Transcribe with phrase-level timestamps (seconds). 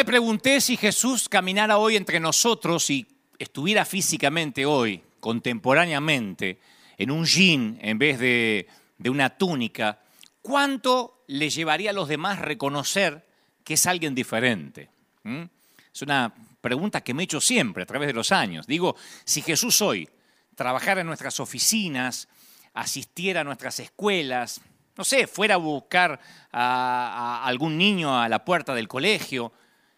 [0.00, 3.06] Me pregunté si Jesús caminara hoy entre nosotros y
[3.38, 6.58] estuviera físicamente hoy, contemporáneamente,
[6.96, 8.66] en un jean en vez de,
[8.96, 10.00] de una túnica,
[10.40, 13.26] ¿cuánto le llevaría a los demás reconocer
[13.62, 14.88] que es alguien diferente?
[15.22, 15.42] ¿Mm?
[15.92, 16.32] Es una
[16.62, 18.66] pregunta que me he hecho siempre a través de los años.
[18.66, 18.96] Digo,
[19.26, 20.08] si Jesús hoy
[20.54, 22.26] trabajara en nuestras oficinas,
[22.72, 24.62] asistiera a nuestras escuelas,
[24.96, 26.18] no sé, fuera a buscar
[26.52, 29.52] a, algún niño a la puerta del colegio,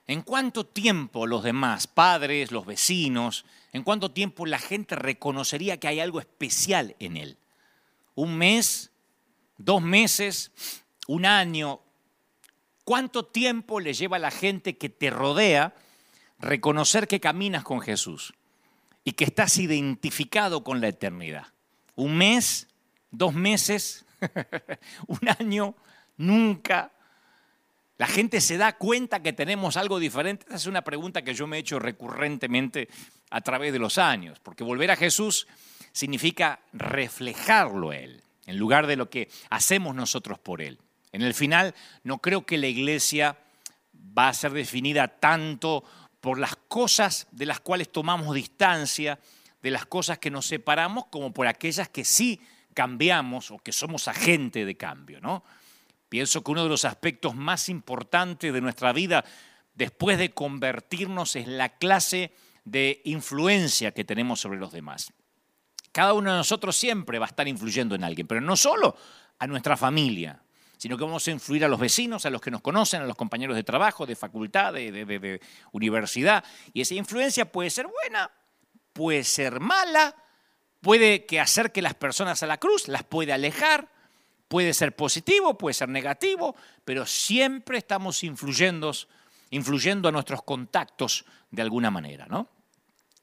[0.06, 5.88] ¿en cuánto tiempo los demás, padres, los vecinos, en cuánto tiempo la gente reconocería que
[5.88, 7.38] hay algo especial en él?
[8.15, 8.91] ¿Un mes?
[9.59, 10.52] ¿Dos meses?
[11.06, 11.81] ¿Un año?
[12.84, 15.75] ¿Cuánto tiempo le lleva a la gente que te rodea
[16.39, 18.34] reconocer que caminas con Jesús
[19.05, 21.47] y que estás identificado con la eternidad?
[21.94, 22.69] ¿Un mes?
[23.11, 24.05] ¿Dos meses?
[25.06, 25.75] un año,
[26.16, 26.92] nunca.
[28.03, 30.45] La gente se da cuenta que tenemos algo diferente.
[30.48, 32.89] Esa es una pregunta que yo me he hecho recurrentemente
[33.31, 35.47] a través de los años, porque volver a Jesús
[35.92, 40.81] significa reflejarlo a Él, en lugar de lo que hacemos nosotros por Él.
[41.12, 43.39] En el final, no creo que la iglesia
[44.19, 45.84] va a ser definida tanto
[46.20, 49.20] por las cosas de las cuales tomamos distancia,
[49.62, 52.41] de las cosas que nos separamos, como por aquellas que sí
[52.75, 55.44] cambiamos o que somos agente de cambio, ¿no?
[56.13, 59.25] Pienso que uno de los aspectos más importantes de nuestra vida
[59.73, 62.35] después de convertirnos es la clase
[62.67, 65.11] de influencia que tenemos sobre los demás.
[65.91, 68.95] Cada uno de nosotros siempre va a estar influyendo en alguien, pero no solo
[69.39, 70.43] a nuestra familia,
[70.77, 73.17] sino que vamos a influir a los vecinos, a los que nos conocen, a los
[73.17, 75.41] compañeros de trabajo, de facultad, de,
[75.72, 76.45] universidad.
[76.75, 78.31] Y esa influencia puede ser buena,
[78.93, 80.15] puede ser mala,
[80.83, 83.89] puede que acerque las personas a la cruz, las puede alejar,
[84.53, 86.55] puede ser positivo, puede ser negativo,
[86.85, 88.93] pero siempre estamos influyendo,
[89.49, 92.51] influyendo a nuestros contactos de alguna manera, ¿no?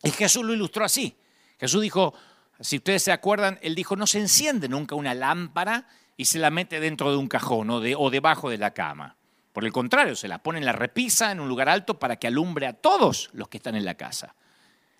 [0.01, 1.15] Y Jesús lo ilustró así.
[1.59, 2.15] Jesús dijo,
[2.59, 6.49] si ustedes se acuerdan, él dijo, no se enciende nunca una lámpara y se la
[6.49, 9.15] mete dentro de un cajón o, o debajo de la cama.
[9.53, 12.25] Por el contrario, se la pone en la repisa, en un lugar alto, para que
[12.25, 14.33] alumbre a todos los que están en la casa.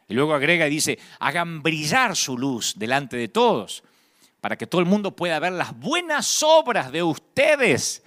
[0.08, 3.84] Y luego agrega y dice, hagan brillar su luz delante de todos,
[4.42, 8.04] para que todo el mundo pueda ver las buenas obras de ustedes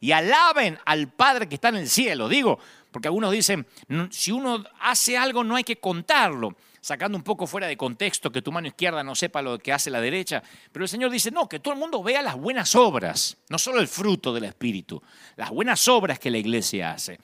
[0.00, 2.28] y alaben al Padre que está en el cielo.
[2.28, 2.58] Digo,
[2.90, 3.66] porque algunos dicen,
[4.10, 8.42] si uno hace algo no hay que contarlo, sacando un poco fuera de contexto que
[8.42, 10.42] tu mano izquierda no sepa lo que hace la derecha.
[10.72, 13.80] Pero el Señor dice, no, que todo el mundo vea las buenas obras, no solo
[13.80, 15.02] el fruto del Espíritu,
[15.36, 17.18] las buenas obras que la iglesia hace.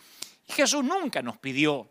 [0.48, 1.88] Y Jesús nunca nos pidió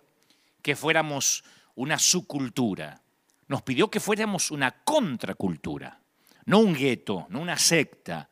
[0.62, 1.44] que fuéramos
[1.76, 3.02] una subcultura.
[3.48, 6.00] Nos pidió que fuéramos una contracultura,
[6.46, 8.30] no un gueto, no una secta,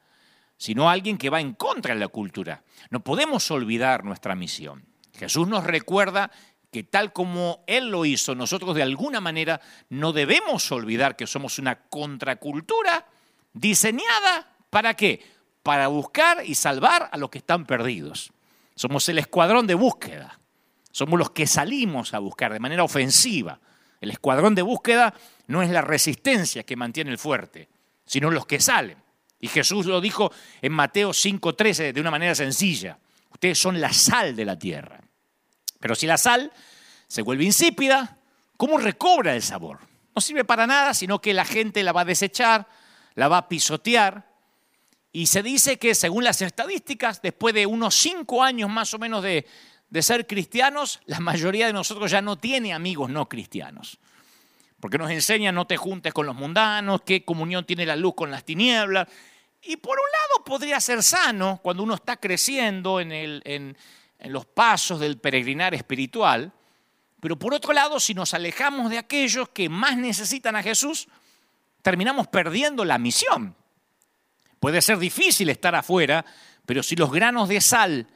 [0.57, 2.63] sino alguien que va en contra de la cultura.
[2.89, 4.85] No podemos olvidar nuestra misión.
[5.17, 6.31] Jesús nos recuerda
[6.71, 11.59] que tal como Él lo hizo, nosotros de alguna manera no debemos olvidar que somos
[11.59, 13.07] una contracultura
[13.53, 15.25] diseñada para qué?
[15.63, 18.31] Para buscar y salvar a los que están perdidos.
[18.75, 20.39] Somos el escuadrón de búsqueda.
[20.91, 23.59] Somos los que salimos a buscar de manera ofensiva.
[24.01, 25.13] El escuadrón de búsqueda
[25.47, 27.69] no es la resistencia que mantiene el fuerte,
[28.09, 28.97] sino los que salen.
[29.39, 30.31] Y Jesús lo dijo
[30.63, 32.97] en Mateo 5:13 de una manera sencilla.
[33.29, 34.99] Ustedes son la sal de la tierra.
[35.79, 36.51] Pero si la sal
[37.07, 38.17] se vuelve insípida,
[38.57, 39.81] ¿cómo recobra el sabor?
[40.15, 42.67] No sirve para nada, sino que la gente la va a desechar,
[43.13, 44.27] la va a pisotear.
[45.11, 49.21] Y se dice que según las estadísticas, después de unos cinco años más o menos
[49.21, 49.45] de,
[49.87, 53.99] de ser cristianos, la mayoría de nosotros ya no tiene amigos no cristianos.
[54.79, 58.31] Porque nos enseñan no te juntes con los mundanos, qué comunión tiene la luz con
[58.31, 59.07] las tinieblas.
[59.61, 63.75] Y por un lado podría ser sano cuando uno está creciendo en, en
[64.33, 66.53] los pasos del peregrinar espiritual,
[67.19, 71.07] pero por otro lado, si nos alejamos de aquellos que más necesitan a Jesús,
[71.81, 73.55] terminamos perdiendo la misión.
[74.59, 76.25] Puede ser difícil estar afuera,
[76.65, 78.07] pero si los granos de sal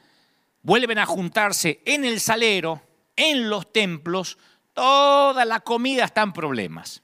[0.62, 2.82] vuelven a juntarse en el salero,
[3.16, 4.38] en los templos,
[4.74, 7.02] toda la comida está en problemas.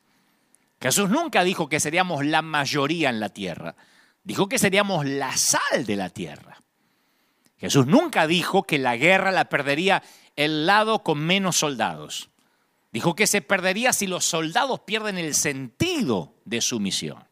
[0.80, 3.76] Jesús nunca dijo que seríamos la mayoría en la tierra,
[4.24, 6.62] dijo que seríamos la sal de la tierra.
[7.56, 10.02] Jesús nunca dijo que la guerra la perdería
[10.36, 12.30] el lado con menos soldados.
[12.92, 17.22] Dijo que se perdería si los soldados pierden el sentido de su misión.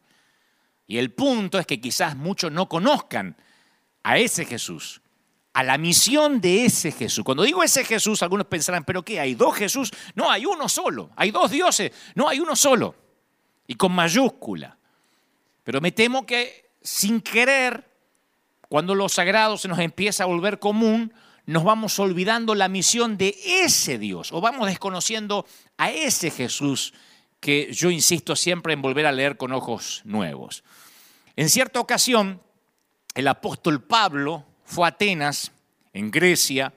[0.85, 3.35] Y el punto es que quizás muchos no conozcan
[4.03, 5.01] a ese Jesús
[5.59, 7.21] a la misión de ese Jesús.
[7.25, 9.19] Cuando digo ese Jesús, algunos pensarán, ¿pero qué?
[9.19, 9.91] ¿Hay dos Jesús?
[10.15, 11.09] No, hay uno solo.
[11.17, 11.91] Hay dos dioses.
[12.15, 12.95] No, hay uno solo.
[13.67, 14.77] Y con mayúscula.
[15.65, 17.85] Pero me temo que sin querer,
[18.69, 21.13] cuando lo sagrado se nos empieza a volver común,
[21.45, 25.45] nos vamos olvidando la misión de ese Dios o vamos desconociendo
[25.77, 26.93] a ese Jesús
[27.41, 30.63] que yo insisto siempre en volver a leer con ojos nuevos.
[31.35, 32.41] En cierta ocasión,
[33.13, 35.51] el apóstol Pablo fue Atenas,
[35.93, 36.71] en Grecia.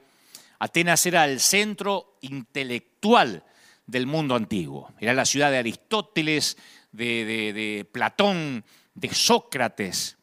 [0.57, 3.43] Atenas era el centro intelectual
[3.85, 4.91] del mundo antiguo.
[4.99, 6.57] Era la ciudad de Aristóteles,
[6.91, 10.17] de, Platón, de Sócrates.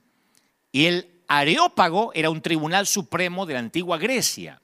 [0.72, 4.60] Y el Areópago era un tribunal supremo de la antigua Grecia.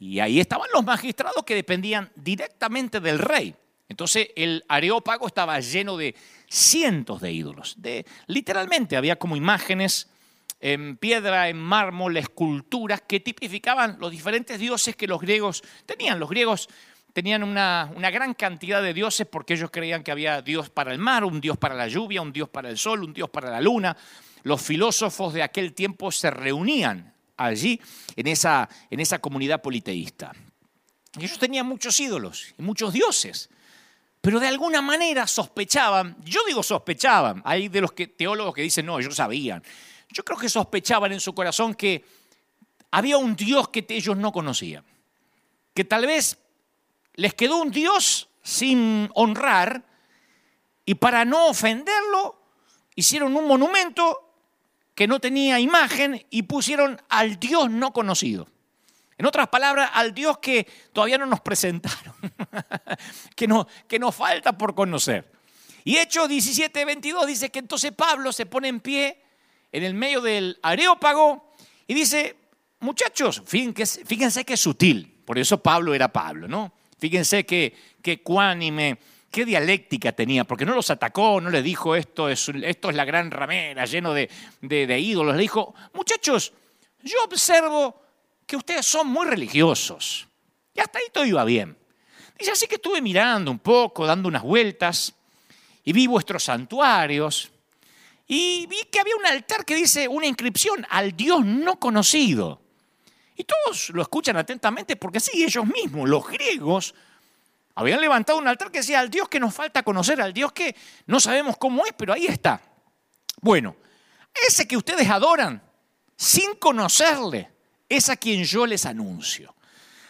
[0.00, 3.54] Y ahí estaban los magistrados que dependían directamente del rey.
[3.88, 6.16] Entonces el Areópago estaba lleno de
[6.48, 7.76] cientos de ídolos.
[7.78, 10.08] De, literalmente había como imágenes
[10.62, 16.20] en piedra, en mármol, esculturas que tipificaban los diferentes dioses que los griegos tenían.
[16.20, 16.68] Los griegos
[17.12, 21.24] tenían una, gran cantidad de dioses porque ellos creían que había Dios para el mar,
[21.24, 23.96] un Dios para la lluvia, un Dios para el sol, un Dios para la luna.
[24.44, 27.80] Los filósofos de aquel tiempo se reunían allí
[28.14, 30.32] en esa, en esa comunidad politeísta.
[31.18, 33.50] Y ellos tenían muchos ídolos y muchos dioses
[34.22, 38.86] pero de alguna manera sospechaban, yo digo sospechaban, hay de los que, teólogos que dicen,
[38.86, 39.64] no, ellos sabían,
[40.12, 42.04] yo creo que sospechaban en su corazón que
[42.90, 44.84] había un Dios que ellos no conocían,
[45.74, 46.38] que tal vez
[47.14, 49.84] les quedó un Dios sin honrar
[50.84, 52.42] y para no ofenderlo
[52.94, 54.32] hicieron un monumento
[54.94, 58.48] que no tenía imagen y pusieron al Dios no conocido.
[59.16, 62.14] En otras palabras, al Dios que todavía no nos presentaron,
[63.36, 65.30] que, no, que nos falta por conocer.
[65.84, 69.22] Y Hechos 17, 22 dice que entonces Pablo se pone en pie
[69.72, 71.52] en el medio del Areópago
[71.86, 72.36] y dice,
[72.80, 76.72] muchachos, fíjense, fíjense que es sutil, por eso Pablo era Pablo, ¿no?
[76.98, 78.98] Fíjense que, que cuánime,
[79.30, 83.04] qué dialéctica tenía, porque no los atacó, no les dijo esto es, esto es la
[83.04, 84.28] gran ramera lleno de,
[84.60, 86.52] de ídolos, le dijo, muchachos,
[87.02, 88.00] yo observo
[88.46, 90.28] que ustedes son muy religiosos.
[90.74, 91.76] Y hasta ahí todo iba bien.
[92.38, 95.14] Dice, así que estuve mirando un poco, dando unas vueltas,
[95.84, 97.51] y vi vuestros santuarios,
[98.34, 102.62] y vi que había un altar que dice una inscripción al Dios no conocido.
[103.36, 106.94] Y todos lo escuchan atentamente porque sí, ellos mismos, los griegos,
[107.74, 110.74] habían levantado un altar que decía al Dios que nos falta conocer, al Dios que
[111.08, 112.62] no sabemos cómo es, pero ahí está.
[113.42, 113.76] Bueno,
[114.48, 115.62] ese que ustedes adoran
[116.16, 117.50] sin conocerle,
[117.86, 119.54] es a quien yo les anuncio.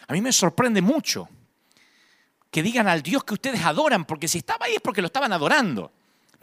[0.07, 1.27] A mí me sorprende mucho
[2.49, 5.33] que digan al Dios que ustedes adoran, porque si estaba ahí es porque lo estaban
[5.33, 5.91] adorando.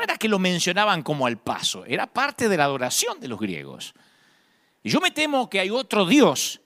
[0.01, 3.39] No era que lo mencionaban como al paso, era parte de la adoración de los
[3.39, 3.93] griegos.
[4.83, 6.63] Y yo me temo que hay otro Dios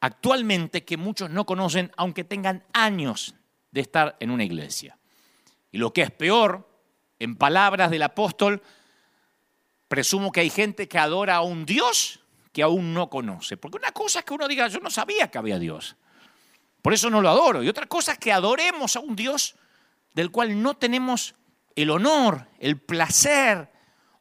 [0.00, 3.36] actualmente que muchos no conocen, aunque tengan años
[3.70, 4.98] de estar en una iglesia.
[5.70, 6.68] Y lo que es peor,
[7.20, 8.60] en palabras del apóstol,
[9.86, 12.18] presumo que hay gente que adora a un Dios
[12.52, 13.56] que aún no conoce.
[13.56, 15.94] Porque una cosa es que uno diga, yo no sabía que había Dios.
[16.82, 17.62] Por eso no lo adoro.
[17.62, 19.54] Y otra cosa es que adoremos a un Dios
[20.14, 21.36] del cual no tenemos
[21.76, 23.70] el honor, el placer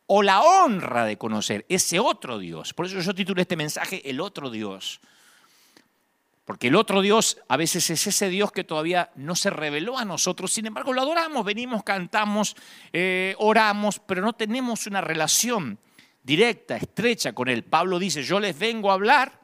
[0.07, 2.73] o la honra de conocer ese otro Dios.
[2.73, 4.99] Por eso yo titulé este mensaje El otro Dios.
[6.45, 10.04] Porque el otro Dios a veces es ese Dios que todavía no se reveló a
[10.04, 12.57] nosotros, sin embargo lo adoramos, venimos, cantamos,
[12.92, 15.80] eh, oramos, pero no tenemos una relación
[16.23, 17.64] directa, estrecha con él.
[17.64, 19.40] Pablo dice, yo les vengo a hablar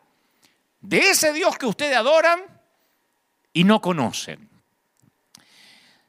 [0.82, 2.42] de ese Dios que ustedes adoran
[3.54, 4.57] y no conocen.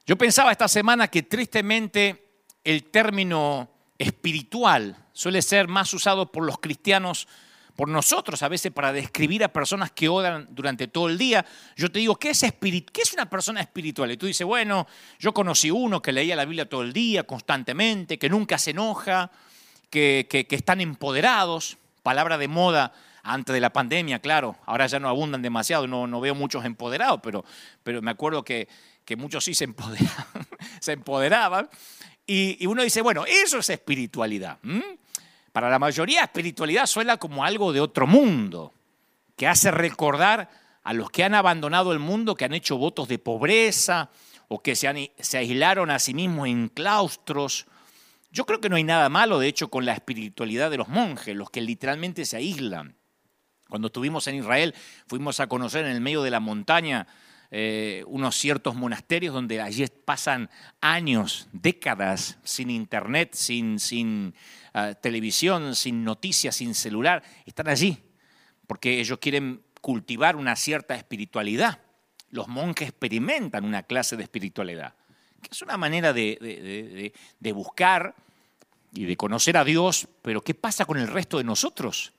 [0.09, 2.31] Yo pensaba esta semana que tristemente
[2.63, 7.27] el término espiritual suele ser más usado por los cristianos,
[7.75, 11.45] por nosotros a veces para describir a personas que oran durante todo el día.
[11.75, 14.11] Yo te digo, ¿qué es, ¿qué es una persona espiritual?
[14.11, 14.87] Y tú dices, bueno,
[15.19, 19.29] yo conocí uno que leía la Biblia todo el día, constantemente, que nunca se enoja,
[19.91, 25.43] que, están empoderados, palabra de moda antes de la pandemia, claro, ahora ya no abundan
[25.43, 27.43] demasiado, no, veo muchos empoderados, pero
[28.01, 28.67] me acuerdo que,
[29.15, 29.65] muchos sí se
[30.87, 31.69] empoderaban,
[32.25, 34.59] y, uno dice, bueno, eso es espiritualidad.
[35.51, 38.73] Para la mayoría, espiritualidad suena como algo de otro mundo,
[39.35, 40.49] que hace recordar
[40.83, 44.11] a los que han abandonado el mundo, que han hecho votos de pobreza
[44.47, 47.65] o que se, se aislaron a sí mismos en claustros
[48.31, 51.35] yo creo que no hay nada malo, de hecho, con la espiritualidad de los monjes,
[51.35, 52.95] los que literalmente se aíslan.
[53.67, 54.75] Cuando estuvimos en Israel,
[55.07, 57.07] fuimos a conocer en el medio de la montaña
[57.51, 60.49] eh, unos ciertos monasterios donde allí pasan
[60.81, 64.33] años, décadas sin internet, sin, sin
[64.73, 67.23] ah, televisión, sin noticias, sin celular.
[67.45, 67.97] Están allí
[68.67, 71.79] porque ellos quieren cultivar una cierta espiritualidad.
[72.29, 74.93] Los monjes experimentan una clase de espiritualidad
[75.39, 77.13] que es una manera de,
[77.53, 78.15] buscar
[78.93, 82.13] y de conocer a Dios, pero ¿qué pasa con el resto de nosotros?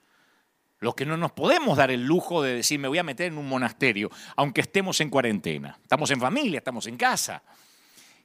[0.81, 3.39] Los que no nos podemos dar el lujo de decir me voy a meter en
[3.39, 5.79] un monasterio, aunque estemos en cuarentena.
[5.83, 7.43] Estamos en familia, estamos en casa.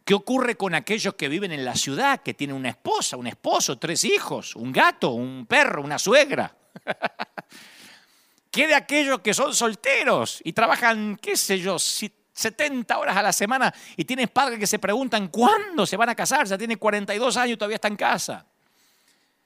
[0.06, 3.78] ¿Qué ocurre con aquellos que viven en la ciudad, que tienen una esposa, un esposo,
[3.78, 6.56] tres hijos, un gato, un perro, una suegra?
[8.52, 13.34] ¿Qué de aquellos que son solteros y trabajan, qué sé yo, 70 horas a la
[13.34, 16.48] semana y tienes padres que se preguntan cuándo se van a casar?
[16.48, 18.46] Ya tiene 42 años y todavía está en casa.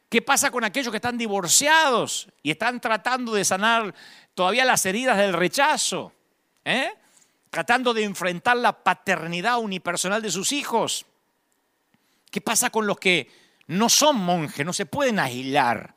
[0.10, 3.94] ¿Qué pasa con aquellos que están divorciados y están tratando de sanar
[4.34, 6.12] todavía las heridas del rechazo?
[6.66, 6.92] ¿Eh?
[7.52, 11.06] Tratando de enfrentar la paternidad unipersonal de sus hijos.
[12.32, 13.32] ¿Qué pasa con los que
[13.68, 15.94] no son monjes, no se pueden aislar?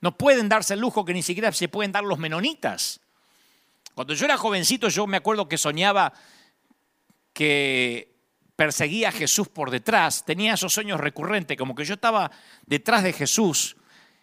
[0.00, 3.00] No pueden darse el lujo que ni siquiera se pueden dar los menonitas.
[3.94, 6.12] Cuando yo era jovencito, yo me acuerdo que soñaba
[7.32, 8.13] que
[8.56, 12.30] perseguía a Jesús por detrás, tenía esos sueños recurrentes, como que yo estaba
[12.66, 13.76] detrás de Jesús,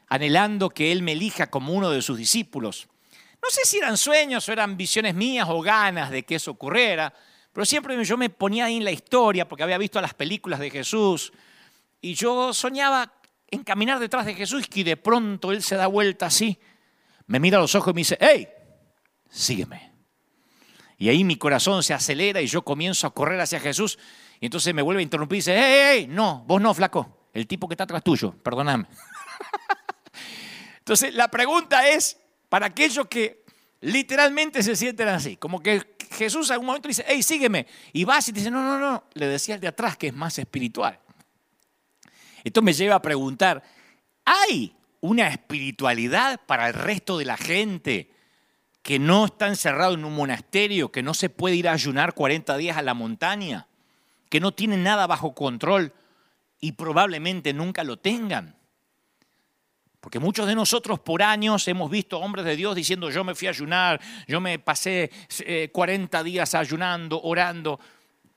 [0.08, 2.88] anhelando que Él me elija como uno de sus discípulos.
[3.42, 7.14] No sé si eran sueños o eran visiones mías o ganas de que eso ocurriera,
[7.52, 10.70] pero siempre yo me ponía ahí en la historia porque había visto las películas de
[10.70, 11.34] Jesús
[12.00, 13.14] y yo soñaba
[13.50, 16.58] en caminar detrás de Jesús y de pronto Él se da vuelta así,
[17.28, 18.48] me mira a los ojos y me dice, hey,
[19.30, 19.91] sígueme.
[21.02, 23.98] Y ahí mi corazón se acelera y yo comienzo a correr hacia Jesús.
[24.40, 27.26] Y entonces me vuelve a interrumpir y dice, hey, hey, no, vos no, flaco.
[27.34, 28.86] El tipo que está atrás tuyo, perdóname.
[30.78, 33.44] Entonces la pregunta es, para aquellos que
[33.80, 35.82] literalmente se sienten así, como que
[36.12, 37.66] Jesús en algún momento dice, hey, sígueme.
[37.94, 40.14] Y vas y te dice, no, no, no, le decía el de atrás que es
[40.14, 41.00] más espiritual.
[42.44, 43.64] Esto me lleva a preguntar,
[44.24, 48.12] ¿hay una espiritualidad para el resto de la gente
[48.82, 52.58] que no está encerrado en un monasterio, que no se puede ir a ayunar 40
[52.58, 53.68] días a la montaña,
[54.30, 55.94] que no tiene nada bajo control
[56.60, 58.56] y probablemente nunca lo tengan.
[60.00, 63.48] Porque muchos de nosotros por años hemos visto hombres de Dios diciendo yo me fui
[63.48, 65.12] a ayunar, yo me pasé
[65.72, 67.80] 40 eh, días ayunando, orando.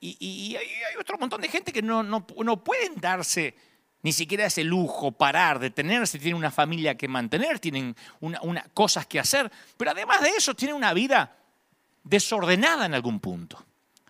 [0.01, 3.55] Y, hay otro montón de gente que no, no, no pueden darse
[4.05, 9.19] ni siquiera ese lujo, parar, detenerse, tienen una familia que mantener, tienen una, cosas que
[9.19, 11.39] hacer, pero además de eso tienen una vida
[12.03, 13.65] desordenada en algún punto.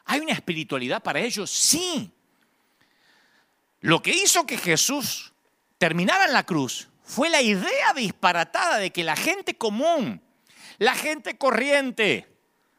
[0.07, 1.49] ¿Hay una espiritualidad para ellos?
[1.49, 2.11] Sí.
[3.83, 5.33] Lo que hizo que Jesús
[5.79, 10.21] terminara en la cruz fue la idea disparatada de que la gente común,
[10.79, 12.34] la gente corriente,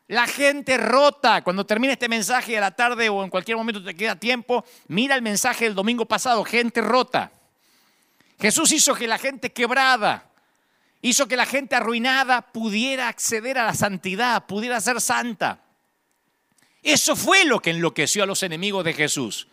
[0.08, 3.96] la gente rota, cuando termine este mensaje a la tarde o en cualquier momento te
[3.96, 7.32] queda tiempo, mira el mensaje del domingo pasado, gente rota.
[8.40, 10.30] Jesús hizo que la gente quebrada,
[11.02, 15.62] hizo que la gente arruinada pudiera acceder a la santidad, pudiera ser santa.
[16.84, 19.48] Eso fue lo que enloqueció a los enemigos de Jesús.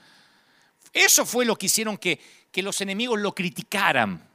[0.93, 4.29] Eso fue lo que hicieron que, que los enemigos lo criticaran.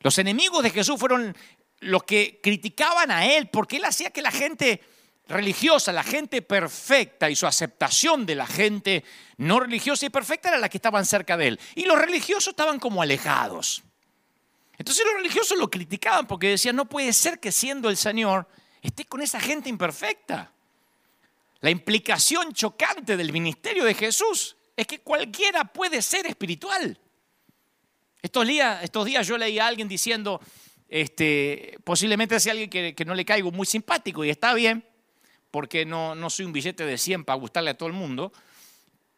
[0.00, 1.34] Los enemigos de Jesús fueron
[1.78, 4.82] los que criticaban a él porque él hacía que la gente
[5.30, 9.04] religiosa, la gente perfecta y su aceptación de la gente
[9.38, 11.60] no religiosa y perfecta era la que estaban cerca de él.
[11.74, 13.82] Y los religiosos estaban como alejados.
[14.76, 18.48] Entonces los religiosos lo criticaban porque decían, no puede ser que siendo el Señor
[18.82, 20.52] esté con esa gente imperfecta.
[21.60, 26.98] La implicación chocante del ministerio de Jesús es que cualquiera puede ser espiritual.
[28.22, 30.40] Estos días, estos días yo leí a alguien diciendo,
[30.88, 34.84] este, posiblemente sea alguien que, que no le caigo muy simpático y está bien,
[35.50, 38.32] porque no, no soy un billete de 100 para gustarle a todo el mundo,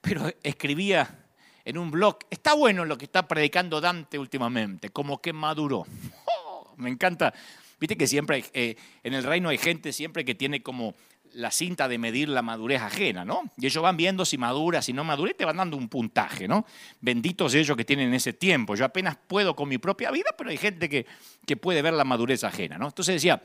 [0.00, 1.26] pero escribía
[1.64, 5.86] en un blog, está bueno lo que está predicando Dante últimamente, como que maduró.
[6.76, 7.32] Me encanta,
[7.78, 10.94] viste que siempre eh, en el reino hay gente siempre que tiene como
[11.34, 13.50] la cinta de medir la madurez ajena, ¿no?
[13.56, 16.46] Y ellos van viendo si madura, si no madura, y te van dando un puntaje,
[16.46, 16.66] ¿no?
[17.00, 18.74] Benditos ellos que tienen ese tiempo.
[18.74, 21.06] Yo apenas puedo con mi propia vida, pero hay gente que,
[21.46, 22.88] que puede ver la madurez ajena, ¿no?
[22.88, 23.42] Entonces decía,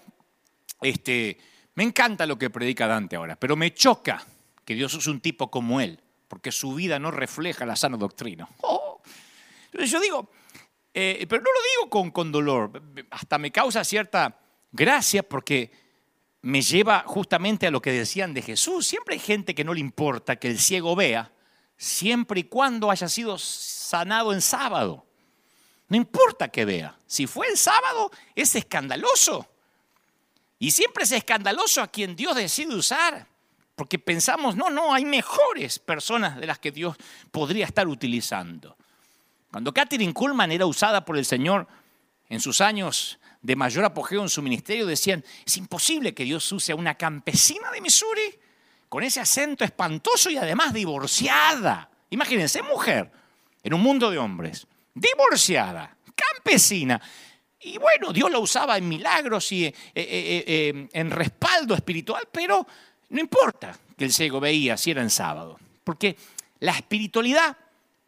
[0.82, 1.38] este,
[1.78, 4.26] me encanta lo que predica Dante ahora, pero me choca
[4.66, 8.50] que Dios es un tipo como él, porque su vida no refleja la sana doctrina.
[8.62, 9.00] Oh.
[9.74, 10.28] Yo digo,
[10.92, 12.82] eh, pero no lo digo con, con dolor,
[13.12, 14.40] hasta me causa cierta
[14.72, 15.72] gracia porque
[16.42, 18.88] me lleva justamente a lo que decían de Jesús.
[18.88, 21.32] Siempre hay gente que no le importa que el ciego vea,
[21.78, 25.06] siempre y cuando haya sido sanado en sábado.
[25.90, 26.98] No importa que vea.
[27.06, 29.48] Si fue el sábado, es escandaloso.
[30.60, 33.28] Y siempre es escandaloso a quien Dios decide usar,
[33.76, 36.98] porque pensamos, no, no, hay mejores personas de las que Dios
[37.32, 38.76] podría estar utilizando.
[39.52, 41.68] Cuando Catherine Kuhlman era usada por el Señor
[42.30, 46.72] en sus años de mayor apogeo en su ministerio, decían, es imposible que Dios use
[46.72, 48.40] a una campesina de Missouri
[48.90, 51.90] con ese acento espantoso y además divorciada.
[52.10, 53.12] Imagínense, mujer,
[53.64, 57.02] en un mundo de hombres, divorciada, campesina,
[57.68, 62.66] Y bueno, Dios lo usaba en milagros y eh, eh, eh, en respaldo espiritual, pero
[63.10, 66.16] no importa que el ciego veía si era en sábado, porque
[66.60, 67.58] la espiritualidad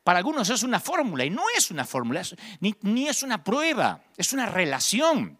[0.01, 2.22] para algunos es una fórmula y no es una fórmula,
[2.62, 5.38] ni, ni es una prueba, es una relación.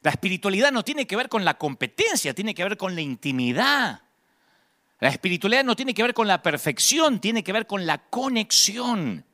[0.00, 4.00] La espiritualidad no tiene que ver con la competencia, tiene que ver con la intimidad.
[4.98, 9.26] La espiritualidad no tiene que ver con la perfección, tiene que ver con la conexión.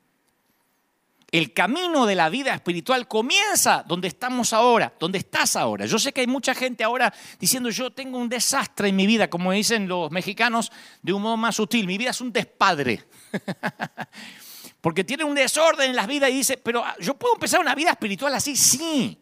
[1.31, 5.85] El camino de la vida espiritual comienza donde estamos ahora, donde estás ahora.
[5.85, 9.29] Yo sé que hay mucha gente ahora diciendo yo tengo un desastre en mi vida,
[9.29, 10.71] como dicen los mexicanos
[11.03, 13.05] de un modo más sutil, mi vida es un despadre.
[14.81, 17.91] Porque tiene un desorden en las vidas y dice, pero yo puedo empezar una vida
[17.91, 19.17] espiritual así, sí.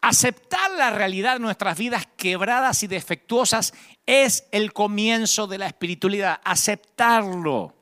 [0.00, 3.72] Aceptar la realidad de nuestras vidas quebradas y defectuosas
[4.04, 6.40] es el comienzo de la espiritualidad.
[6.44, 7.73] Aceptarlo.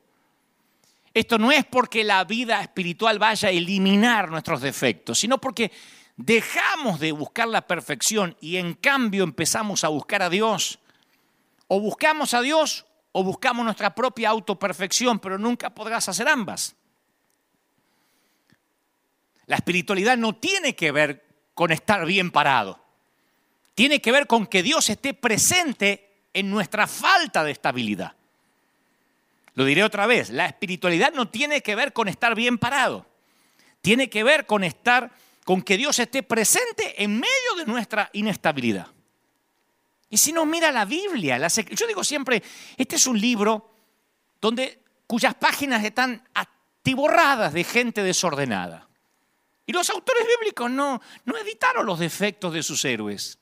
[1.13, 5.71] Esto no es porque la vida espiritual vaya a eliminar nuestros defectos, sino porque
[6.17, 10.79] dejamos de buscar la perfección y en cambio empezamos a buscar a Dios.
[11.67, 16.75] O buscamos a Dios o buscamos nuestra propia autoperfección, pero nunca podrás hacer ambas.
[19.45, 22.83] La espiritualidad no tiene que ver con estar bien parado.
[23.75, 28.15] Tiene que ver con que Dios esté presente en nuestra falta de estabilidad.
[29.55, 33.05] Lo diré otra vez, la espiritualidad no tiene que ver con estar bien parado.
[33.81, 35.11] Tiene que ver con estar
[35.43, 38.87] con que Dios esté presente en medio de nuestra inestabilidad.
[40.09, 42.41] Y si no mira la Biblia, yo digo siempre,
[42.77, 43.71] este es un libro
[44.39, 48.87] donde cuyas páginas están atiborradas de gente desordenada.
[49.65, 53.39] Y los autores bíblicos no, no editaron los defectos de sus héroes.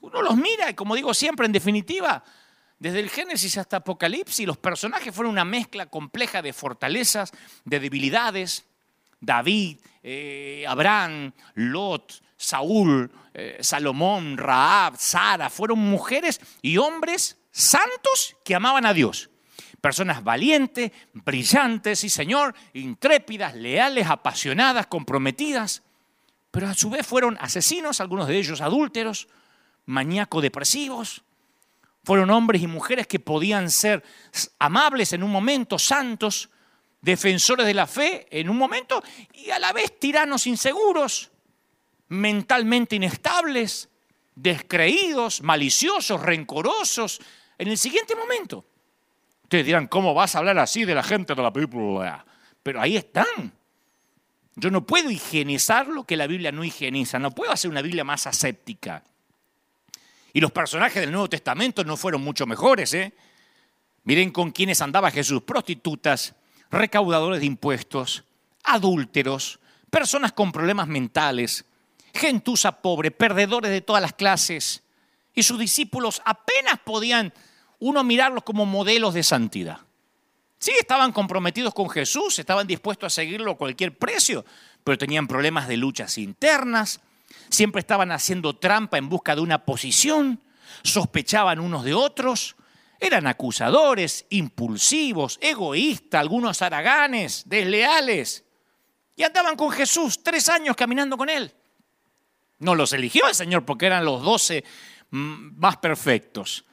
[0.00, 2.22] Uno los mira y como digo siempre, en definitiva,
[2.78, 7.32] desde el Génesis hasta Apocalipsis, los personajes fueron una mezcla compleja de fortalezas,
[7.64, 8.64] de debilidades.
[9.20, 18.54] David, eh, Abraham, Lot, Saúl, eh, Salomón, Raab, Sara, fueron mujeres y hombres santos que
[18.54, 19.28] amaban a Dios.
[19.80, 25.82] Personas valientes, brillantes y, Señor, intrépidas, leales, apasionadas, comprometidas,
[26.52, 29.28] pero a su vez fueron asesinos, algunos de ellos adúlteros,
[29.84, 31.24] maníaco depresivos,
[32.08, 34.02] fueron hombres y mujeres que podían ser
[34.58, 36.48] amables en un momento, santos,
[37.02, 39.02] defensores de la fe en un momento
[39.34, 41.30] y a la vez tiranos inseguros,
[42.08, 43.90] mentalmente inestables,
[44.34, 47.20] descreídos, maliciosos, rencorosos
[47.58, 48.64] en el siguiente momento.
[49.42, 52.24] Ustedes dirán, ¿cómo vas a hablar así de la gente de la Biblia?
[52.62, 53.52] Pero ahí están.
[54.56, 58.02] Yo no puedo higienizar lo que la Biblia no higieniza, no puedo hacer una Biblia
[58.02, 59.04] más aséptica.
[60.32, 62.92] Y los personajes del Nuevo Testamento no fueron mucho mejores.
[62.94, 63.12] ¿eh?
[64.04, 65.42] Miren con quiénes andaba Jesús.
[65.42, 66.34] Prostitutas,
[66.70, 68.24] recaudadores de impuestos,
[68.64, 69.58] adúlteros,
[69.90, 71.64] personas con problemas mentales,
[72.14, 74.82] gentuza pobre, perdedores de todas las clases.
[75.34, 77.32] Y sus discípulos apenas podían
[77.78, 79.80] uno mirarlos como modelos de santidad.
[80.58, 84.44] Sí, estaban comprometidos con Jesús, estaban dispuestos a seguirlo a cualquier precio,
[84.82, 87.00] pero tenían problemas de luchas internas,
[87.48, 90.42] siempre estaban haciendo trampa en busca de una posición,
[90.82, 92.56] sospechaban unos de otros,
[93.00, 98.44] eran acusadores, impulsivos, egoístas, algunos haraganes, desleales.
[99.14, 101.54] Y andaban con Jesús tres años caminando con él.
[102.58, 104.64] No los eligió el Señor porque eran los doce
[105.10, 106.64] mm, más perfectos.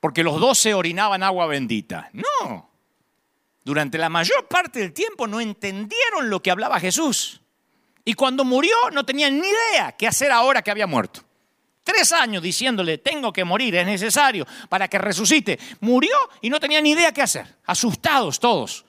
[0.00, 2.10] Porque los doce orinaban agua bendita.
[2.12, 2.70] No.
[3.62, 7.41] Durante la mayor parte del tiempo no entendieron lo que hablaba Jesús.
[8.04, 11.22] Y cuando murió no tenían ni idea qué hacer ahora que había muerto.
[11.84, 15.58] Tres años diciéndole, tengo que morir, es necesario para que resucite.
[15.80, 17.56] Murió y no tenían ni idea qué hacer.
[17.66, 18.84] Asustados todos.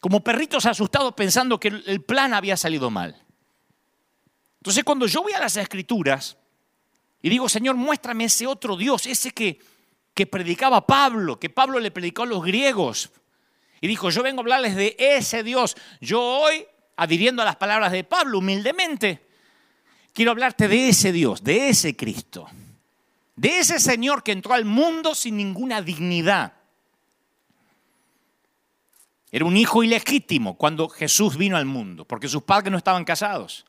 [0.00, 3.24] Como perritos asustados pensando que el plan había salido mal.
[4.58, 6.36] Entonces cuando yo voy a las escrituras
[7.20, 9.58] y digo, Señor, muéstrame ese otro Dios, ese que,
[10.12, 13.10] que predicaba Pablo, que Pablo le predicó a los griegos.
[13.80, 15.76] Y dijo, yo vengo a hablarles de ese Dios.
[16.00, 19.26] Yo hoy adhiriendo a las palabras de Pablo humildemente,
[20.12, 22.48] quiero hablarte de ese Dios, de ese Cristo,
[23.36, 26.54] de ese Señor que entró al mundo sin ninguna dignidad.
[29.30, 33.66] Era un hijo ilegítimo cuando Jesús vino al mundo, porque sus padres no estaban casados.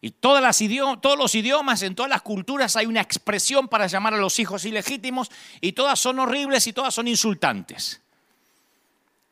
[0.00, 0.58] Y todas las
[1.00, 4.64] todos los idiomas, en todas las culturas hay una expresión para llamar a los hijos
[4.64, 8.00] ilegítimos y todas son horribles y todas son insultantes.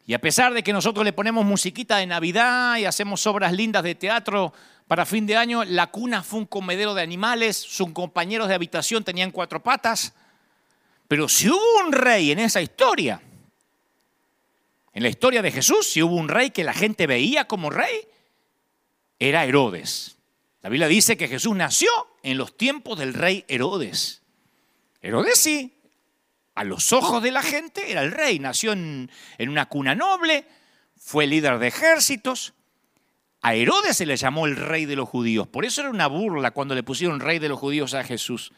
[0.08, 3.82] Y a pesar de que nosotros le ponemos musiquita de Navidad y hacemos obras lindas
[3.82, 4.54] de teatro
[4.86, 9.04] para fin de año, la cuna fue un comedero de animales, sus compañeros de habitación
[9.04, 10.14] tenían cuatro patas.
[11.08, 13.20] Pero si hubo un rey en esa historia,
[14.94, 18.08] en la historia de Jesús, si hubo un rey que la gente veía como rey,
[19.18, 20.16] era Herodes.
[20.62, 21.90] La Biblia dice que Jesús nació
[22.22, 24.22] en los tiempos del rey Herodes.
[25.02, 25.77] Herodes sí,
[26.58, 30.44] a los ojos de la gente era el rey, nació en, una cuna noble,
[30.96, 32.52] fue líder de ejércitos.
[33.42, 35.46] A Herodes se le llamó el rey de los judíos.
[35.46, 38.50] Por eso era una burla cuando le pusieron rey de los judíos a Jesús.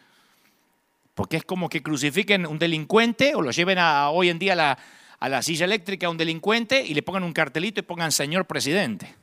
[1.12, 4.78] Porque es como que crucifiquen un delincuente o lo lleven hoy en día a la,
[5.18, 8.46] a la silla eléctrica a un delincuente y le pongan un cartelito y pongan señor
[8.46, 9.14] presidente.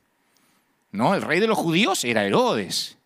[0.91, 2.96] No, el rey de los judíos era Herodes.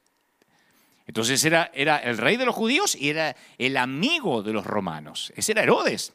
[1.07, 5.33] Entonces era, era el rey de los judíos y era el amigo de los romanos.
[5.35, 6.13] Ese era Herodes.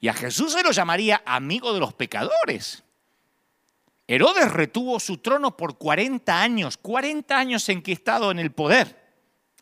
[0.00, 2.82] Y a Jesús se lo llamaría amigo de los pecadores.
[4.06, 9.04] Herodes retuvo su trono por 40 años, 40 años enquistado en el poder.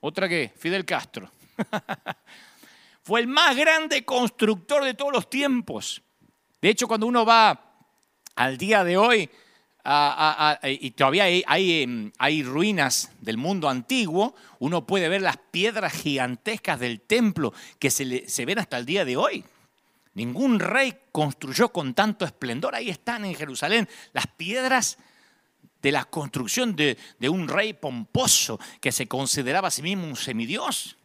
[0.00, 1.30] Otra que Fidel Castro.
[3.02, 6.02] Fue el más grande constructor de todos los tiempos.
[6.60, 7.58] De hecho, cuando uno va
[8.34, 9.30] al día de hoy
[10.62, 17.02] y todavía em, hay, ruinas del mundo antiguo, uno puede ver las piedras gigantescas del
[17.02, 19.44] templo que se, ven hasta el día de hoy.
[20.14, 22.74] Ningún rey construyó con tanto esplendor.
[22.74, 24.96] Ahí están en Jerusalén las piedras
[25.82, 30.16] de la construcción de, de un rey pomposo que se consideraba a sí mismo un
[30.16, 30.96] semidios.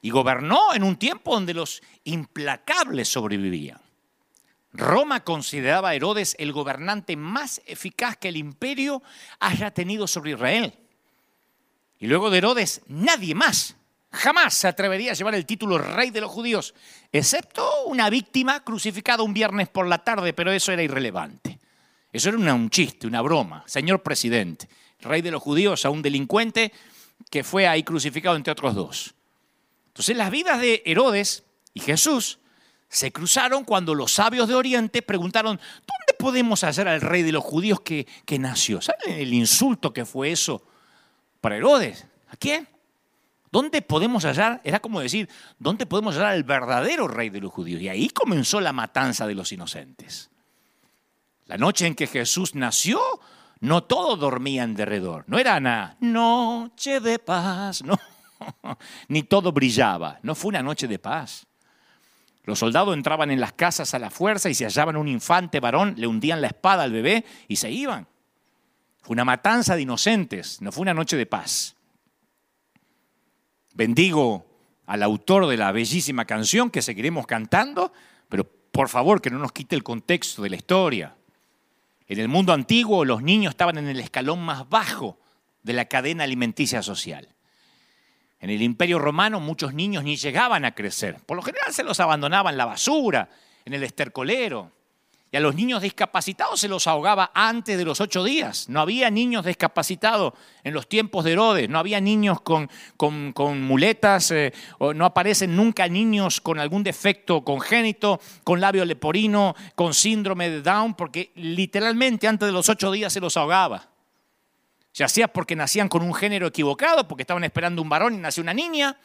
[0.00, 3.83] Y gobernó en un tiempo donde los implacables sobrevivían.
[4.74, 9.02] Roma consideraba a Herodes el gobernante más eficaz que el imperio
[9.38, 10.74] haya tenido sobre Israel.
[12.00, 13.76] Y luego de Herodes, nadie más
[14.14, 16.74] jamás se atrevería a llevar el título rey de los judíos,
[17.12, 21.58] excepto una víctima crucificada un viernes por la tarde, pero eso era irrelevante.
[22.12, 23.64] Eso era un chiste, una broma.
[23.66, 24.68] Señor presidente,
[25.00, 26.72] rey de los judíos a un delincuente
[27.30, 29.14] que fue ahí crucificado entre otros dos.
[29.88, 32.38] Entonces las vidas de Herodes y Jesús
[32.94, 37.42] se cruzaron cuando los sabios de Oriente preguntaron, ¿dónde podemos hallar al rey de los
[37.42, 38.80] judíos que, que nació?
[38.80, 40.62] ¿Saben el insulto que fue eso
[41.40, 42.06] para Herodes?
[42.28, 42.68] ¿A quién?
[43.50, 44.60] ¿Dónde podemos hallar?
[44.64, 45.28] Era como decir,
[45.58, 47.82] ¿dónde podemos hallar al verdadero rey de los judíos?
[47.82, 50.30] Y ahí comenzó la matanza de los inocentes.
[51.46, 53.00] La noche en que Jesús nació,
[53.60, 55.24] no todos dormían derredor.
[55.26, 57.98] No era una noche de paz, no.
[59.08, 60.18] Ni todo brillaba.
[60.22, 61.46] No fue una noche de paz.
[62.44, 65.94] Los soldados entraban en las casas a la fuerza y si hallaban un infante varón,
[65.96, 68.06] le hundían la espada al bebé y se iban.
[69.00, 71.74] Fue una matanza de inocentes, no fue una noche de paz.
[73.74, 74.46] Bendigo
[74.86, 77.92] al autor de la bellísima canción que seguiremos cantando,
[78.28, 81.16] pero por favor que no nos quite el contexto de la historia.
[82.06, 85.18] En el mundo antiguo los niños estaban en el escalón más bajo
[85.62, 87.33] de la cadena alimenticia social.
[88.44, 91.16] En el Imperio Romano muchos niños ni llegaban a crecer.
[91.24, 93.30] Por lo general se los abandonaba en la basura,
[93.64, 94.70] en el estercolero.
[95.32, 98.68] Y a los niños discapacitados se los ahogaba antes de los ocho días.
[98.68, 101.70] No había niños discapacitados en los tiempos de Herodes.
[101.70, 102.68] No había niños con,
[103.62, 104.30] muletas.
[104.30, 104.52] Eh,
[104.94, 110.92] no aparecen nunca niños con algún defecto congénito, con labio leporino, con síndrome de Down,
[110.92, 113.93] porque literalmente antes de los ocho días se los ahogaba
[114.94, 118.42] ya sea porque nacían con un género equivocado, porque estaban esperando un varón y nació
[118.42, 118.96] una niña,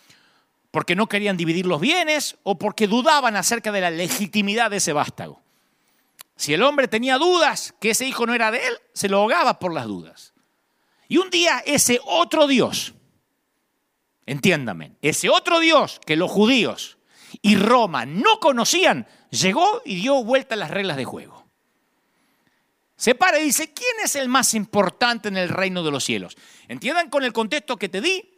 [0.71, 4.93] porque no querían dividir los bienes o porque dudaban acerca de la legitimidad de ese
[4.93, 5.41] vástago.
[6.35, 9.59] Si el hombre tenía dudas que ese hijo no era de él, se lo ahogaba
[9.59, 10.33] por las dudas.
[11.07, 12.93] Y un día ese otro Dios,
[14.27, 16.99] entiéndame, ese otro Dios que los judíos
[17.41, 21.38] y Roma no conocían, llegó y dio vuelta a las reglas de juego.
[22.99, 26.35] Se para y dice, ¿quién es el más importante en el reino de los cielos?
[26.67, 28.29] ¿Entiendan con el contexto que te di?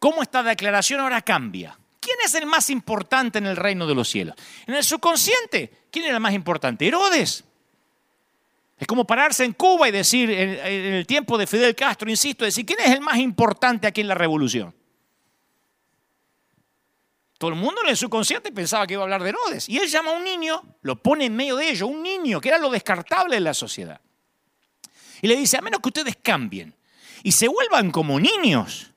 [0.00, 1.78] ¿Cómo esta declaración ahora cambia?
[2.00, 4.34] ¿Quién es el más importante en el reino de los cielos?
[4.66, 6.84] En el subconsciente, ¿quién era el más importante?
[6.84, 7.44] Herodes.
[8.76, 12.66] Es como pararse en Cuba y decir, en el tiempo de Fidel Castro, insisto, decir,
[12.66, 14.74] ¿quién es el más importante aquí en la revolución?
[17.40, 19.66] Todo el mundo en el subconsciente pensaba que iba a hablar de Herodes.
[19.66, 22.50] Y él llama a un niño, lo pone en medio de ellos, un niño, que
[22.50, 23.98] era lo descartable en la sociedad.
[25.22, 26.74] Y le dice, a menos que ustedes cambien
[27.22, 28.92] y se vuelvan como niños,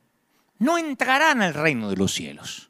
[0.60, 2.69] no entrarán al reino de los cielos.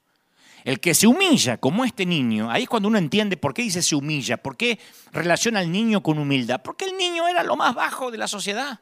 [0.64, 3.82] El que se humilla como este niño, ahí es cuando uno entiende por qué dice
[3.82, 4.78] se humilla, por qué
[5.12, 8.80] relaciona al niño con humildad, porque el niño era lo más bajo de la sociedad.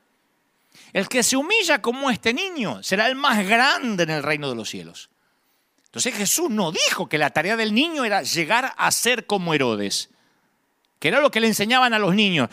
[0.92, 4.56] El que se humilla como este niño será el más grande en el reino de
[4.58, 5.10] los cielos.
[5.92, 10.10] Entonces Jesús no dijo que la tarea del niño era llegar a ser como Herodes,
[11.00, 12.48] que era lo que le enseñaban a los niños.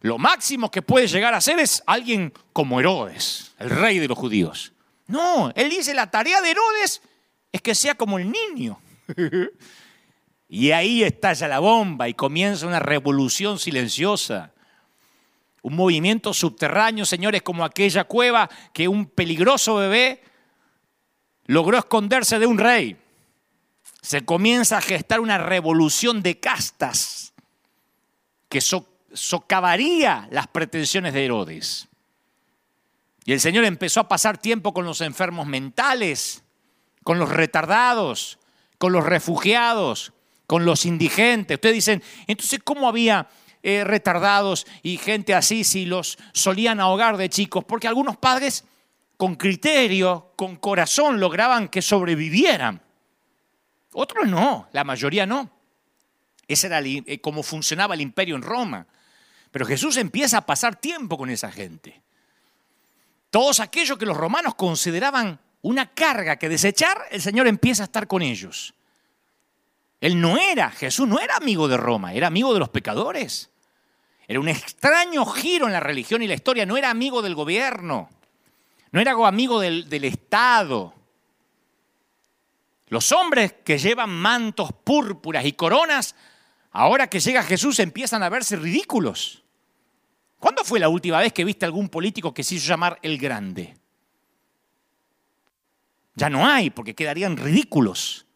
[0.00, 4.16] Lo máximo que puede llegar a ser es alguien como Herodes, el rey de los
[4.16, 4.72] judíos.
[5.08, 7.02] No, él dice la tarea de Herodes
[7.52, 8.80] es que sea como el niño.
[10.48, 14.54] y ahí estalla la bomba y comienza una revolución silenciosa.
[15.60, 20.22] Un movimiento subterráneo, señores, como aquella cueva que un peligroso bebé
[21.50, 22.96] logró esconderse de un rey.
[24.02, 27.32] Se comienza a gestar una revolución de castas
[28.48, 31.88] que socavaría las pretensiones de Herodes.
[33.24, 36.44] Y el Señor empezó a pasar tiempo con los enfermos mentales,
[37.02, 38.38] con los retardados,
[38.78, 40.12] con los refugiados,
[40.46, 41.56] con los indigentes.
[41.56, 43.28] Ustedes dicen, entonces, ¿cómo había
[43.64, 47.64] eh, retardados y gente así si los solían ahogar de chicos?
[47.64, 48.64] Porque algunos padres
[49.20, 52.80] con criterio, con corazón, lograban que sobrevivieran.
[53.92, 55.50] Otros no, la mayoría no.
[56.48, 58.86] Ese era eh, como funcionaba el imperio en Roma.
[59.50, 62.00] Pero Jesús empieza a pasar tiempo con esa gente.
[63.28, 68.06] Todos aquellos que los romanos consideraban una carga que desechar, el Señor empieza a estar
[68.06, 68.72] con ellos.
[70.00, 73.50] Él no era, Jesús no era amigo de Roma, era amigo de los pecadores.
[74.26, 78.08] Era un extraño giro en la religión y la historia, no era amigo del gobierno,
[78.92, 80.94] no era amigo del, del Estado.
[82.88, 86.16] Los hombres que llevan mantos púrpuras y coronas,
[86.72, 89.44] ahora que llega Jesús empiezan a verse ridículos.
[90.40, 93.76] ¿Cuándo fue la última vez que viste algún político que se hizo llamar el grande?
[96.14, 98.26] Ya no hay, porque quedarían ridículos.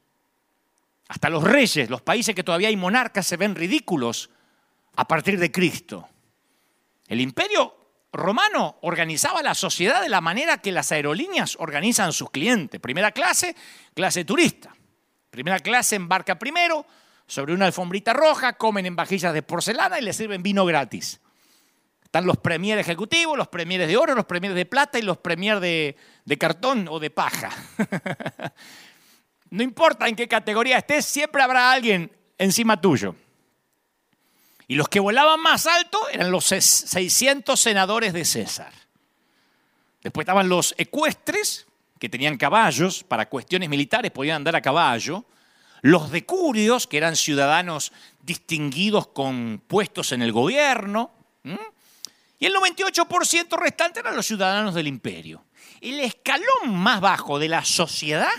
[1.08, 4.30] Hasta los reyes, los países que todavía hay monarcas, se ven ridículos
[4.96, 6.08] a partir de Cristo.
[7.08, 7.73] El imperio
[8.14, 12.80] romano organizaba la sociedad de la manera que las aerolíneas organizan sus clientes.
[12.80, 13.54] Primera clase,
[13.94, 14.74] clase turista.
[15.30, 16.86] Primera clase embarca primero
[17.26, 21.20] sobre una alfombrita roja, comen en vajillas de porcelana y le sirven vino gratis.
[22.02, 25.60] Están los premiers ejecutivos, los premiers de oro, los premiers de plata y los premiers
[25.60, 27.50] de, de cartón o de paja.
[29.50, 33.16] no importa en qué categoría estés, siempre habrá alguien encima tuyo.
[34.66, 38.72] Y los que volaban más alto eran los 600 senadores de César.
[40.02, 41.66] Después estaban los ecuestres,
[41.98, 45.24] que tenían caballos, para cuestiones militares podían andar a caballo.
[45.80, 51.10] Los decurios, que eran ciudadanos distinguidos con puestos en el gobierno.
[52.38, 55.44] Y el 98% restante eran los ciudadanos del imperio.
[55.80, 58.32] El escalón más bajo de la sociedad,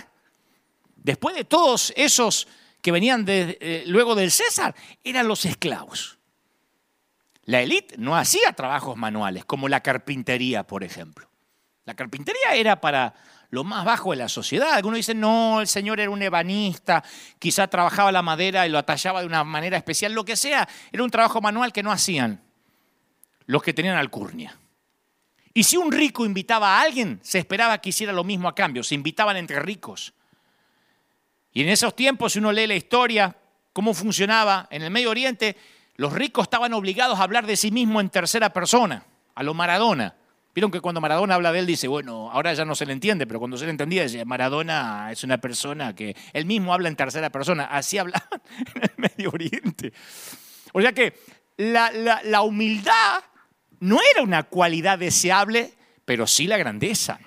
[0.96, 2.48] después de todos esos
[2.82, 6.15] que venían eh, luego del César, eran los esclavos.
[7.46, 11.30] La élite no hacía trabajos manuales, como la carpintería, por ejemplo.
[11.86, 13.14] La carpintería era para
[13.52, 14.74] lo más bajo de la sociedad.
[14.74, 17.04] Algunos dicen, no, el señor era un ebanista,
[17.38, 20.68] quizá trabajaba la madera y lo atallaba de una manera especial, lo que sea.
[20.92, 22.42] Era un trabajo manual que no hacían
[23.46, 24.58] los que tenían alcurnia.
[25.54, 28.84] Y si un rico invitaba a alguien, se esperaba que hiciera lo mismo a cambio,
[28.84, 30.14] se invitaban entre ricos.
[31.54, 33.38] Y en esos tiempos, si uno lee la historia,
[33.72, 35.56] cómo funcionaba en el Medio Oriente,
[35.98, 40.16] los ricos estaban obligados a hablar de sí mismo en tercera persona, a lo Maradona.
[40.54, 43.28] Vieron que cuando Maradona habla de él dice, bueno, ahora ya no se le entiende,
[43.28, 46.96] pero cuando se le entendía decía, Maradona es una persona que él mismo habla en
[46.96, 47.66] tercera persona.
[47.66, 48.30] Así hablaban
[48.76, 49.92] en el Medio Oriente.
[50.72, 51.14] O sea que
[51.58, 53.24] la, la humildad
[53.80, 55.74] no era una cualidad deseable,
[56.06, 57.20] pero sí la grandeza.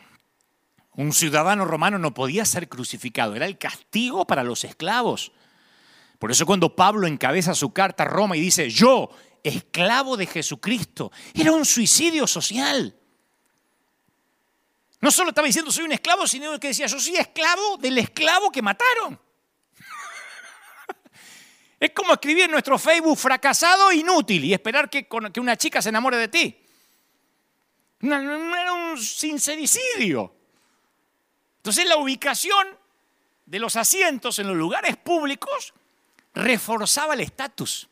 [0.94, 5.32] Un ciudadano romano no podía ser crucificado, era el castigo para los esclavos.
[6.18, 9.10] Por eso cuando Pablo encabeza su carta a Roma y dice, yo,
[9.42, 12.94] esclavo de Jesucristo, era un suicidio social.
[15.00, 18.50] No solo estaba diciendo soy un esclavo, sino que decía yo soy esclavo del esclavo
[18.50, 19.18] que mataron.
[21.80, 25.90] Es como escribir en nuestro Facebook fracasado inútil y esperar que, que una chica se
[25.90, 26.58] enamore de ti.
[28.00, 28.16] No,
[28.56, 30.34] era un sincericidio.
[31.58, 32.66] Entonces la ubicación
[33.46, 35.72] de los asientos en los lugares públicos
[36.38, 37.88] reforzaba el estatus.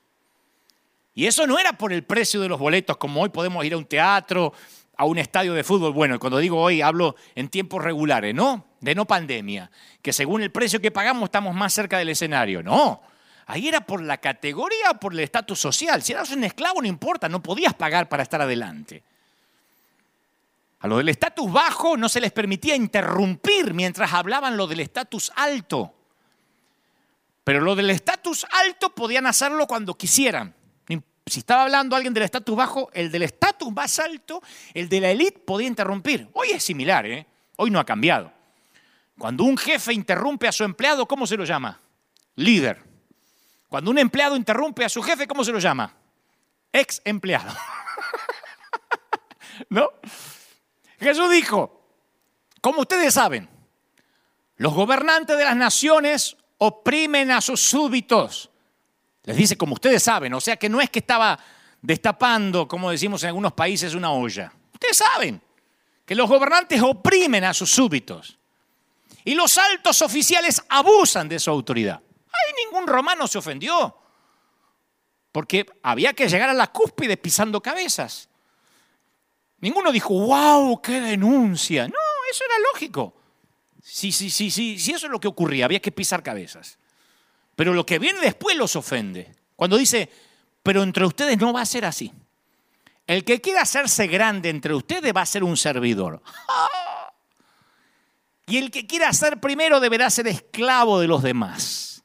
[1.14, 3.78] Y eso no era por el precio de los boletos, como hoy podemos ir a
[3.78, 4.52] un teatro,
[4.96, 5.92] a un estadio de fútbol.
[5.92, 8.66] Bueno, cuando digo hoy hablo en tiempos regulares, ¿no?
[8.80, 9.70] De no pandemia,
[10.02, 12.62] que según el precio que pagamos estamos más cerca del escenario.
[12.62, 13.02] No,
[13.46, 16.02] Ahí era por la categoría o por el estatus social.
[16.02, 19.04] Si eras un esclavo no importa, no podías pagar para estar adelante.
[20.80, 25.32] A los del estatus bajo no se les permitía interrumpir mientras hablaban lo del estatus
[25.36, 25.94] alto.
[27.46, 30.52] Pero lo del estatus alto podían hacerlo cuando quisieran.
[31.24, 34.42] Si estaba hablando alguien del estatus bajo, el del estatus más alto,
[34.74, 36.28] el de la élite, podía interrumpir.
[36.32, 37.24] Hoy es similar, ¿eh?
[37.54, 38.32] Hoy no ha cambiado.
[39.16, 41.80] Cuando un jefe interrumpe a su empleado, ¿cómo se lo llama?
[42.34, 42.82] Líder.
[43.68, 45.94] Cuando un empleado interrumpe a su jefe, ¿cómo se lo llama?
[46.72, 47.54] Ex empleado.
[49.70, 49.88] ¿No?
[50.98, 51.92] Jesús dijo,
[52.60, 53.48] como ustedes saben,
[54.56, 58.50] los gobernantes de las naciones oprimen a sus súbditos.
[59.24, 61.38] Les dice, como ustedes saben, o sea que no es que estaba
[61.82, 64.52] destapando, como decimos en algunos países, una olla.
[64.72, 65.40] Ustedes saben
[66.04, 68.38] que los gobernantes oprimen a sus súbditos
[69.24, 72.00] y los altos oficiales abusan de su autoridad.
[72.26, 73.96] Ahí ningún romano se ofendió,
[75.32, 78.28] porque había que llegar a la cúspide pisando cabezas.
[79.58, 81.88] Ninguno dijo, wow, qué denuncia.
[81.88, 81.94] No,
[82.30, 83.14] eso era lógico.
[83.96, 86.76] Sí, sí, sí, sí, sí, eso es lo que ocurría, había que pisar cabezas.
[87.54, 89.34] Pero lo que viene después los ofende.
[89.56, 90.10] Cuando dice,
[90.62, 92.12] pero entre ustedes no va a ser así.
[93.06, 96.22] El que quiera hacerse grande entre ustedes va a ser un servidor.
[98.48, 102.04] Y el que quiera ser primero deberá ser esclavo de los demás.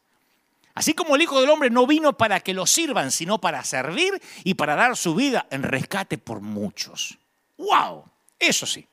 [0.74, 4.20] Así como el Hijo del Hombre no vino para que lo sirvan, sino para servir
[4.44, 7.20] y para dar su vida en rescate por muchos.
[7.58, 8.06] ¡Wow!
[8.40, 8.88] Eso sí.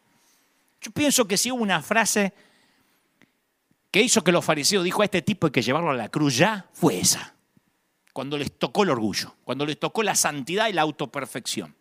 [0.82, 2.34] Yo pienso que si hubo una frase
[3.90, 6.36] que hizo que los fariseos dijo a este tipo hay que llevarlo a la cruz
[6.36, 7.34] ya, fue esa.
[8.12, 11.74] Cuando les tocó el orgullo, cuando les tocó la santidad y la autoperfección.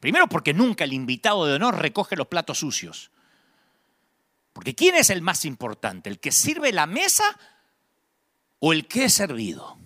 [0.00, 3.10] Primero porque nunca el invitado de honor recoge los platos sucios.
[4.52, 6.10] Porque ¿quién es el más importante?
[6.10, 7.24] ¿El que sirve la mesa
[8.58, 9.78] o el que es servido?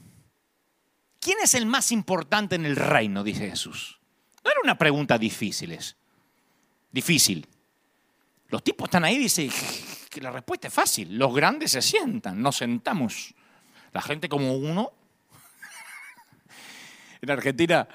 [1.20, 3.24] ¿Quién es el más importante en el reino?
[3.24, 4.00] Dice Jesús.
[4.44, 5.76] No era una pregunta difícil.
[6.90, 7.46] Difícil.
[8.48, 9.50] Los tipos están ahí y dicen
[10.20, 11.16] la respuesta es fácil.
[11.16, 13.34] Los grandes se sientan, nos sentamos.
[13.92, 14.92] La gente como uno.
[17.20, 17.88] en Argentina,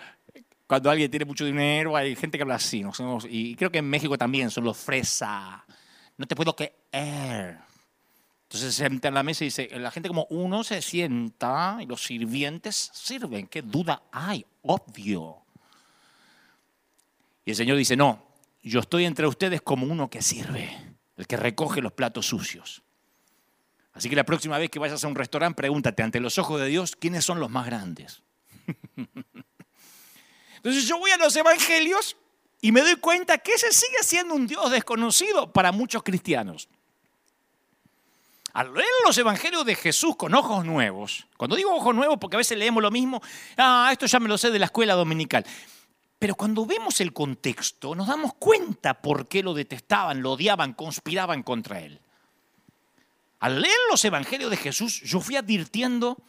[0.68, 2.84] cuando alguien tiene mucho dinero, hay gente que habla así.
[3.30, 5.66] Y creo que en México también son los fresa.
[6.18, 7.60] No te puedo creer.
[8.44, 11.86] Entonces se sienta en la mesa y dice, la gente como uno se sienta y
[11.86, 13.48] los sirvientes sirven.
[13.48, 14.46] ¿Qué duda hay?
[14.64, 15.38] Obvio.
[17.46, 18.22] Y el Señor dice, no,
[18.62, 22.82] yo estoy entre ustedes como uno que sirve, el que recoge los platos sucios.
[23.94, 26.68] Así que la próxima vez que vayas a un restaurante, pregúntate ante los ojos de
[26.68, 28.22] Dios quiénes son los más grandes.
[30.56, 32.16] Entonces yo voy a los evangelios
[32.62, 36.70] y me doy cuenta que ese sigue siendo un Dios desconocido para muchos cristianos.
[38.54, 42.38] Al leer los evangelios de Jesús con ojos nuevos, cuando digo ojos nuevos porque a
[42.38, 43.22] veces leemos lo mismo,
[43.58, 45.46] ah, esto ya me lo sé de la escuela dominical.
[46.22, 51.42] Pero cuando vemos el contexto, nos damos cuenta por qué lo detestaban, lo odiaban, conspiraban
[51.42, 52.00] contra él.
[53.40, 56.22] Al leer los evangelios de Jesús, yo fui advirtiendo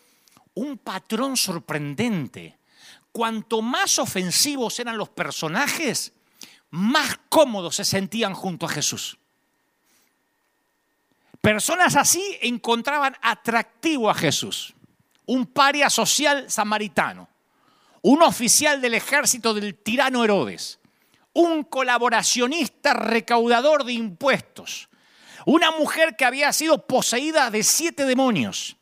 [0.55, 2.57] un patrón sorprendente.
[3.13, 6.15] Cuanto más ofensivos eran los personajes,
[6.71, 9.19] más cómodos se sentían junto a Jesús.
[11.43, 14.73] Personas así encontraban atractivo a Jesús,
[15.27, 17.29] un paria social samaritano
[18.03, 20.81] un oficial del ejército del tirano Herodes,
[21.33, 24.89] un colaboracionista recaudador de impuestos,
[25.47, 28.77] una mujer que había sido poseída de siete demonios.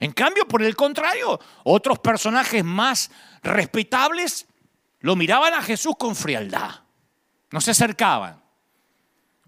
[0.00, 3.10] En cambio, por el contrario, otros personajes más
[3.42, 4.46] respetables
[5.00, 6.82] lo miraban a Jesús con frialdad,
[7.50, 8.42] no se acercaban.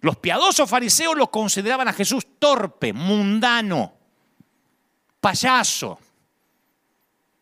[0.00, 3.94] Los piadosos fariseos lo consideraban a Jesús torpe, mundano,
[5.20, 5.98] payaso,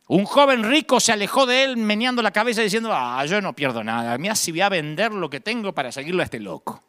[0.06, 3.82] un joven rico se alejó de él meneando la cabeza diciendo, ah, yo no pierdo
[3.82, 6.82] nada, mira si voy a vender lo que tengo para seguirlo a este loco.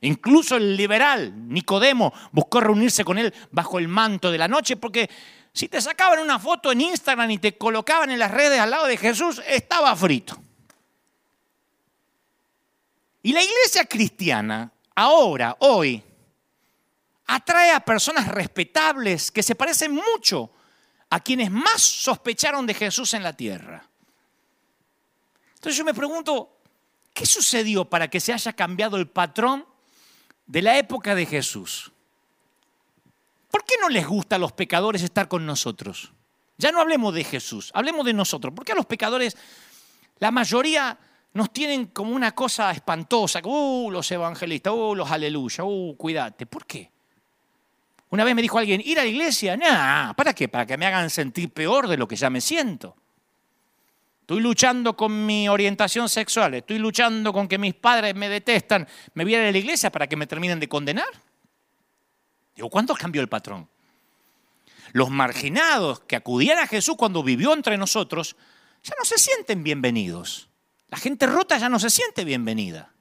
[0.00, 5.08] Incluso el liberal Nicodemo buscó reunirse con él bajo el manto de la noche porque
[5.52, 8.86] si te sacaban una foto en Instagram y te colocaban en las redes al lado
[8.86, 10.38] de Jesús, estaba frito.
[13.22, 16.02] Y la iglesia cristiana, ahora, hoy,
[17.26, 20.50] atrae a personas respetables que se parecen mucho
[21.10, 23.84] a quienes más sospecharon de Jesús en la tierra.
[25.54, 26.58] Entonces yo me pregunto,
[27.12, 29.66] ¿qué sucedió para que se haya cambiado el patrón
[30.46, 31.90] de la época de Jesús?
[33.50, 36.12] ¿Por qué no les gusta a los pecadores estar con nosotros?
[36.58, 38.52] Ya no hablemos de Jesús, hablemos de nosotros.
[38.52, 39.36] ¿Por qué a los pecadores,
[40.18, 40.98] la mayoría
[41.32, 43.40] nos tienen como una cosa espantosa?
[43.44, 46.46] Uh, los evangelistas, uh, los aleluya, uh, cuídate.
[46.46, 46.90] ¿Por qué?
[48.10, 50.48] Una vez me dijo alguien, ir a la iglesia, nah, ¿para qué?
[50.48, 52.96] Para que me hagan sentir peor de lo que ya me siento.
[54.22, 59.24] Estoy luchando con mi orientación sexual, estoy luchando con que mis padres me detestan, me
[59.24, 61.08] voy a la iglesia para que me terminen de condenar.
[62.54, 63.68] Digo, ¿cuánto cambió el patrón?
[64.92, 68.36] Los marginados que acudían a Jesús cuando vivió entre nosotros
[68.82, 70.48] ya no se sienten bienvenidos.
[70.88, 72.92] La gente rota ya no se siente bienvenida.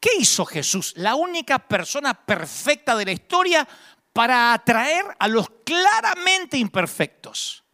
[0.00, 0.94] ¿Qué hizo Jesús?
[0.96, 3.68] La única persona perfecta de la historia
[4.12, 7.64] para atraer a los claramente imperfectos.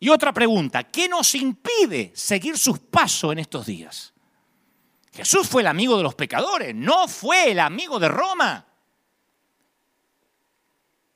[0.00, 4.12] Y otra pregunta, ¿qué nos impide seguir sus pasos en estos días?
[5.12, 8.67] Jesús fue el amigo de los pecadores, no fue el amigo de Roma.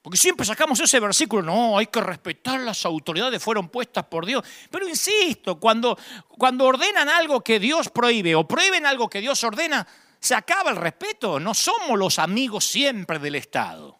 [0.03, 4.44] Porque siempre sacamos ese versículo, no, hay que respetar las autoridades, fueron puestas por Dios.
[4.68, 5.96] Pero insisto, cuando,
[6.26, 9.86] cuando ordenan algo que Dios prohíbe o prohíben algo que Dios ordena,
[10.18, 11.38] se acaba el respeto.
[11.38, 13.96] No somos los amigos siempre del Estado.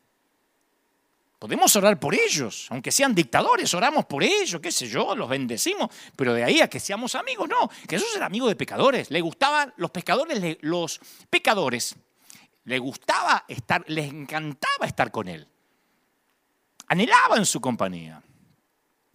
[1.38, 5.88] Podemos orar por ellos, aunque sean dictadores, oramos por ellos, qué sé yo, los bendecimos,
[6.14, 7.68] pero de ahí a que seamos amigos, no.
[7.88, 11.96] Jesús era amigo de pecadores, le gustaban los pescadores, los pecadores,
[12.64, 15.51] le gustaba estar, les encantaba estar con él
[16.89, 18.22] anhelaban su compañía.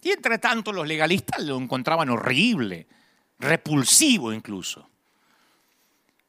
[0.02, 2.86] Y entre tanto los legalistas lo encontraban horrible,
[3.38, 4.88] repulsivo incluso.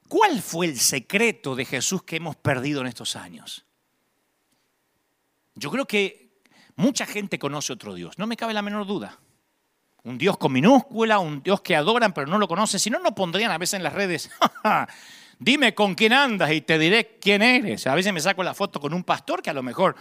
[0.08, 3.66] ¿Cuál fue el secreto de Jesús que hemos perdido en estos años?
[5.54, 6.42] Yo creo que
[6.76, 9.20] mucha gente conoce otro Dios, no me cabe la menor duda.
[10.04, 13.14] Un Dios con minúscula, un Dios que adoran pero no lo conocen, si no, no
[13.14, 14.32] pondrían a veces en las redes,
[15.40, 17.86] dime con quién andas y te diré quién eres.
[17.86, 19.96] A veces me saco la foto con un pastor que a lo mejor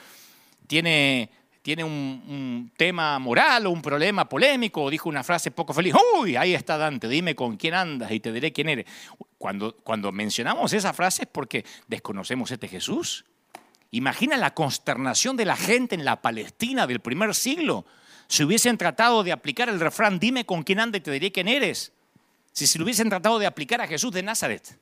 [0.69, 1.29] tiene,
[1.62, 5.95] tiene un, tema moral o un problema polémico o dijo una frase poco feliz.
[6.21, 8.87] Uy, ahí está Dante, dime con quién andas y te diré quién eres.
[9.37, 13.25] Cuando, cuando mencionamos esa frase es porque desconocemos este Jesús.
[13.91, 17.85] Imagina la consternación de la gente en la Palestina del primer siglo
[18.29, 21.49] si hubiesen tratado de aplicar el refrán, dime con quién andas y te diré quién
[21.49, 21.93] eres.
[22.53, 24.79] Si se lo hubiesen tratado de aplicar a Jesús de Nazaret.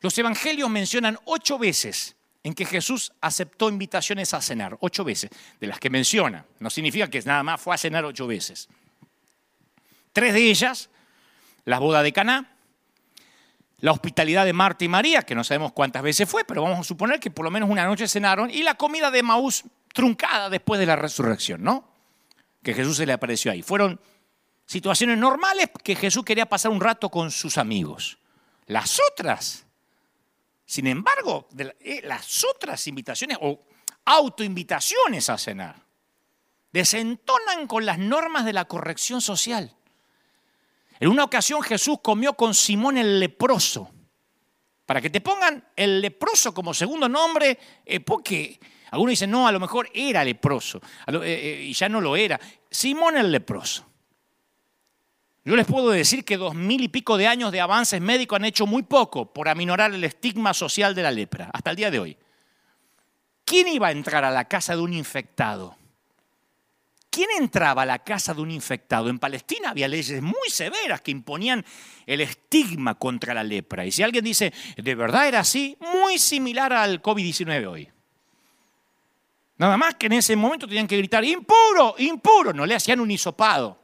[0.00, 5.66] Los evangelios mencionan ocho veces en que Jesús aceptó invitaciones a cenar, ocho veces, de
[5.66, 6.44] las que menciona.
[6.60, 8.68] No significa que nada más fue a cenar ocho veces.
[10.12, 10.90] Tres de ellas,
[11.64, 12.52] la boda de Caná,
[13.78, 16.84] la hospitalidad de Marta y María, que no sabemos cuántas veces fue, pero vamos a
[16.84, 19.64] suponer que por lo menos una noche cenaron, y la comida de Maús
[19.94, 21.88] truncada después de la resurrección, ¿no?
[22.62, 23.62] Que Jesús se le apareció ahí.
[23.62, 23.98] Fueron
[24.66, 28.18] situaciones normales que Jesús quería pasar un rato con sus amigos.
[28.66, 29.63] Las otras
[30.66, 31.48] sin embargo,
[31.80, 33.66] eh, las otras invitaciones o
[34.04, 35.84] autoinvitaciones a cenar
[36.72, 39.76] desentonan con las normas de la corrección social.
[40.98, 43.90] En una ocasión Jesús comió con Simón el leproso.
[44.86, 48.60] Para que te pongan el leproso como segundo nombre, eh, porque
[48.90, 50.80] algunos dicen, no, a lo mejor era leproso,
[51.22, 52.38] eh, y ya no lo era.
[52.70, 53.86] Simón el leproso.
[55.44, 58.46] Yo les puedo decir que dos mil y pico de años de avances médicos han
[58.46, 61.98] hecho muy poco por aminorar el estigma social de la lepra, hasta el día de
[61.98, 62.16] hoy.
[63.44, 65.76] ¿Quién iba a entrar a la casa de un infectado?
[67.10, 69.10] ¿Quién entraba a la casa de un infectado?
[69.10, 71.64] En Palestina había leyes muy severas que imponían
[72.06, 73.84] el estigma contra la lepra.
[73.84, 77.88] Y si alguien dice, de verdad era así, muy similar al COVID-19 hoy.
[79.58, 83.10] Nada más que en ese momento tenían que gritar, impuro, impuro, no le hacían un
[83.10, 83.83] hisopado.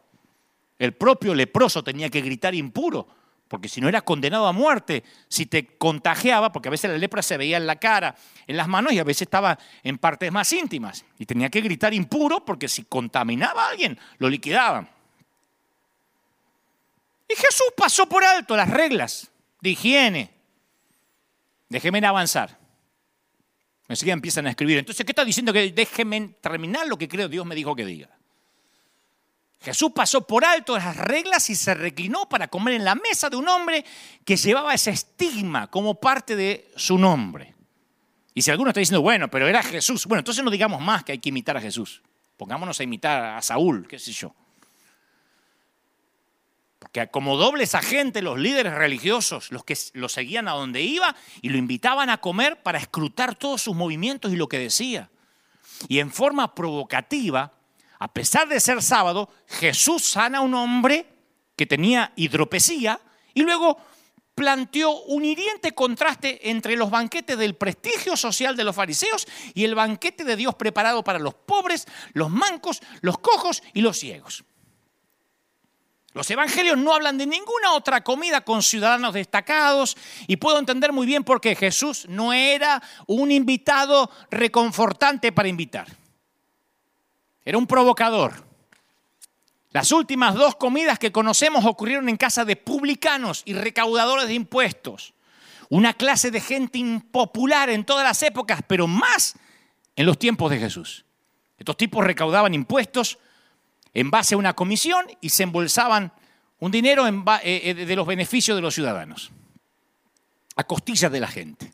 [0.81, 3.07] El propio leproso tenía que gritar impuro,
[3.49, 7.21] porque si no era condenado a muerte, si te contagiaba, porque a veces la lepra
[7.21, 8.17] se veía en la cara,
[8.47, 11.05] en las manos y a veces estaba en partes más íntimas.
[11.19, 14.89] Y tenía que gritar impuro porque si contaminaba a alguien, lo liquidaban.
[17.29, 20.31] Y Jesús pasó por alto las reglas de higiene.
[21.69, 22.59] Déjenme avanzar.
[23.87, 24.79] Enseguida empiezan a escribir.
[24.79, 25.53] Entonces, ¿qué está diciendo?
[25.53, 28.09] Que déjenme terminar lo que creo Dios me dijo que diga.
[29.63, 33.37] Jesús pasó por alto las reglas y se reclinó para comer en la mesa de
[33.37, 33.85] un hombre
[34.25, 37.55] que llevaba ese estigma como parte de su nombre.
[38.33, 41.13] Y si alguno está diciendo, bueno, pero era Jesús, bueno, entonces no digamos más que
[41.13, 42.01] hay que imitar a Jesús.
[42.39, 44.35] Pongámonos a imitar a Saúl, qué sé yo.
[46.79, 51.51] Porque como dobles agentes, los líderes religiosos, los que lo seguían a donde iba y
[51.51, 55.11] lo invitaban a comer para escrutar todos sus movimientos y lo que decía.
[55.87, 57.53] Y en forma provocativa,
[58.01, 61.07] a pesar de ser sábado, Jesús sana a un hombre
[61.55, 62.99] que tenía hidropesía
[63.35, 63.77] y luego
[64.35, 69.75] planteó un hiriente contraste entre los banquetes del prestigio social de los fariseos y el
[69.75, 74.45] banquete de Dios preparado para los pobres, los mancos, los cojos y los ciegos.
[76.15, 79.95] Los evangelios no hablan de ninguna otra comida con ciudadanos destacados
[80.27, 86.00] y puedo entender muy bien por qué Jesús no era un invitado reconfortante para invitar.
[87.45, 88.47] Era un provocador.
[89.71, 95.15] Las últimas dos comidas que conocemos ocurrieron en casa de publicanos y recaudadores de impuestos.
[95.69, 99.37] Una clase de gente impopular en todas las épocas, pero más
[99.95, 101.05] en los tiempos de Jesús.
[101.57, 103.19] Estos tipos recaudaban impuestos
[103.95, 106.13] en base a una comisión y se embolsaban
[106.59, 107.13] un dinero eh,
[107.43, 109.31] eh, de los beneficios de los ciudadanos,
[110.57, 111.73] a costillas de la gente.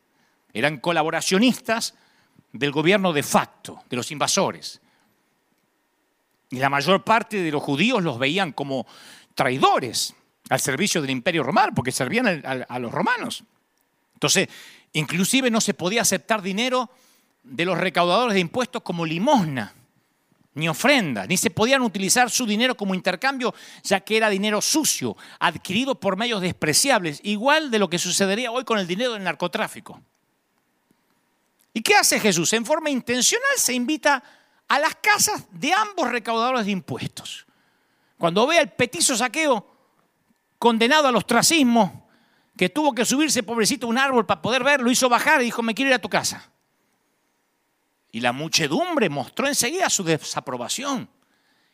[0.53, 1.95] Eran colaboracionistas
[2.53, 4.81] del gobierno de facto, de los invasores.
[6.51, 8.87] Y la mayor parte de los judíos los veían como
[9.35, 10.15] traidores
[10.49, 13.43] al servicio del imperio romano, porque servían a, los romanos.
[14.15, 14.49] Entonces,
[14.93, 16.89] inclusive no se podía aceptar dinero
[17.43, 19.75] de los recaudadores de impuestos como limosna,
[20.55, 25.17] ni ofrenda, ni se podían utilizar su dinero como intercambio, ya que era dinero sucio,
[25.39, 30.01] adquirido por medios despreciables, igual de lo que sucedería hoy con el dinero del narcotráfico.
[31.75, 32.55] ¿Y qué hace Jesús?
[32.55, 34.23] En forma intencional se invita
[34.69, 37.47] a las casas de ambos recaudadores de impuestos.
[38.19, 39.67] Cuando ve al petizo saqueo
[40.59, 42.09] condenado al ostracismo,
[42.57, 45.47] que tuvo que subirse pobrecito a un árbol para poder ver, lo hizo bajar y
[45.47, 46.51] dijo, me quiero ir a tu casa.
[48.11, 51.11] Y la muchedumbre mostró enseguida su desaprobación.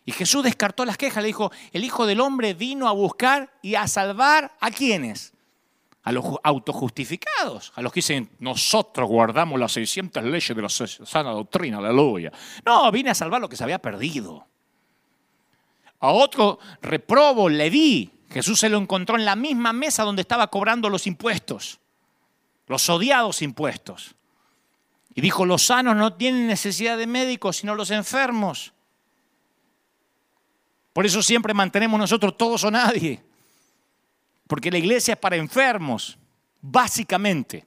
[0.05, 3.77] Y Jesús descartó las quejas, le dijo, el Hijo del Hombre vino a buscar y
[3.77, 5.33] a salvar a quienes?
[6.05, 11.31] A los autojustificados, a los que dicen, nosotros guardamos las 600 leyes de la sana
[11.31, 12.33] doctrina, aleluya.
[12.65, 14.47] No, vine a salvar lo que se había perdido.
[16.01, 20.89] A otro reprobo, Leví, Jesús se lo encontró en la misma mesa donde estaba cobrando
[20.89, 21.79] los impuestos,
[22.67, 24.17] los odiados impuestos.
[25.15, 28.73] Y dijo, los sanos no tienen necesidad de médicos, sino los enfermos.
[30.93, 33.23] Por eso siempre mantenemos nosotros todos o nadie.
[34.47, 36.19] Porque la iglesia es para enfermos,
[36.61, 37.67] básicamente.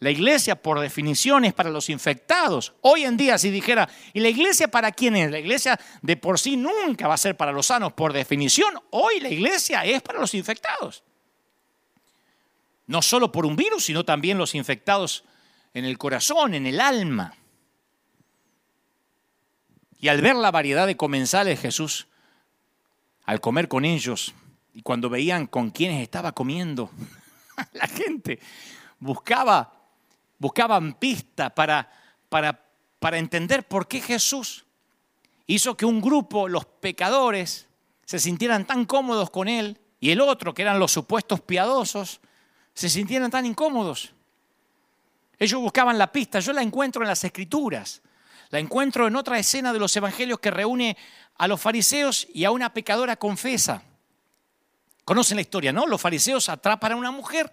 [0.00, 2.72] La iglesia, por definición, es para los infectados.
[2.82, 5.30] Hoy en día, si dijera, ¿y la iglesia para quién es?
[5.30, 8.74] La iglesia de por sí nunca va a ser para los sanos, por definición.
[8.90, 11.02] Hoy la iglesia es para los infectados.
[12.86, 15.24] No solo por un virus, sino también los infectados
[15.74, 17.34] en el corazón, en el alma.
[19.98, 22.06] Y al ver la variedad de comensales, Jesús,
[23.24, 24.32] al comer con ellos,
[24.78, 26.88] y cuando veían con quiénes estaba comiendo,
[27.72, 28.38] la gente
[29.00, 29.74] buscaba
[30.38, 31.90] buscaban pistas para,
[32.28, 32.64] para,
[33.00, 34.66] para entender por qué Jesús
[35.48, 37.66] hizo que un grupo, los pecadores,
[38.04, 42.20] se sintieran tan cómodos con él y el otro, que eran los supuestos piadosos,
[42.72, 44.12] se sintieran tan incómodos.
[45.40, 48.00] Ellos buscaban la pista, yo la encuentro en las escrituras,
[48.50, 50.96] la encuentro en otra escena de los evangelios que reúne
[51.36, 53.82] a los fariseos y a una pecadora confesa.
[55.08, 55.86] Conocen la historia, ¿no?
[55.86, 57.50] Los fariseos atrapan a una mujer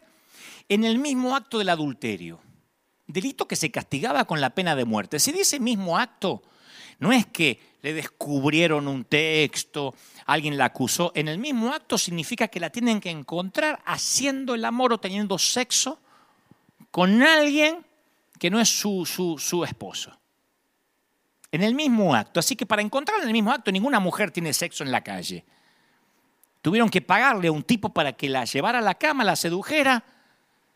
[0.68, 2.42] en el mismo acto del adulterio
[3.08, 5.20] delito que se castigaba con la pena de muerte.
[5.20, 6.44] Si dice mismo acto,
[7.00, 9.96] no es que le descubrieron un texto,
[10.26, 14.66] alguien la acusó, en el mismo acto significa que la tienen que encontrar haciendo el
[14.66, 16.02] amor o teniendo sexo
[16.92, 17.86] con alguien
[18.38, 20.12] que no es su, su, su esposo.
[21.54, 22.42] En el mismo acto.
[22.42, 25.46] Así que para encontrarla en el mismo acto, ninguna mujer tiene sexo en la calle.
[26.66, 30.04] Tuvieron que pagarle a un tipo para que la llevara a la cama, la sedujera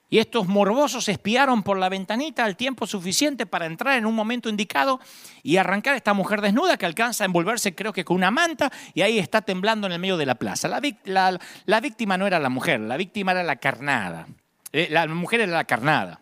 [0.07, 4.49] y estos morbosos espiaron por la ventanita al tiempo suficiente para entrar en un momento
[4.49, 4.99] indicado
[5.41, 8.71] y arrancar a esta mujer desnuda que alcanza a envolverse creo que con una manta
[8.93, 10.67] y ahí está temblando en el medio de la plaza.
[10.67, 14.27] La, víctima no era la mujer, la víctima era la carnada.
[14.71, 16.21] Eh, la mujer era la carnada.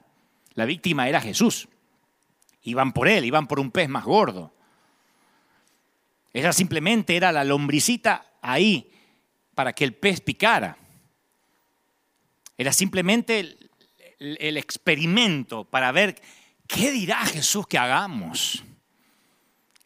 [0.54, 1.68] La víctima era Jesús.
[2.64, 4.54] Iban por él, iban por un pez más gordo.
[6.32, 8.94] Ella simplemente era la lombricita ahí
[9.58, 10.78] para que el pez picara.
[12.60, 13.58] Era simplemente
[14.20, 16.22] el experimento para ver
[16.68, 18.64] qué dirá Jesús que hagamos.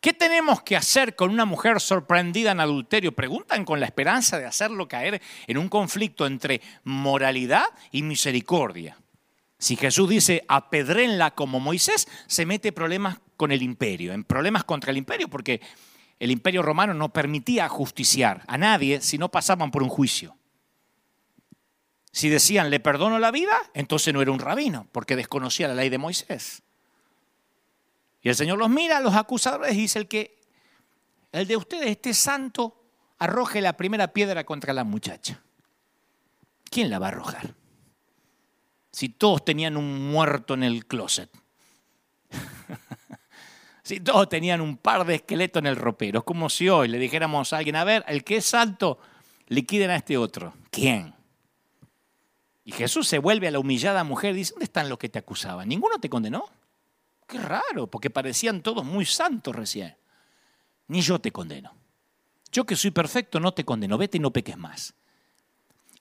[0.01, 3.13] ¿Qué tenemos que hacer con una mujer sorprendida en adulterio?
[3.13, 7.63] Preguntan con la esperanza de hacerlo caer en un conflicto entre moralidad
[7.93, 8.97] y misericordia.
[9.57, 14.91] Si Jesús dice apedrenla como Moisés, se mete problemas con el imperio, en problemas contra
[14.91, 15.61] el imperio, porque
[16.22, 20.38] el imperio romano no permitía justiciar a nadie si no pasaban por un juicio.
[22.11, 25.89] Si decían, le perdono la vida, entonces no era un rabino, porque desconocía la ley
[25.89, 26.61] de Moisés.
[28.22, 30.39] Y el Señor los mira, los acusadores, y dice, el que,
[31.32, 32.84] el de ustedes esté santo,
[33.17, 35.41] arroje la primera piedra contra la muchacha.
[36.69, 37.55] ¿Quién la va a arrojar?
[38.91, 41.32] Si todos tenían un muerto en el closet.
[43.91, 46.19] Si todos tenían un par de esqueletos en el ropero.
[46.19, 48.99] Es como si hoy le dijéramos a alguien, a ver, el que es santo,
[49.47, 50.53] liquiden a este otro.
[50.69, 51.13] ¿Quién?
[52.63, 55.19] Y Jesús se vuelve a la humillada mujer y dice, ¿dónde están los que te
[55.19, 55.67] acusaban?
[55.67, 56.45] ¿Ninguno te condenó?
[57.27, 59.97] Qué raro, porque parecían todos muy santos recién.
[60.87, 61.75] Ni yo te condeno.
[62.49, 64.93] Yo que soy perfecto no te condeno, vete y no peques más.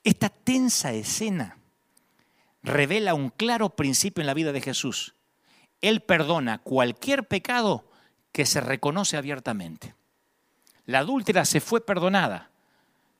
[0.05, 1.59] Esta tensa escena
[2.63, 5.17] revela un claro principio en la vida de Jesús.
[5.81, 7.85] Él perdona cualquier pecado
[8.33, 9.95] que se reconoce abiertamente.
[10.87, 12.51] La adúltera se fue perdonada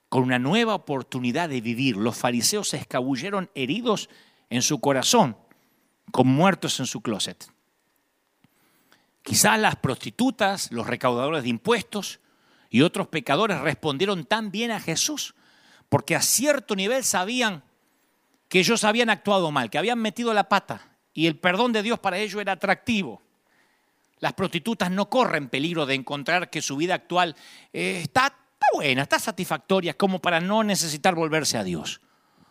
[0.09, 1.95] con una nueva oportunidad de vivir.
[1.95, 4.09] Los fariseos se escabulleron heridos
[4.49, 5.37] en su corazón,
[6.11, 7.49] con muertos en su closet.
[9.23, 12.19] Quizás las prostitutas, los recaudadores de impuestos
[12.69, 15.35] y otros pecadores respondieron tan bien a Jesús
[15.87, 17.63] porque a cierto nivel sabían
[18.49, 21.99] que ellos habían actuado mal, que habían metido la pata y el perdón de Dios
[21.99, 23.21] para ellos era atractivo.
[24.19, 27.35] Las prostitutas no corren peligro de encontrar que su vida actual
[27.73, 32.01] eh, está, está buena, está satisfactoria, como para no necesitar volverse a Dios.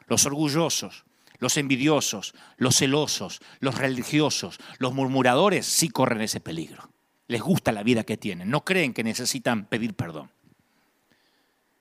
[0.08, 1.04] Los orgullosos,
[1.38, 6.90] los envidiosos, los celosos, los religiosos, los murmuradores sí corren ese peligro.
[7.28, 10.30] Les gusta la vida que tienen, no creen que necesitan pedir perdón.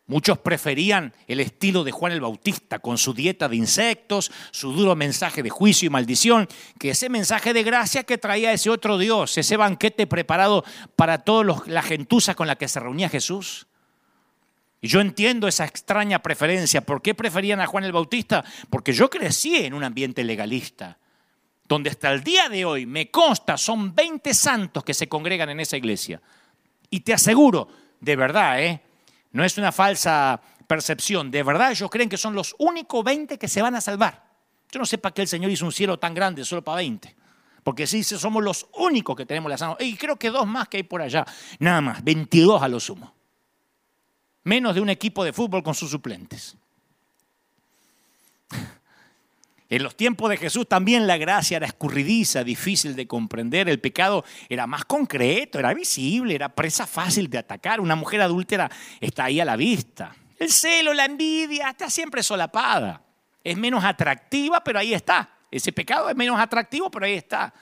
[0.10, 4.96] Muchos preferían el estilo de Juan el Bautista, con su dieta de insectos, su duro
[4.96, 6.48] mensaje de juicio y maldición,
[6.80, 11.62] que ese mensaje de gracia que traía ese otro Dios, ese banquete preparado para toda
[11.68, 13.68] la gentuza con la que se reunía Jesús.
[14.82, 16.82] Y yo entiendo esa extraña preferencia.
[16.82, 18.44] ¿Por qué preferían a Juan el Bautista?
[18.72, 20.98] Porque yo crecí en un ambiente legalista,
[21.68, 25.60] donde hasta el día de hoy me consta son 20 santos que se congregan en
[25.60, 26.20] esa iglesia.
[26.90, 27.68] Y te aseguro,
[28.02, 28.82] de verdad, ¿eh?
[29.32, 33.48] No es una falsa percepción, de verdad ellos creen que son los únicos 20 que
[33.48, 34.24] se van a salvar.
[34.72, 37.16] Yo no sé para qué el Señor hizo un cielo tan grande solo para 20.
[37.64, 39.90] Porque si somos los únicos que tenemos la salvación.
[39.90, 41.26] Y creo que dos más que hay por allá.
[41.58, 43.20] Nada más, 22 a lo sumo
[44.50, 46.58] menos de un equipo de fútbol con sus suplentes.
[49.70, 54.26] En los tiempos de Jesús también la gracia era escurridiza, difícil de comprender, el pecado
[54.50, 59.40] era más concreto, era visible, era presa fácil de atacar, una mujer adúltera está ahí
[59.40, 60.16] a la vista.
[60.40, 63.04] El celo, la envidia, está siempre solapada.
[63.44, 65.30] Es menos atractiva, pero ahí está.
[65.52, 67.54] Ese pecado es menos atractivo, pero ahí está.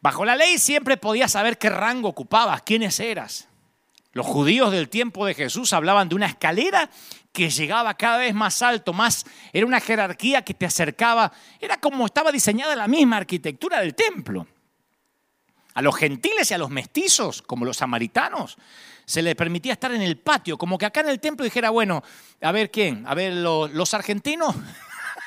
[0.00, 3.48] Bajo la ley siempre podías saber qué rango ocupabas, quiénes eras.
[4.12, 6.90] Los judíos del tiempo de Jesús hablaban de una escalera
[7.34, 12.06] que llegaba cada vez más alto, más era una jerarquía que te acercaba, era como
[12.06, 14.46] estaba diseñada la misma arquitectura del templo.
[15.74, 18.56] A los gentiles y a los mestizos, como los samaritanos,
[19.04, 22.04] se les permitía estar en el patio, como que acá en el templo dijera, bueno,
[22.40, 24.54] a ver quién, a ver los, argentinos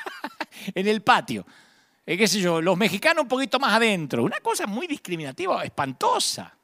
[0.74, 1.46] en el patio,
[2.06, 6.54] eh, qué sé yo, los mexicanos un poquito más adentro, una cosa muy discriminativa, espantosa.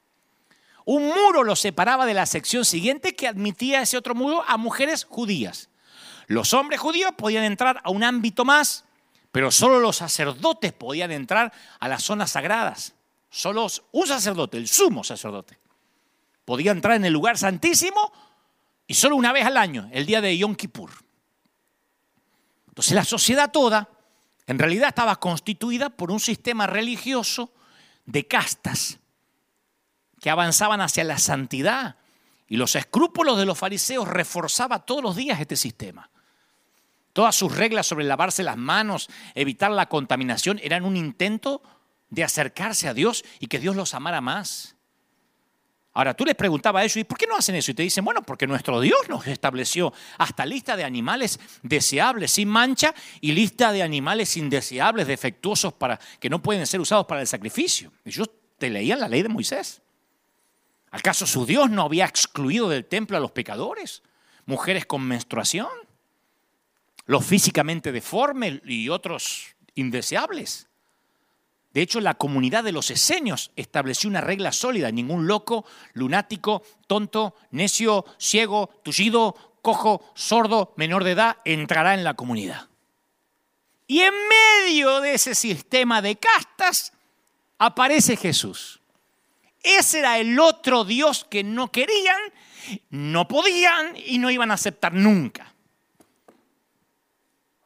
[0.84, 5.04] Un muro los separaba de la sección siguiente que admitía ese otro muro a mujeres
[5.04, 5.70] judías.
[6.26, 8.84] Los hombres judíos podían entrar a un ámbito más,
[9.32, 12.94] pero solo los sacerdotes podían entrar a las zonas sagradas.
[13.30, 15.58] Solo un sacerdote, el sumo sacerdote,
[16.44, 18.12] podía entrar en el lugar santísimo
[18.86, 20.90] y solo una vez al año, el día de Yom Kippur.
[22.68, 23.88] Entonces la sociedad toda
[24.46, 27.50] en realidad estaba constituida por un sistema religioso
[28.04, 28.98] de castas
[30.24, 31.96] que avanzaban hacia la santidad.
[32.48, 36.08] Y los escrúpulos de los fariseos reforzaba todos los días este sistema.
[37.12, 41.62] Todas sus reglas sobre lavarse las manos, evitar la contaminación, eran un intento
[42.08, 44.76] de acercarse a Dios y que Dios los amara más.
[45.92, 47.72] Ahora tú les preguntabas a ellos, ¿y por qué no hacen eso?
[47.72, 52.48] Y te dicen, bueno, porque nuestro Dios nos estableció hasta lista de animales deseables sin
[52.48, 57.26] mancha y lista de animales indeseables, defectuosos, para, que no pueden ser usados para el
[57.26, 57.92] sacrificio.
[58.06, 59.83] Ellos te leían la ley de Moisés.
[60.94, 64.04] ¿Acaso su Dios no había excluido del templo a los pecadores?
[64.46, 65.66] Mujeres con menstruación,
[67.06, 70.68] los físicamente deformes y otros indeseables.
[71.72, 74.92] De hecho, la comunidad de los esenios estableció una regla sólida.
[74.92, 75.64] Ningún loco,
[75.94, 82.68] lunático, tonto, necio, ciego, tullido, cojo, sordo, menor de edad entrará en la comunidad.
[83.88, 86.92] Y en medio de ese sistema de castas
[87.58, 88.80] aparece Jesús.
[89.64, 92.20] Ese era el otro Dios que no querían,
[92.90, 95.54] no podían y no iban a aceptar nunca.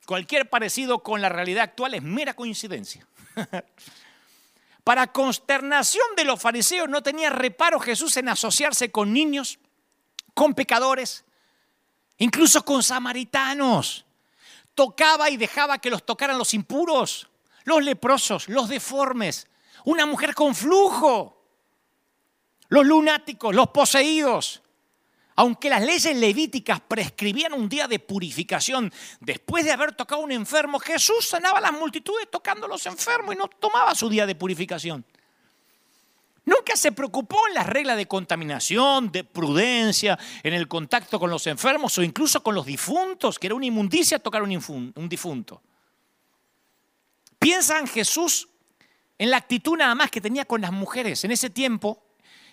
[0.06, 3.04] Cualquier parecido con la realidad actual es mera coincidencia.
[4.84, 9.58] Para consternación de los fariseos no tenía reparo Jesús en asociarse con niños,
[10.34, 11.24] con pecadores,
[12.16, 14.06] incluso con samaritanos.
[14.76, 17.28] Tocaba y dejaba que los tocaran los impuros,
[17.64, 19.48] los leprosos, los deformes,
[19.84, 21.37] una mujer con flujo
[22.68, 24.62] los lunáticos, los poseídos.
[25.36, 30.32] Aunque las leyes levíticas prescribían un día de purificación, después de haber tocado a un
[30.32, 34.26] enfermo, Jesús sanaba a las multitudes tocando a los enfermos y no tomaba su día
[34.26, 35.04] de purificación.
[36.44, 41.46] Nunca se preocupó en las reglas de contaminación, de prudencia, en el contacto con los
[41.46, 45.62] enfermos o incluso con los difuntos, que era una inmundicia tocar un, un difunto.
[47.38, 48.48] Piensa en Jesús
[49.18, 51.22] en la actitud nada más que tenía con las mujeres.
[51.22, 52.02] En ese tiempo,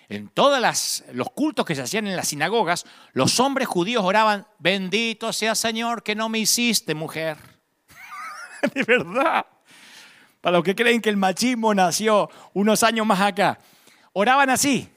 [0.10, 5.34] en todos los cultos que se hacían en las sinagogas, los hombres judíos oraban, bendito
[5.34, 7.38] sea Señor que no me hiciste mujer.
[8.74, 9.46] de verdad.
[10.42, 13.58] Para los que creen que el machismo nació unos años más acá,
[14.14, 14.88] oraban así,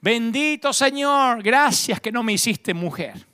[0.00, 3.26] bendito Señor, gracias que no me hiciste mujer.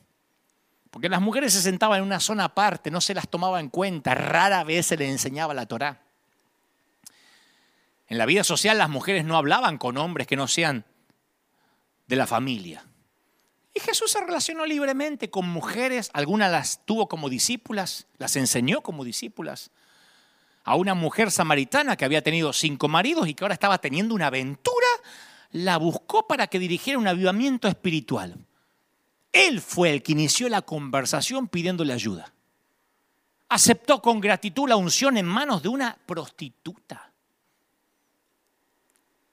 [0.91, 4.14] Porque las mujeres se sentaban en una zona aparte, no se las tomaba en cuenta,
[4.14, 6.03] rara vez se les enseñaba la Torá.
[8.07, 10.85] En la vida social las mujeres no hablaban con hombres que no sean
[12.09, 12.85] de la familia.
[13.75, 19.05] Y Jesús se relacionó libremente con mujeres, algunas las tuvo como discípulas, las enseñó como
[19.05, 19.71] discípulas.
[20.65, 24.27] A una mujer samaritana que había tenido cinco maridos y que ahora estaba teniendo una
[24.27, 24.87] aventura,
[25.53, 28.37] la buscó para que dirigiera un avivamiento espiritual.
[29.33, 32.33] Él fue el que inició la conversación pidiéndole ayuda.
[33.49, 37.08] Aceptó con gratitud la unción en manos de una prostituta.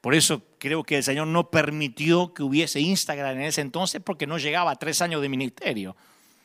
[0.06, 4.28] Por eso creo que el Señor no permitió que hubiese Instagram en ese entonces porque
[4.28, 5.98] no llegaba a tres años de ministerio.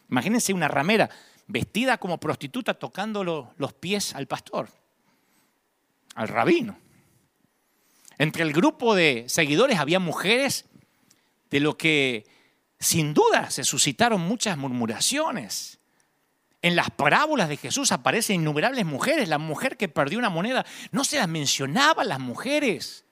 [0.09, 1.11] Imagínense una ramera
[1.47, 4.71] vestida como prostituta tocando los pies al pastor,
[6.15, 6.79] al rabino.
[8.17, 10.65] Entre el grupo de seguidores había mujeres
[11.51, 12.27] de lo que
[12.79, 15.81] sin duda se suscitaron muchas murmuraciones.
[16.63, 19.29] En las parábolas de Jesús aparecen innumerables mujeres.
[19.29, 23.05] La mujer que perdió una moneda, no se las mencionaba las mujeres.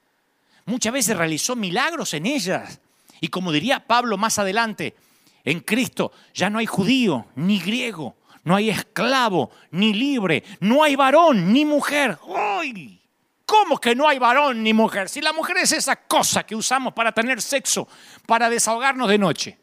[0.68, 2.78] Muchas veces realizó milagros en ellas.
[3.22, 4.94] Y como diría Pablo más adelante,
[5.42, 10.94] en Cristo ya no hay judío ni griego, no hay esclavo ni libre, no hay
[10.94, 12.18] varón ni mujer.
[12.36, 13.00] ¡Ay!
[13.46, 15.08] ¿Cómo que no hay varón ni mujer?
[15.08, 17.88] Si la mujer es esa cosa que usamos para tener sexo,
[18.26, 19.58] para desahogarnos de noche.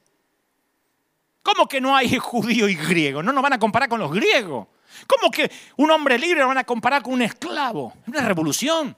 [1.43, 3.22] ¿Cómo que no hay judío y griego?
[3.22, 4.70] No nos van a comparar con los griegos.
[5.06, 7.93] ¿Cómo que un hombre libre lo van a comparar con un esclavo?
[8.01, 8.97] Es una revolución.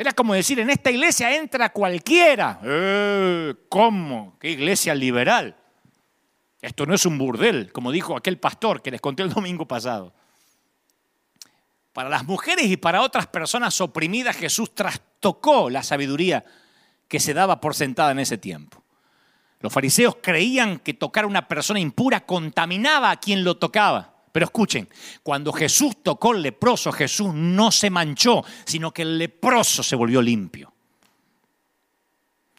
[0.00, 2.60] Era como decir, en esta iglesia entra cualquiera.
[2.62, 4.38] Eh, ¿Cómo?
[4.38, 5.56] ¿Qué iglesia liberal?
[6.62, 10.14] Esto no es un burdel, como dijo aquel pastor que les conté el domingo pasado.
[11.92, 16.44] Para las mujeres y para otras personas oprimidas, Jesús trastocó la sabiduría
[17.08, 18.84] que se daba por sentada en ese tiempo.
[19.58, 24.14] Los fariseos creían que tocar a una persona impura contaminaba a quien lo tocaba.
[24.32, 24.88] Pero escuchen,
[25.22, 30.20] cuando Jesús tocó al leproso, Jesús no se manchó, sino que el leproso se volvió
[30.22, 30.72] limpio.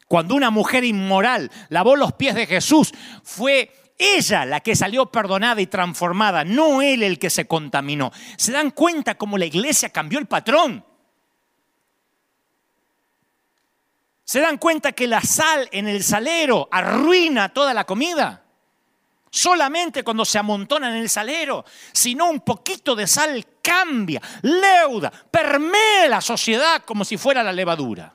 [0.07, 2.91] Cuando una mujer inmoral lavó los pies de Jesús,
[3.23, 8.11] fue ella la que salió perdonada y transformada, no él el que se contaminó.
[8.37, 10.83] ¿Se dan cuenta cómo la iglesia cambió el patrón?
[14.23, 18.45] ¿Se dan cuenta que la sal en el salero arruina toda la comida?
[19.29, 26.07] Solamente cuando se amontonan en el salero, sino un poquito de sal cambia, leuda, permea
[26.09, 28.13] la sociedad como si fuera la levadura.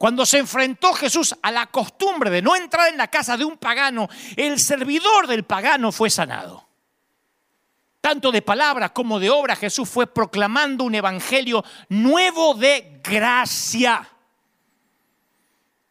[0.00, 3.58] Cuando se enfrentó Jesús a la costumbre de no entrar en la casa de un
[3.58, 6.66] pagano, el servidor del pagano fue sanado.
[8.00, 14.08] Tanto de palabras como de obra, Jesús fue proclamando un evangelio nuevo de gracia.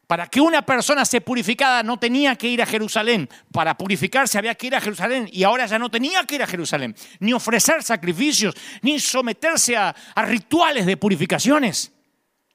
[0.10, 3.30] Para que una persona se purificada no tenía que ir a Jerusalén.
[3.52, 6.48] Para purificarse había que ir a Jerusalén y ahora ya no tenía que ir a
[6.48, 6.96] Jerusalén.
[7.20, 11.92] Ni ofrecer sacrificios, ni someterse a, a rituales de purificaciones.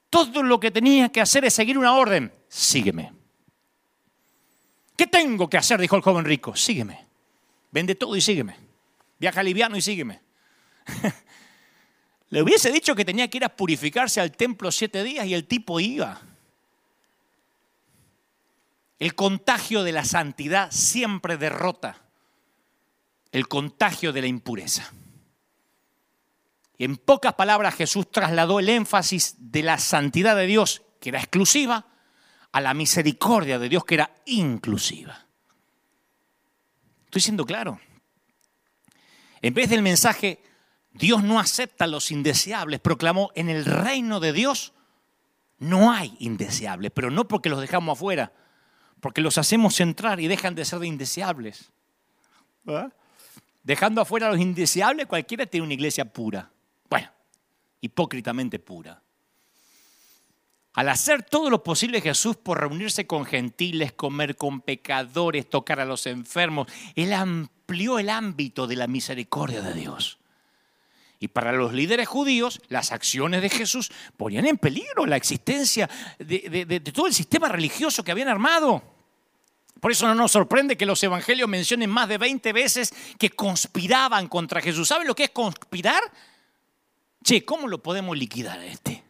[0.09, 2.29] Todo lo que tenía que hacer es seguir una orden.
[2.49, 3.13] Sígueme.
[4.97, 5.79] ¿Qué tengo que hacer?
[5.79, 6.57] Dijo el joven rico.
[6.57, 7.07] Sígueme.
[7.71, 8.57] Vende todo y sígueme.
[9.17, 10.19] Viaja liviano y sígueme.
[12.31, 15.47] Le hubiese dicho que tenía que ir a purificarse al templo siete días y el
[15.47, 16.21] tipo iba.
[18.99, 22.01] El contagio de la santidad siempre derrota
[23.31, 24.93] el contagio de la impureza.
[26.77, 31.19] Y en pocas palabras Jesús trasladó el énfasis de la santidad de Dios, que era
[31.19, 31.85] exclusiva,
[32.51, 35.25] a la misericordia de Dios, que era inclusiva.
[37.05, 37.79] Estoy siendo claro.
[39.41, 40.41] En vez del mensaje,
[40.91, 44.73] Dios no acepta los indeseables, proclamó, en el reino de Dios
[45.59, 48.31] no hay indeseables, pero no porque los dejamos afuera,
[48.99, 51.71] porque los hacemos entrar y dejan de ser de indeseables.
[53.63, 56.49] Dejando afuera a los indeseables, cualquiera tiene una iglesia pura.
[56.89, 57.09] Bueno,
[57.81, 59.01] hipócritamente pura.
[60.73, 65.85] Al hacer todo lo posible Jesús por reunirse con gentiles, comer con pecadores, tocar a
[65.85, 70.19] los enfermos, Él amplió el ámbito de la misericordia de Dios.
[71.25, 76.79] Y para los líderes judíos, las acciones de Jesús ponían en peligro la existencia de,
[76.93, 78.83] todo el sistema religioso que habían armado.
[79.79, 84.27] Por eso no nos sorprende que los evangelios mencionen más de 20 veces que conspiraban
[84.27, 84.87] contra Jesús.
[84.87, 86.03] ¿Saben lo que es conspirar?
[87.23, 89.03] Che, ¿cómo lo podemos liquidar a este?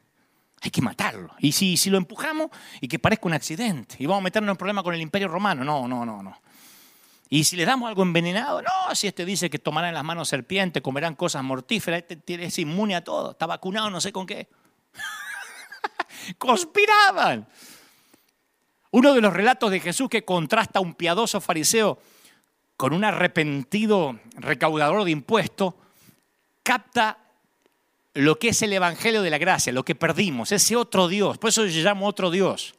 [0.61, 1.35] Hay que matarlo.
[1.39, 2.49] Y si, si lo empujamos
[2.79, 5.65] y que parezca un accidente y vamos a meternos en problema con el imperio romano,
[5.65, 6.41] no, no, no, no.
[7.29, 10.29] Y si le damos algo envenenado, no, si este dice que tomarán en las manos
[10.29, 14.47] serpientes, comerán cosas mortíferas, este es inmune a todo, está vacunado, no sé con qué.
[16.37, 17.47] Conspiraban.
[18.91, 21.99] Uno de los relatos de Jesús que contrasta a un piadoso fariseo
[22.77, 25.73] con un arrepentido recaudador de impuestos
[26.63, 27.17] capta
[28.13, 31.37] lo que es el Evangelio de la Gracia, lo que perdimos, ese otro Dios.
[31.37, 32.75] Por eso yo llamo otro Dios,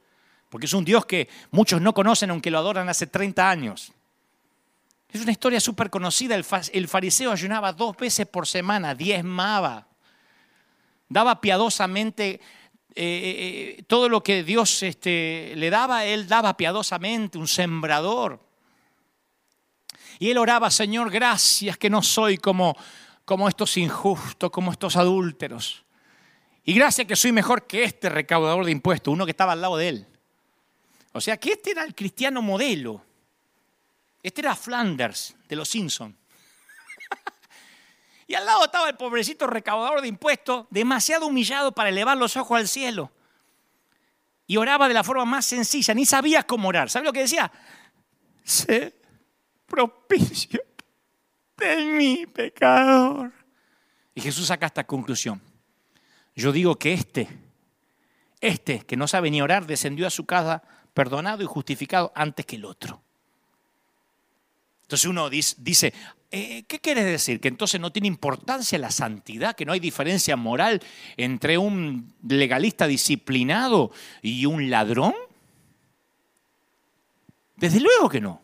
[0.49, 3.93] porque es un Dios que muchos no conocen aunque lo adoran hace 30 años.
[5.17, 6.35] Es una historia súper conocida.
[6.35, 9.89] El fariseo ayunaba dos veces por semana, diezmaba,
[11.09, 12.39] daba piadosamente
[12.95, 18.47] eh, eh, todo lo que Dios este, le daba, él daba piadosamente, un sembrador.
[20.19, 22.77] Y él oraba, Señor, gracias que no soy como,
[23.25, 25.83] como estos injustos, como estos adúlteros.
[26.62, 29.79] Y gracias que soy mejor que este recaudador de impuestos, uno que estaba al lado
[29.79, 30.07] de él.
[31.12, 33.03] O sea que este era el cristiano modelo.
[34.27, 36.16] Este era Flanders de los Simpsons.
[38.27, 42.59] y al lado estaba el pobrecito recaudador de impuestos, demasiado humillado para elevar los ojos
[42.59, 43.12] al cielo.
[44.49, 46.91] Y oraba de la forma más sencilla, ni sabía cómo orar.
[46.91, 47.53] ¿Sabe lo que decía?
[48.43, 48.97] Sé
[49.64, 50.61] propicio
[51.57, 53.33] de mi pecador.
[54.12, 55.41] Y Jesús saca esta conclusión.
[56.35, 57.29] Yo digo que este,
[58.41, 60.64] este que no sabe ni orar, descendió a su casa
[60.95, 63.06] perdonado y justificado antes que el otro.
[64.87, 65.93] Entonces uno dice,
[66.30, 67.41] eh, ¿qué quiere decir?
[67.41, 70.80] Que entonces no tiene importancia la santidad, que no hay diferencia moral
[71.16, 73.91] entre un legalista disciplinado
[74.22, 75.12] y un ladrón.
[77.57, 78.43] Desde luego que no.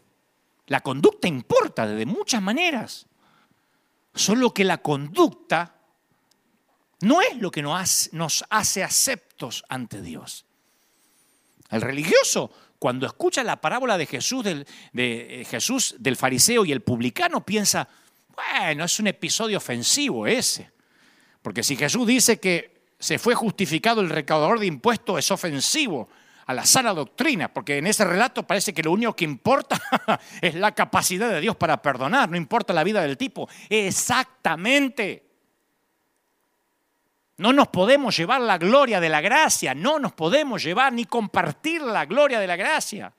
[0.66, 3.06] La conducta importa de muchas maneras.
[4.16, 5.76] Solo que la conducta
[7.02, 10.44] no es lo que nos hace aceptos ante Dios.
[11.70, 12.50] El religioso
[12.82, 17.46] cuando escucha la parábola de Jesús del, de eh, Jesús del fariseo y el publicano,
[17.46, 17.86] piensa,
[18.34, 20.68] bueno, es un episodio ofensivo ese.
[21.42, 26.08] Porque si Jesús dice que se fue justificado el recaudador de impuestos, es ofensivo
[26.44, 29.80] a la sana doctrina, porque en ese relato parece que lo único que importa
[30.40, 33.48] es la capacidad de Dios para perdonar, no importa la vida del tipo.
[33.68, 35.22] Exactamente.
[37.42, 41.82] No nos podemos llevar la gloria de la gracia, no nos podemos llevar ni compartir
[41.82, 43.12] la gloria de la gracia.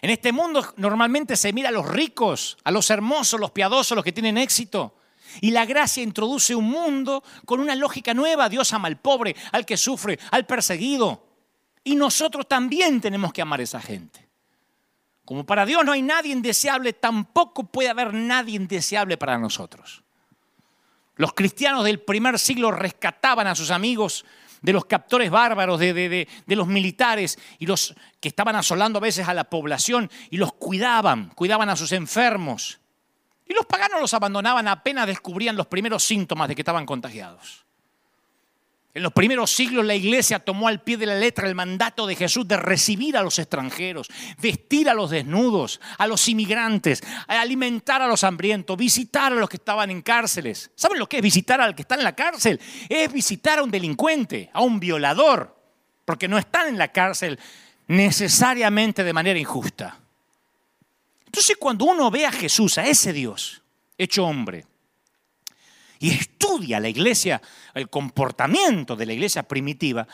[0.00, 4.02] En este mundo normalmente se mira a los ricos, a los hermosos, los piadosos, los
[4.02, 4.96] que tienen éxito.
[5.42, 8.48] Y la gracia introduce un mundo con una lógica nueva.
[8.48, 11.26] Dios ama al pobre, al que sufre, al perseguido.
[11.84, 14.30] Y nosotros también tenemos que amar a esa gente.
[15.26, 20.04] Como para Dios no hay nadie indeseable, tampoco puede haber nadie indeseable para nosotros.
[21.20, 24.24] Los cristianos del primer siglo rescataban a sus amigos
[24.62, 29.34] de los captores bárbaros, de, los militares y los que estaban asolando a veces a
[29.34, 32.80] la población y los cuidaban, cuidaban a sus enfermos.
[33.46, 37.66] Y los paganos los abandonaban apenas descubrían los primeros síntomas de que estaban contagiados.
[38.92, 42.16] En los primeros siglos la iglesia tomó al pie de la letra el mandato de
[42.16, 44.08] Jesús de recibir a los extranjeros,
[44.40, 49.58] vestir a los desnudos, a los inmigrantes, alimentar a los hambrientos, visitar a los que
[49.58, 50.72] estaban en cárceles.
[50.74, 52.60] ¿Saben lo que es visitar al que está en la cárcel?
[52.88, 55.56] Es visitar a un delincuente, a un violador,
[56.04, 57.38] porque no están en la cárcel
[57.86, 60.00] necesariamente de manera injusta.
[61.26, 63.62] Entonces cuando uno ve a Jesús, a ese Dios
[63.96, 64.64] hecho hombre,
[66.00, 67.40] y estudia la iglesia,
[67.74, 70.08] el comportamiento de la iglesia primitiva,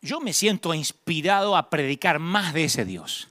[0.00, 3.28] yo me siento inspirado a predicar más de ese Dios.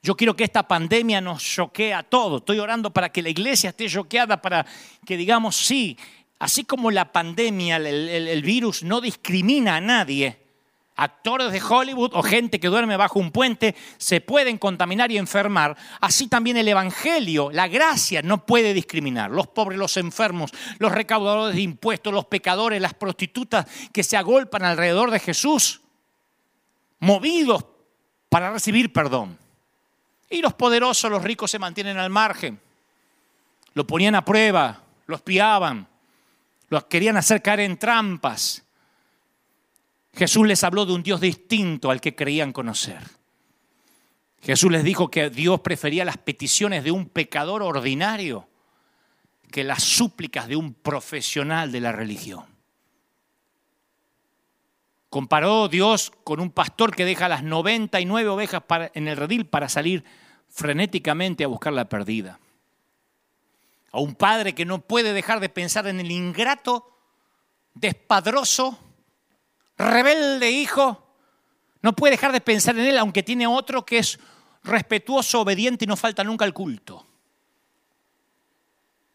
[0.00, 2.40] Yo quiero que esta pandemia nos choquee a todos.
[2.40, 4.64] Estoy orando para que la iglesia esté choqueada, para
[5.04, 5.98] que digamos, sí,
[6.38, 10.41] así como la pandemia, el, el virus no discrimina a nadie,
[11.02, 15.76] actores de Hollywood o gente que duerme bajo un puente se pueden contaminar y enfermar.
[16.00, 19.30] Así también el Evangelio, la gracia no puede discriminar.
[19.30, 24.64] Los pobres, los enfermos, los recaudadores de impuestos, los pecadores, las prostitutas que se agolpan
[24.64, 25.80] alrededor de Jesús,
[27.00, 27.64] movidos
[28.28, 29.38] para recibir perdón.
[30.30, 32.60] Y los poderosos, los ricos se mantienen al margen.
[33.74, 35.86] Lo ponían a prueba, los piaban,
[36.68, 38.62] los querían hacer caer en trampas
[40.14, 43.00] Jesús les habló de un Dios distinto al que creían conocer.
[44.42, 48.48] Jesús les dijo que Dios prefería las peticiones de un pecador ordinario
[49.50, 52.44] que las súplicas de un profesional de la religión.
[55.10, 58.62] Comparó Dios con un pastor que deja las 99 ovejas
[58.94, 60.04] en el redil para salir
[60.48, 62.40] frenéticamente a buscar la perdida.
[63.92, 66.96] A un padre que no puede dejar de pensar en el ingrato,
[67.74, 68.78] despadroso,
[69.82, 71.16] rebelde hijo,
[71.82, 74.18] no puede dejar de pensar en él, aunque tiene otro que es
[74.64, 77.06] respetuoso, obediente y no falta nunca el culto.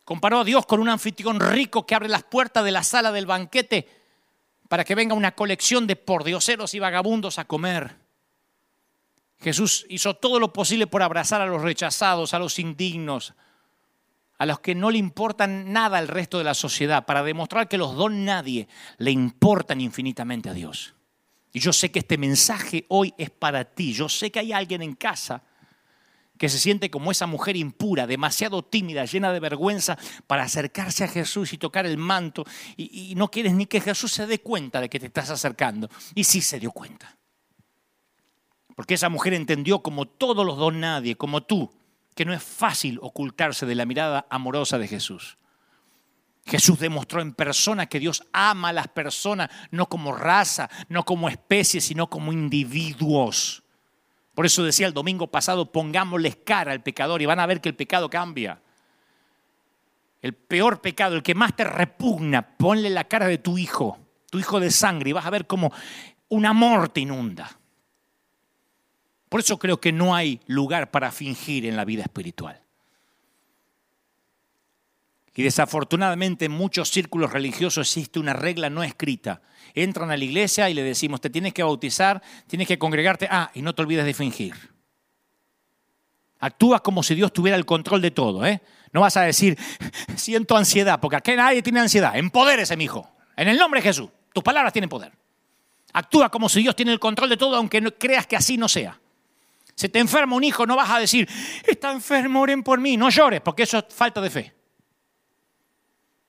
[0.03, 3.25] Comparó a Dios con un anfitrión rico que abre las puertas de la sala del
[3.25, 3.89] banquete
[4.69, 7.97] para que venga una colección de pordioseros y vagabundos a comer.
[9.39, 13.33] Jesús hizo todo lo posible por abrazar a los rechazados, a los indignos,
[14.37, 17.77] a los que no le importan nada al resto de la sociedad, para demostrar que
[17.77, 18.67] los don nadie
[18.97, 20.95] le importan infinitamente a Dios.
[21.53, 23.93] Y yo sé que este mensaje hoy es para ti.
[23.93, 25.43] Yo sé que hay alguien en casa
[26.37, 31.07] que se siente como esa mujer impura, demasiado tímida, llena de vergüenza para acercarse a
[31.07, 32.45] Jesús y tocar el manto.
[32.75, 35.89] Y, no quieres ni que Jesús se dé cuenta de que te estás acercando.
[36.13, 37.17] Y sí se dio cuenta.
[38.75, 41.71] Porque esa mujer entendió como todos los don nadie, como tú,
[42.17, 45.37] que no es fácil ocultarse de la mirada amorosa de Jesús.
[46.47, 51.29] Jesús demostró en persona que Dios ama a las personas, no como raza, no como
[51.29, 53.61] especie, sino como individuos.
[54.33, 57.69] Por eso decía el domingo pasado, pongámosles cara al pecador y van a ver que
[57.69, 58.61] el pecado cambia.
[60.23, 63.99] El peor pecado, el que más te repugna, ponle la cara de tu hijo,
[64.31, 65.71] tu hijo de sangre, y vas a ver cómo
[66.29, 67.59] un amor te inunda.
[69.29, 72.61] Por eso creo que no hay lugar para fingir en la vida espiritual.
[75.37, 79.41] Y desafortunadamente en muchos círculos religiosos existe una regla no escrita.
[79.75, 83.51] Entran a la iglesia y le decimos, te tienes que bautizar, tienes que congregarte, ah,
[83.53, 84.55] y no te olvides de fingir.
[86.39, 88.61] Actúas como si Dios tuviera el control de todo, ¿eh?
[88.91, 89.57] No vas a decir,
[90.15, 92.15] siento ansiedad, porque aquí nadie tiene ansiedad.
[92.15, 93.07] Empodérese, mi hijo.
[93.35, 94.09] En el nombre de Jesús.
[94.33, 95.11] Tus palabras tienen poder.
[95.93, 98.67] Actúa como si Dios tiene el control de todo, aunque no creas que así no
[98.67, 98.99] sea.
[99.77, 101.29] Si te enferma un hijo, no vas a decir,
[101.63, 102.97] está enfermo, oren por mí.
[102.97, 104.53] No llores, porque eso es falta de fe.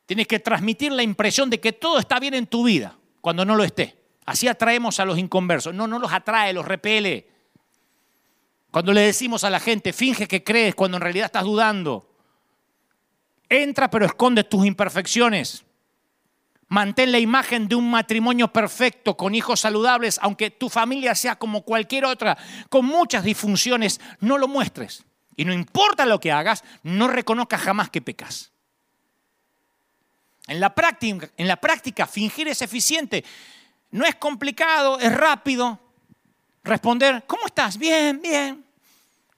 [0.05, 3.57] Tienes que transmitir la impresión de que todo está bien en tu vida cuando no
[3.57, 3.97] lo esté.
[4.27, 5.75] Así atraemos a los inconversos.
[5.75, 7.27] No, no los atrae, los repele.
[8.71, 12.07] Cuando le decimos a la gente, finge que crees cuando en realidad estás dudando.
[13.49, 15.65] Entra pero esconde tus imperfecciones.
[16.69, 21.63] Mantén la imagen de un matrimonio perfecto, con hijos saludables, aunque tu familia sea como
[21.63, 22.37] cualquier otra,
[22.69, 25.05] con muchas disfunciones, no lo muestres.
[25.35, 28.53] Y no importa lo que hagas, no reconozcas jamás que pecas.
[30.47, 33.25] En la, práctica, en la práctica, fingir es eficiente.
[33.91, 35.79] No es complicado, es rápido.
[36.65, 37.79] Responder, ¿cómo estás?
[37.79, 38.68] Bien, bien.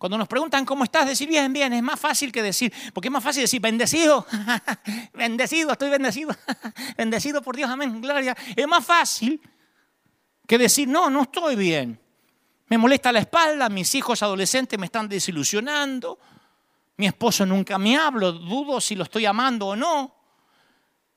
[0.01, 3.13] Cuando nos preguntan cómo estás, decir bien, bien, es más fácil que decir, porque es
[3.13, 4.27] más fácil decir bendecido,
[5.13, 6.35] bendecido, estoy bendecido,
[6.97, 8.35] bendecido por Dios, amén, gloria.
[8.57, 9.39] Es más fácil
[10.47, 12.01] que decir, no, no estoy bien.
[12.69, 16.19] Me molesta la espalda, mis hijos adolescentes me están desilusionando,
[16.97, 20.15] mi esposo nunca me habla, dudo si lo estoy amando o no.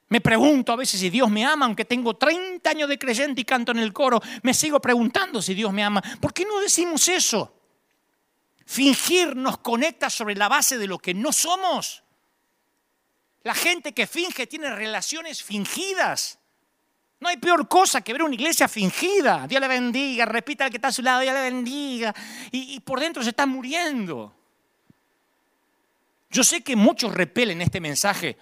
[0.10, 3.46] Me pregunto a veces si Dios me ama, aunque tengo 30 años de creyente y
[3.46, 6.04] canto en el coro, me sigo preguntando si Dios me ama.
[6.20, 7.63] ¿Por qué no decimos eso?
[8.66, 12.04] Fingir nos conecta sobre la base de lo que no somos.
[13.44, 16.40] La gente que finge tiene relaciones fingidas.
[17.20, 19.48] No hay peor cosa que ver una iglesia fingida.
[19.48, 22.14] Dios le bendiga, repita al que está a su lado, Dios le bendiga.
[22.52, 24.36] Y, y por dentro se está muriendo.
[26.30, 28.38] Yo sé que muchos repelen este mensaje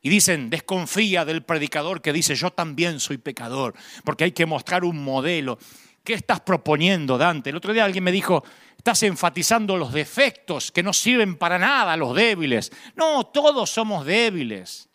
[0.00, 4.84] y dicen, desconfía del predicador que dice, yo también soy pecador, porque hay que mostrar
[4.84, 5.58] un modelo.
[6.02, 7.50] ¿Qué estás proponiendo, Dante?
[7.50, 8.44] El otro día alguien me dijo,
[8.84, 12.70] estás enfatizando los defectos que no sirven para nada, los débiles.
[12.94, 14.90] No, todos somos débiles.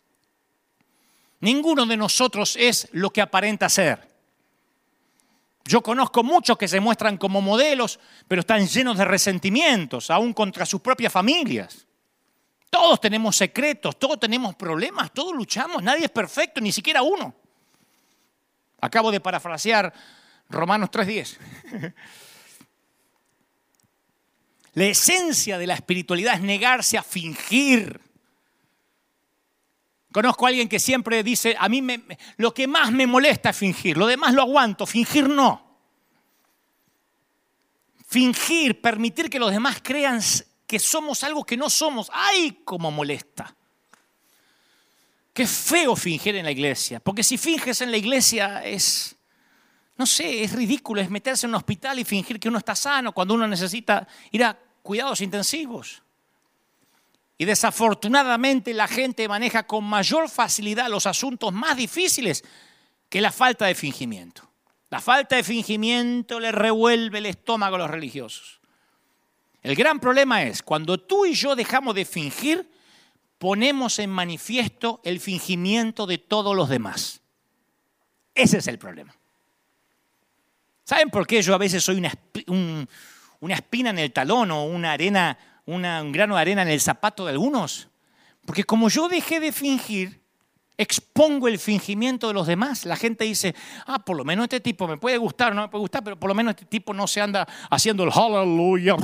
[1.40, 4.08] Ninguno de nosotros es lo que aparenta ser.
[5.64, 10.64] Yo conozco muchos que se muestran como modelos, pero están llenos de resentimientos, aún contra
[10.64, 11.84] sus propias familias.
[12.70, 17.34] Todos tenemos secretos, todos tenemos problemas, todos luchamos, nadie es perfecto, ni siquiera uno.
[18.80, 19.92] Acabo de parafrasear
[20.48, 21.94] Romanos 3.10.
[24.74, 28.00] La esencia de la espiritualidad es negarse a fingir.
[30.12, 32.02] Conozco a alguien que siempre dice, a mí me,
[32.36, 35.68] lo que más me molesta es fingir, lo demás lo aguanto, fingir no.
[38.06, 40.20] Fingir, permitir que los demás crean
[40.66, 42.10] que somos algo que no somos.
[42.12, 43.54] ¡Ay, cómo molesta!
[45.32, 49.14] Qué feo fingir en la iglesia, porque si finges en la iglesia es,
[50.00, 53.12] no sé, es ridículo, es meterse en un hospital y fingir que uno está sano
[53.12, 56.02] cuando uno necesita ir a cuidados intensivos.
[57.36, 62.42] Y desafortunadamente la gente maneja con mayor facilidad los asuntos más difíciles
[63.10, 64.50] que la falta de fingimiento.
[64.88, 68.58] La falta de fingimiento le revuelve el estómago a los religiosos.
[69.60, 72.70] El gran problema es, cuando tú y yo dejamos de fingir,
[73.36, 77.20] ponemos en manifiesto el fingimiento de todos los demás.
[78.34, 79.19] Ese es el problema.
[80.90, 85.38] ¿Saben por qué yo a veces soy una, espina en el talón o una arena,
[85.64, 87.86] un grano de arena en el zapato de algunos?
[88.44, 90.20] Porque como yo dejé de fingir,
[90.76, 92.86] expongo el fingimiento de los demás.
[92.86, 93.54] La gente dice,
[93.86, 96.26] ah, por lo menos este tipo me puede gustar, no me puede gustar, pero por
[96.26, 98.96] lo menos este tipo no se anda haciendo el hallelujah,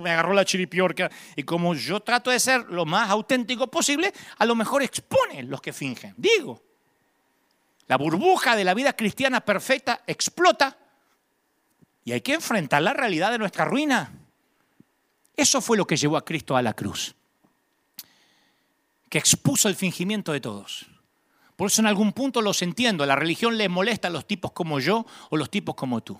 [0.00, 1.10] me agarró la chiripiorca.
[1.34, 5.60] Y como yo trato de ser lo más auténtico posible, a lo mejor expone los
[5.60, 6.14] que fingen.
[6.16, 6.62] Digo,
[7.88, 10.78] la burbuja de la vida cristiana perfecta explota
[12.04, 14.12] y hay que enfrentar la realidad de nuestra ruina.
[15.36, 17.14] Eso fue lo que llevó a Cristo a la cruz,
[19.08, 20.86] que expuso el fingimiento de todos.
[21.56, 23.06] Por eso en algún punto los entiendo.
[23.06, 26.18] La religión le molesta a los tipos como yo o los tipos como tú.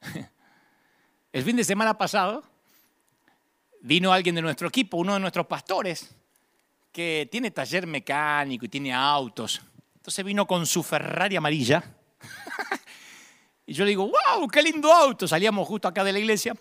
[1.32, 2.42] El fin de semana pasado
[3.82, 6.14] vino alguien de nuestro equipo, uno de nuestros pastores,
[6.92, 9.60] que tiene taller mecánico y tiene autos.
[9.96, 11.82] Entonces vino con su Ferrari amarilla.
[13.70, 15.28] y yo le digo, wow, qué lindo auto.
[15.28, 16.56] Salíamos justo acá de la iglesia.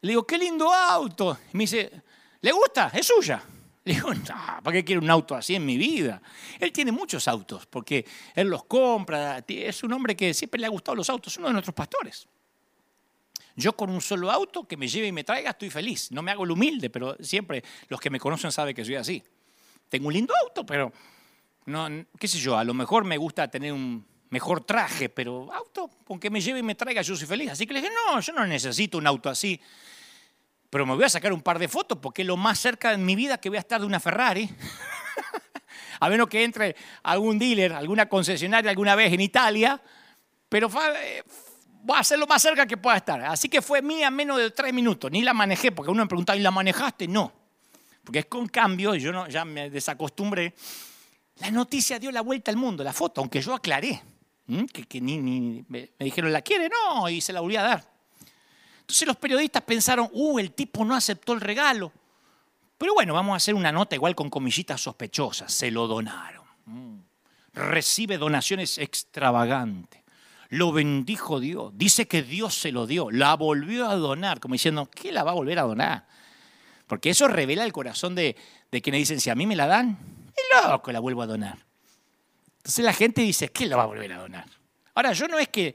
[0.00, 1.36] Le digo, qué lindo auto.
[1.52, 1.92] Y me dice,
[2.40, 2.90] ¿le gusta?
[2.94, 3.44] Es suya.
[3.84, 4.24] Le digo, no,
[4.62, 6.22] ¿para qué quiero un auto así en mi vida?
[6.58, 10.70] Él tiene muchos autos, porque él los compra, es un hombre que siempre le ha
[10.70, 12.26] gustado los autos, uno de nuestros pastores.
[13.54, 16.10] Yo con un solo auto que me lleve y me traiga estoy feliz.
[16.10, 19.22] No me hago el humilde, pero siempre los que me conocen saben que soy así.
[19.90, 20.90] Tengo un lindo auto, pero
[21.66, 21.86] no,
[22.18, 26.18] qué sé yo, a lo mejor me gusta tener un mejor traje, pero auto, con
[26.18, 27.50] que me lleve y me traiga yo soy feliz.
[27.50, 29.60] Así que le dije, no, yo no necesito un auto así
[30.70, 33.04] pero me voy a sacar un par de fotos porque es lo más cerca en
[33.04, 34.48] mi vida que voy a estar de una Ferrari.
[36.00, 39.80] a menos que entre algún dealer, alguna concesionaria alguna vez en Italia,
[40.48, 41.24] pero eh,
[41.82, 43.20] voy a ser lo más cerca que pueda estar.
[43.22, 46.36] Así que fue mía menos de tres minutos, ni la manejé, porque uno me preguntaba,
[46.36, 47.08] ¿y la manejaste?
[47.08, 47.32] No,
[48.04, 50.54] porque es con cambio, yo no, ya me desacostumbré.
[51.38, 54.00] La noticia dio la vuelta al mundo, la foto, aunque yo aclaré,
[54.88, 56.68] que, ni, ni, me dijeron, ¿la quiere?
[56.68, 57.90] No, y se la volví a dar.
[58.80, 61.92] Entonces los periodistas pensaron, uh, el tipo no aceptó el regalo.
[62.76, 65.52] Pero bueno, vamos a hacer una nota igual con comillitas sospechosas.
[65.52, 66.44] Se lo donaron.
[66.64, 66.98] Mm.
[67.52, 70.02] Recibe donaciones extravagantes.
[70.48, 71.70] Lo bendijo Dios.
[71.76, 73.12] Dice que Dios se lo dio.
[73.12, 76.08] La volvió a donar, como diciendo, ¿qué la va a volver a donar?
[76.88, 78.34] Porque eso revela el corazón de,
[78.72, 79.96] de quienes dicen, si a mí me la dan,
[80.34, 81.69] es loco, la vuelvo a donar.
[82.60, 84.46] Entonces la gente dice, ¿qué la va a volver a donar?
[84.94, 85.74] Ahora, yo no es que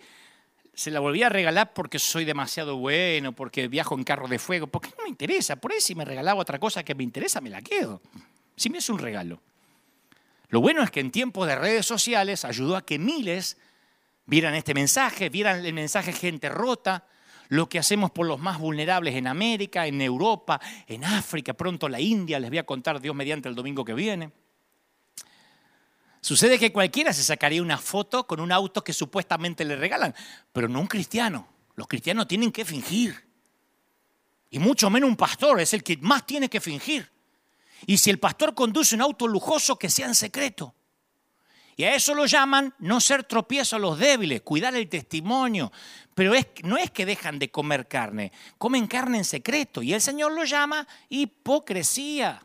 [0.73, 4.67] se la volví a regalar porque soy demasiado bueno, porque viajo en carro de fuego,
[4.67, 5.55] porque no me interesa.
[5.55, 8.01] Por ahí si me regalaba otra cosa que me interesa, me la quedo.
[8.55, 9.41] Si me es un regalo.
[10.49, 13.57] Lo bueno es que en tiempos de redes sociales ayudó a que miles
[14.25, 17.05] vieran este mensaje, vieran el mensaje gente rota,
[17.49, 21.99] lo que hacemos por los más vulnerables en América, en Europa, en África, pronto la
[21.99, 24.31] India, les voy a contar Dios mediante el domingo que viene.
[26.25, 30.15] Sucede que cualquiera se sacaría una foto con un auto que supuestamente le regalan,
[30.51, 31.47] pero no un cristiano.
[31.75, 33.27] Los cristianos tienen que fingir.
[34.49, 37.11] Y mucho menos un pastor, es el que más tiene que fingir.
[37.85, 40.73] Y si el pastor conduce un auto lujoso, que sea en secreto.
[41.75, 45.71] Y a eso lo llaman no ser tropiezo a los débiles, cuidar el testimonio.
[46.15, 49.83] Pero es, no es que dejan de comer carne, comen carne en secreto.
[49.83, 52.44] Y el Señor lo llama hipocresía.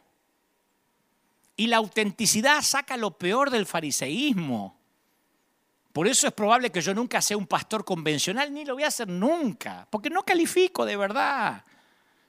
[1.61, 4.81] Y la autenticidad saca lo peor del fariseísmo.
[5.93, 8.87] Por eso es probable que yo nunca sea un pastor convencional, ni lo voy a
[8.87, 11.63] hacer nunca, porque no califico de verdad.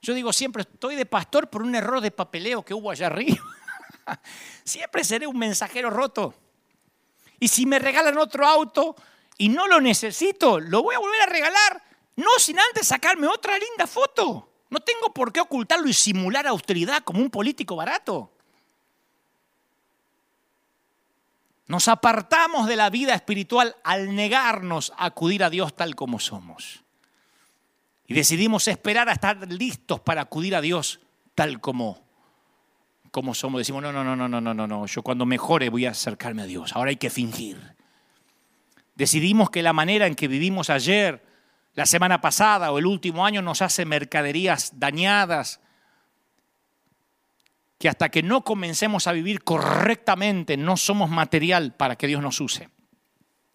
[0.02, 3.42] Yo digo siempre, estoy de pastor por un error de papeleo que hubo allá arriba.
[4.66, 6.34] siempre seré un mensajero roto.
[7.40, 8.98] Y si me regalan otro auto
[9.38, 11.82] y no lo necesito, lo voy a volver a regalar,
[12.18, 14.50] no sin antes sacarme otra linda foto.
[14.70, 18.34] No tengo por qué ocultarlo y simular austeridad como un político barato.
[21.72, 26.84] Nos apartamos de la vida espiritual al negarnos a acudir a Dios tal como somos.
[28.06, 31.00] Y decidimos esperar a estar listos para acudir a Dios
[31.34, 32.04] tal como,
[33.10, 33.60] como somos.
[33.60, 36.46] Decimos, no, no, no, no, no, no, no, yo cuando mejore voy a acercarme a
[36.46, 36.76] Dios.
[36.76, 37.78] Ahora hay que fingir.
[38.96, 41.26] Decidimos que la manera en que vivimos ayer,
[41.74, 45.62] la semana pasada o el último año nos hace mercaderías dañadas,
[47.82, 52.40] que hasta que no comencemos a vivir correctamente no somos material para que Dios nos
[52.40, 52.70] use.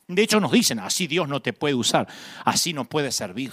[0.08, 2.08] De hecho nos dicen, así Dios no te puede usar,
[2.44, 3.52] así no puede servir.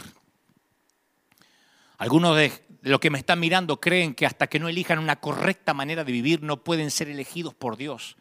[1.99, 2.51] Algunos de
[2.81, 6.11] los que me están mirando creen que hasta que no elijan una correcta manera de
[6.11, 8.17] vivir no pueden ser elegidos por Dios.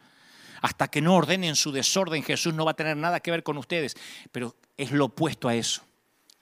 [0.61, 3.57] Hasta que no ordenen su desorden, Jesús no va a tener nada que ver con
[3.57, 3.97] ustedes.
[4.31, 5.83] Pero es lo opuesto a eso.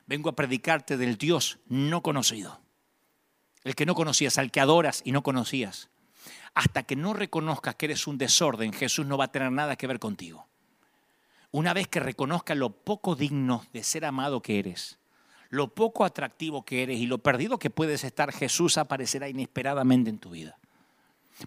[0.07, 2.61] Vengo a predicarte del Dios no conocido.
[3.63, 5.90] El que no conocías, al que adoras y no conocías.
[6.55, 9.87] Hasta que no reconozcas que eres un desorden, Jesús no va a tener nada que
[9.87, 10.47] ver contigo.
[11.53, 14.99] Una vez que reconozcas lo poco digno de ser amado que eres,
[15.49, 20.19] lo poco atractivo que eres y lo perdido que puedes estar, Jesús aparecerá inesperadamente en
[20.19, 20.59] tu vida.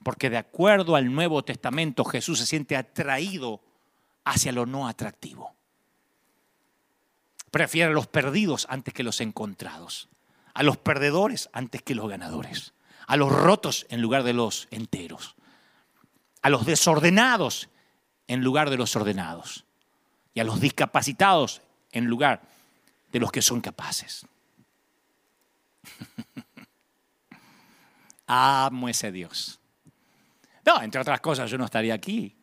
[0.03, 3.61] Porque de acuerdo al Nuevo Testamento, Jesús se siente atraído
[4.25, 5.53] hacia lo no atractivo.
[7.49, 10.09] Prefiere a los perdidos antes que los encontrados,
[10.53, 12.73] a los perdedores antes que los ganadores,
[13.13, 15.35] a los rotos en lugar de los enteros,
[16.41, 17.69] a los desordenados
[18.25, 19.65] en lugar de los ordenados
[20.33, 21.61] y a los discapacitados
[21.91, 22.41] en lugar
[23.11, 24.25] de los que son capaces.
[28.25, 29.59] Amo ese Dios.
[30.65, 32.35] No, entre otras cosas, yo no estaría aquí.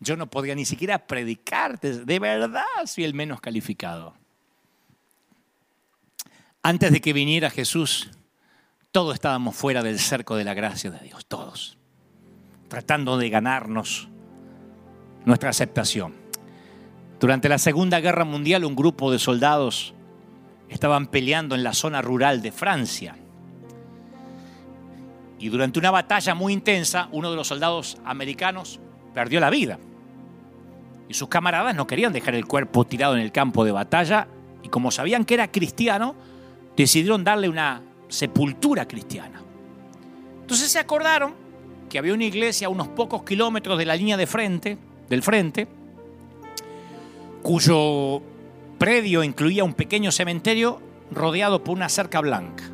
[0.00, 2.06] Yo no podría ni siquiera predicarte.
[2.06, 4.16] De verdad soy el menos calificado.
[6.62, 8.10] Antes de que viniera Jesús,
[8.92, 11.78] todos estábamos fuera del cerco de la gracia de Dios, todos,
[12.68, 14.08] tratando de ganarnos
[15.24, 16.14] nuestra aceptación.
[17.18, 19.94] Durante la Segunda Guerra Mundial, un grupo de soldados
[20.68, 23.16] estaban peleando en la zona rural de Francia.
[25.38, 28.78] Y durante una batalla muy intensa, uno de los soldados americanos
[29.14, 29.78] perdió la vida.
[31.08, 34.28] Y sus camaradas no querían dejar el cuerpo tirado en el campo de batalla
[34.62, 36.14] y como sabían que era cristiano,
[36.76, 37.82] decidieron darle una
[38.12, 39.40] sepultura cristiana.
[40.40, 41.34] Entonces se acordaron
[41.88, 44.78] que había una iglesia a unos pocos kilómetros de la línea de frente,
[45.08, 45.66] del frente,
[47.42, 48.22] cuyo
[48.78, 50.80] predio incluía un pequeño cementerio
[51.10, 52.64] rodeado por una cerca blanca.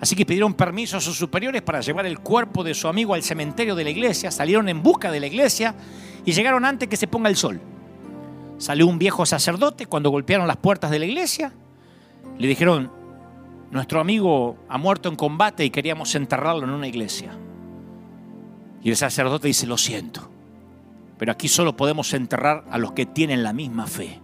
[0.00, 3.22] Así que pidieron permiso a sus superiores para llevar el cuerpo de su amigo al
[3.22, 5.74] cementerio de la iglesia, salieron en busca de la iglesia
[6.24, 7.60] y llegaron antes que se ponga el sol.
[8.58, 11.52] Salió un viejo sacerdote cuando golpearon las puertas de la iglesia
[12.38, 12.90] le dijeron,
[13.74, 17.36] nuestro amigo ha muerto en combate y queríamos enterrarlo en una iglesia.
[18.80, 20.30] Y el sacerdote dice, lo siento,
[21.18, 24.20] pero aquí solo podemos enterrar a los que tienen la misma fe.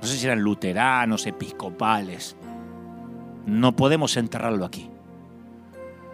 [0.00, 2.36] No sé si eran luteranos, episcopales.
[3.46, 4.88] No podemos enterrarlo aquí.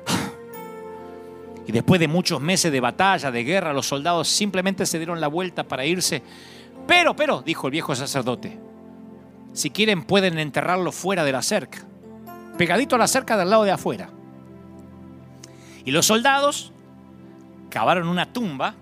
[1.67, 5.29] Y después de muchos meses de batalla, de guerra, los soldados simplemente se dieron la
[5.29, 6.23] vuelta para irse.
[6.87, 8.59] Pero, pero, dijo el viejo sacerdote,
[9.53, 11.90] si quieren pueden enterrarlo fuera de la cerca,
[12.61, 14.11] pegadito a la cerca del lado de afuera.
[15.83, 16.75] Y los soldados
[17.71, 18.75] cavaron una tumba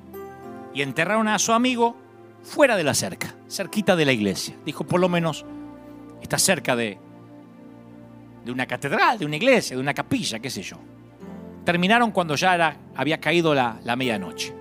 [0.75, 1.95] y enterraron a su amigo
[2.43, 4.57] fuera de la cerca, cerquita de la iglesia.
[4.65, 5.45] Dijo, por lo menos
[6.21, 6.99] está cerca de,
[8.45, 10.77] de una catedral, de una iglesia, de una capilla, qué sé yo.
[11.65, 14.53] Terminaron cuando ya era, había caído la, la medianoche.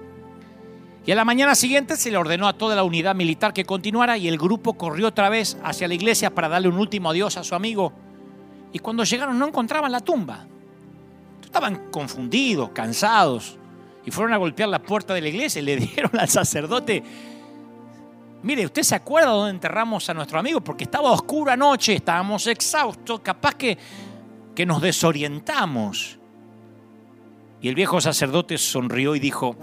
[1.08, 4.16] Y a la mañana siguiente se le ordenó a toda la unidad militar que continuara
[4.20, 7.44] y el grupo corrió otra vez hacia la iglesia para darle un último adiós a
[7.44, 7.94] su amigo.
[8.78, 10.46] Y cuando llegaron no encontraban la tumba.
[11.44, 13.58] Estaban confundidos, cansados,
[14.06, 17.04] y fueron a golpear la puerta de la iglesia y le dijeron al sacerdote,
[18.44, 20.62] mire, ¿usted se acuerda dónde enterramos a nuestro amigo?
[20.62, 23.80] Porque estaba oscura noche, estábamos exhaustos, capaz que,
[24.54, 26.20] que nos desorientamos.
[27.60, 29.58] Y el viejo sacerdote sonrió y dijo,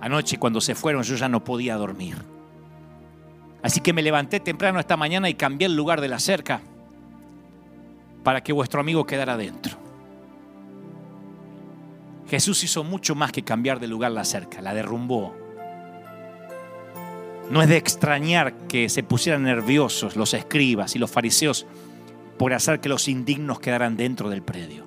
[0.00, 2.16] Anoche cuando se fueron yo ya no podía dormir.
[3.62, 6.62] Así que me levanté temprano esta mañana y cambié el lugar de la cerca
[8.24, 9.76] para que vuestro amigo quedara dentro.
[12.28, 15.36] Jesús hizo mucho más que cambiar de lugar la cerca, la derrumbó.
[17.50, 21.66] No es de extrañar que se pusieran nerviosos los escribas y los fariseos
[22.38, 24.84] por hacer que los indignos quedaran dentro del predio.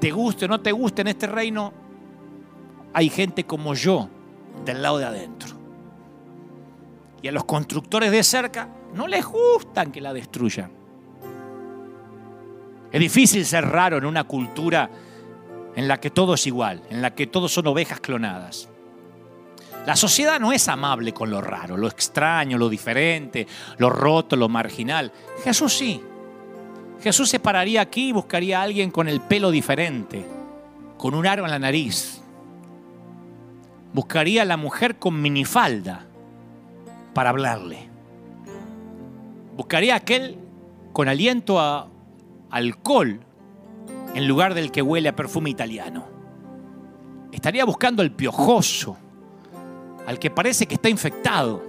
[0.00, 1.72] Te guste o no te guste en este reino,
[2.92, 4.08] hay gente como yo
[4.64, 5.56] del lado de adentro.
[7.22, 10.77] Y a los constructores de cerca no les gustan que la destruyan.
[12.90, 14.90] Es difícil ser raro en una cultura
[15.76, 18.68] en la que todo es igual, en la que todos son ovejas clonadas.
[19.86, 23.46] La sociedad no es amable con lo raro, lo extraño, lo diferente,
[23.78, 25.12] lo roto, lo marginal.
[25.44, 26.02] Jesús sí.
[27.02, 30.26] Jesús se pararía aquí y buscaría a alguien con el pelo diferente,
[30.96, 32.20] con un aro en la nariz,
[33.92, 36.06] buscaría a la mujer con minifalda
[37.14, 37.88] para hablarle.
[39.56, 40.38] Buscaría a aquel
[40.92, 41.88] con aliento a
[42.50, 43.20] alcohol
[44.14, 46.08] en lugar del que huele a perfume italiano.
[47.32, 48.96] Estaría buscando al piojoso,
[50.06, 51.62] al que parece que está infectado.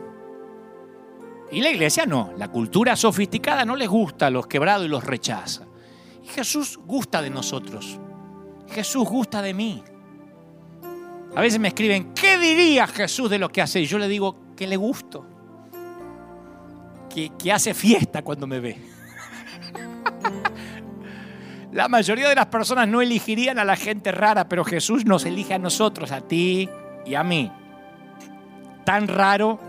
[1.51, 5.03] Y la iglesia no, la cultura sofisticada no les gusta a los quebrados y los
[5.03, 5.65] rechaza.
[6.23, 7.99] Y Jesús gusta de nosotros.
[8.69, 9.83] Jesús gusta de mí.
[11.35, 13.81] A veces me escriben, ¿qué diría Jesús de lo que hace?
[13.81, 15.25] Y yo le digo que le gusto,
[17.09, 18.77] que, que hace fiesta cuando me ve.
[21.71, 25.53] La mayoría de las personas no elegirían a la gente rara, pero Jesús nos elige
[25.53, 26.67] a nosotros, a ti
[27.05, 27.51] y a mí.
[28.83, 29.59] Tan raro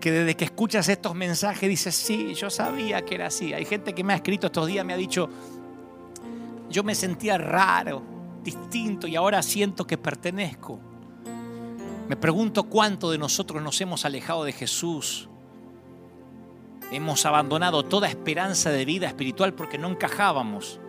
[0.00, 3.52] que desde que escuchas estos mensajes dices, sí, yo sabía que era así.
[3.52, 5.28] Hay gente que me ha escrito estos días, me ha dicho,
[6.70, 8.02] yo me sentía raro,
[8.42, 10.80] distinto y ahora siento que pertenezco.
[12.08, 15.28] Me pregunto cuánto de nosotros nos hemos alejado de Jesús.
[16.90, 20.80] Hemos abandonado toda esperanza de vida espiritual porque no encajábamos,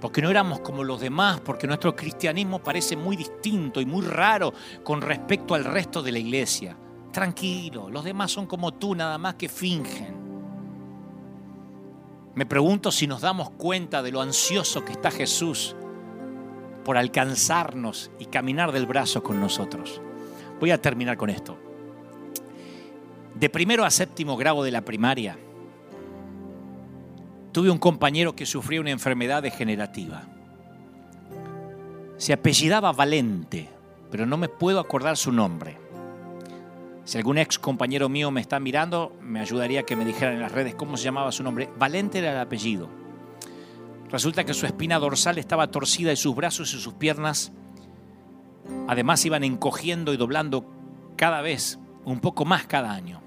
[0.00, 4.52] porque no éramos como los demás, porque nuestro cristianismo parece muy distinto y muy raro
[4.84, 6.76] con respecto al resto de la iglesia.
[7.12, 10.26] Tranquilo, los demás son como tú, nada más que fingen.
[12.34, 15.74] Me pregunto si nos damos cuenta de lo ansioso que está Jesús
[16.84, 20.02] por alcanzarnos y caminar del brazo con nosotros.
[20.60, 21.58] Voy a terminar con esto.
[23.34, 25.38] De primero a séptimo grado de la primaria,
[27.56, 30.24] tuve un compañero que sufría una enfermedad degenerativa.
[32.18, 33.70] Se apellidaba Valente,
[34.10, 35.78] pero no me puedo acordar su nombre.
[37.06, 40.52] Si algún ex compañero mío me está mirando, me ayudaría que me dijeran en las
[40.52, 41.70] redes cómo se llamaba su nombre.
[41.78, 42.90] Valente era el apellido.
[44.10, 47.52] Resulta que su espina dorsal estaba torcida y sus brazos y sus piernas
[48.86, 50.66] además iban encogiendo y doblando
[51.16, 53.25] cada vez un poco más cada año.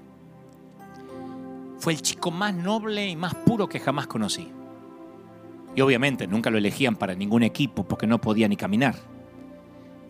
[1.80, 4.48] Fue el chico más noble y más puro que jamás conocí.
[5.74, 8.96] Y obviamente nunca lo elegían para ningún equipo porque no podía ni caminar.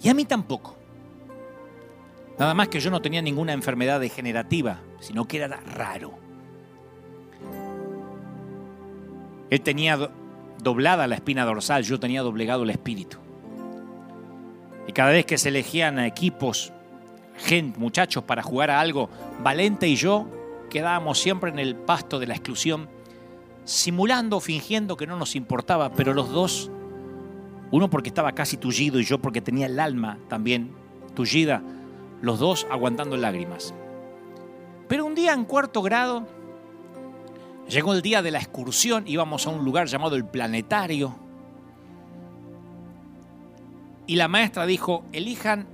[0.03, 0.77] Y a mí tampoco.
[2.39, 6.15] Nada más que yo no tenía ninguna enfermedad degenerativa, sino que era raro.
[9.49, 10.11] Él tenía
[10.61, 13.19] doblada la espina dorsal, yo tenía doblegado el espíritu.
[14.89, 16.73] Y cada vez que se elegían a equipos,
[17.37, 19.09] gente, muchachos para jugar a algo,
[19.43, 20.40] Valente y yo
[20.71, 22.89] quedábamos siempre en el pasto de la exclusión,
[23.65, 26.71] simulando, fingiendo que no nos importaba, pero los dos,
[27.71, 30.71] uno porque estaba casi tullido y yo porque tenía el alma también
[31.15, 31.63] tullida,
[32.23, 33.75] los dos aguantando lágrimas.
[34.89, 36.27] Pero un día en cuarto grado,
[37.69, 41.15] llegó el día de la excursión, íbamos a un lugar llamado el Planetario,
[44.11, 45.69] y la maestra dijo, elijan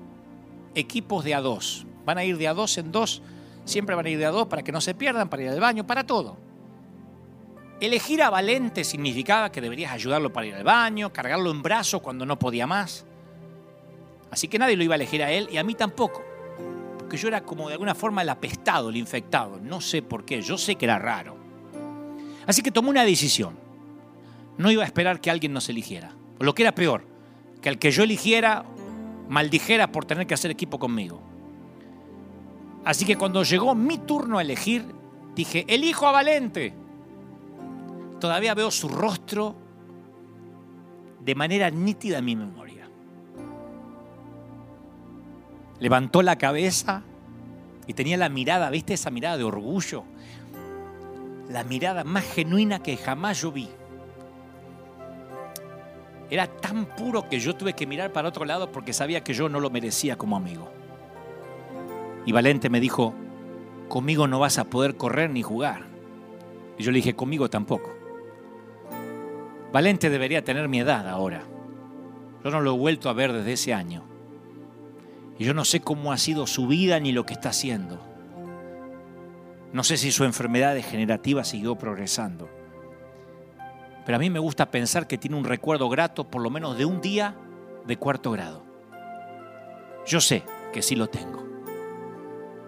[0.74, 1.86] equipos de a dos.
[2.05, 3.23] Van a ir de a dos en dos,
[3.67, 5.61] siempre van a ir de a dos para que no se pierdan, para ir al
[5.61, 6.39] baño, para todo.
[7.79, 12.25] Elegir a Valente significaba que deberías ayudarlo para ir al baño, cargarlo en brazos cuando
[12.25, 13.05] no podía más.
[14.31, 16.25] Así que nadie lo iba a elegir a él y a mí tampoco.
[16.97, 19.61] Porque yo era como de alguna forma el apestado, el infectado.
[19.61, 21.37] No sé por qué, yo sé que era raro.
[22.47, 23.59] Así que tomé una decisión.
[24.57, 26.13] No iba a esperar que alguien nos eligiera.
[26.39, 27.05] O lo que era peor,
[27.61, 28.65] que el que yo eligiera
[29.29, 31.21] maldijera por tener que hacer equipo conmigo.
[32.87, 34.87] Así que cuando llegó mi turno a elegir,
[35.35, 36.73] dije, elijo a Valente.
[38.21, 39.57] Todavía veo su rostro
[41.21, 42.89] de manera nítida en mi memoria.
[45.81, 47.03] Levantó la cabeza
[47.89, 50.05] y tenía la mirada, ¿viste esa mirada de orgullo?
[51.51, 53.69] La mirada más genuina que jamás yo vi.
[56.31, 59.49] Era tan puro que yo tuve que mirar para otro lado porque sabía que yo
[59.49, 60.86] no lo merecía como amigo.
[62.27, 63.15] Y Valente me dijo,
[63.89, 65.86] conmigo no vas a poder correr ni jugar.
[66.77, 67.94] Y yo le dije, conmigo tampoco.
[69.73, 71.44] Valente debería tener mi edad ahora.
[72.44, 74.03] Yo no lo he vuelto a ver desde ese año.
[75.39, 78.01] Y yo no sé cómo ha sido su vida ni lo que está haciendo.
[79.73, 82.48] No sé si su enfermedad degenerativa siguió progresando.
[84.05, 86.86] Pero a mí me gusta pensar que tiene un recuerdo grato por lo menos de
[86.86, 87.36] un día
[87.86, 88.65] de cuarto grado.
[90.07, 90.43] Yo sé
[90.73, 91.45] que sí lo tengo.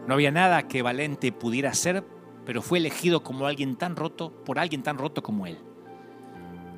[0.08, 2.02] No había nada que Valente pudiera hacer,
[2.46, 5.58] pero fue elegido como alguien tan roto por alguien tan roto como él.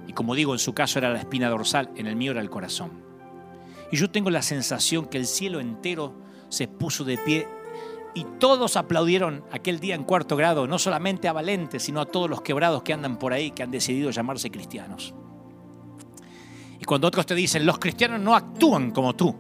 [0.09, 2.51] Y como digo, en su caso era la espina dorsal, en el mío era el
[2.51, 2.91] corazón.
[3.93, 6.13] Y yo tengo la sensación que el cielo entero
[6.49, 7.47] se puso de pie
[8.15, 12.29] y todos aplaudieron aquel día en cuarto grado, no solamente a Valente, sino a todos
[12.29, 15.15] los quebrados que andan por ahí, que han decidido llamarse cristianos.
[16.81, 19.37] Y cuando otros te dicen, los cristianos no actúan como tú,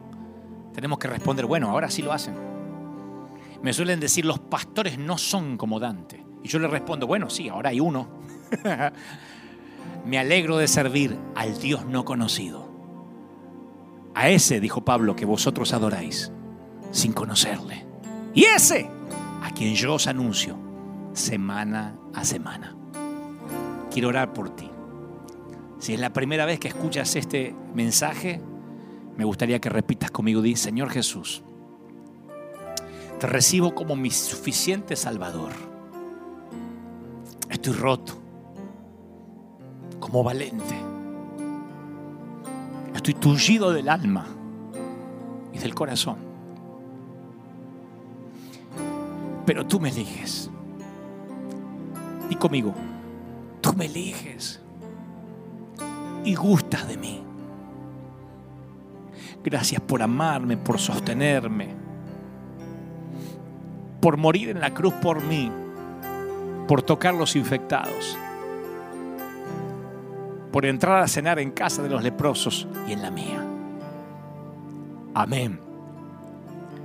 [0.72, 2.59] tenemos que responder, bueno, ahora sí lo hacen.
[3.62, 6.24] Me suelen decir, los pastores no son como Dante.
[6.42, 8.08] Y yo le respondo, bueno, sí, ahora hay uno.
[10.06, 12.70] Me alegro de servir al Dios no conocido.
[14.14, 16.32] A ese, dijo Pablo, que vosotros adoráis,
[16.90, 17.86] sin conocerle.
[18.34, 18.88] Y ese
[19.42, 20.58] a quien yo os anuncio
[21.12, 22.76] semana a semana.
[23.90, 24.70] Quiero orar por ti.
[25.78, 28.40] Si es la primera vez que escuchas este mensaje,
[29.16, 31.42] me gustaría que repitas conmigo, di, Señor Jesús,
[33.20, 35.52] te recibo como mi suficiente Salvador.
[37.48, 38.14] Estoy roto,
[40.00, 40.74] como valente.
[42.94, 44.26] Estoy tullido del alma
[45.52, 46.30] y del corazón.
[49.50, 50.48] pero tú me eliges.
[52.28, 52.72] Y conmigo,
[53.60, 54.60] tú me eliges.
[56.22, 57.20] y gustas de mí.
[59.42, 61.79] Gracias por amarme, por sostenerme,
[64.00, 65.50] por morir en la cruz por mí,
[66.66, 68.16] por tocar los infectados,
[70.52, 73.44] por entrar a cenar en casa de los leprosos y en la mía.
[75.14, 75.60] Amén.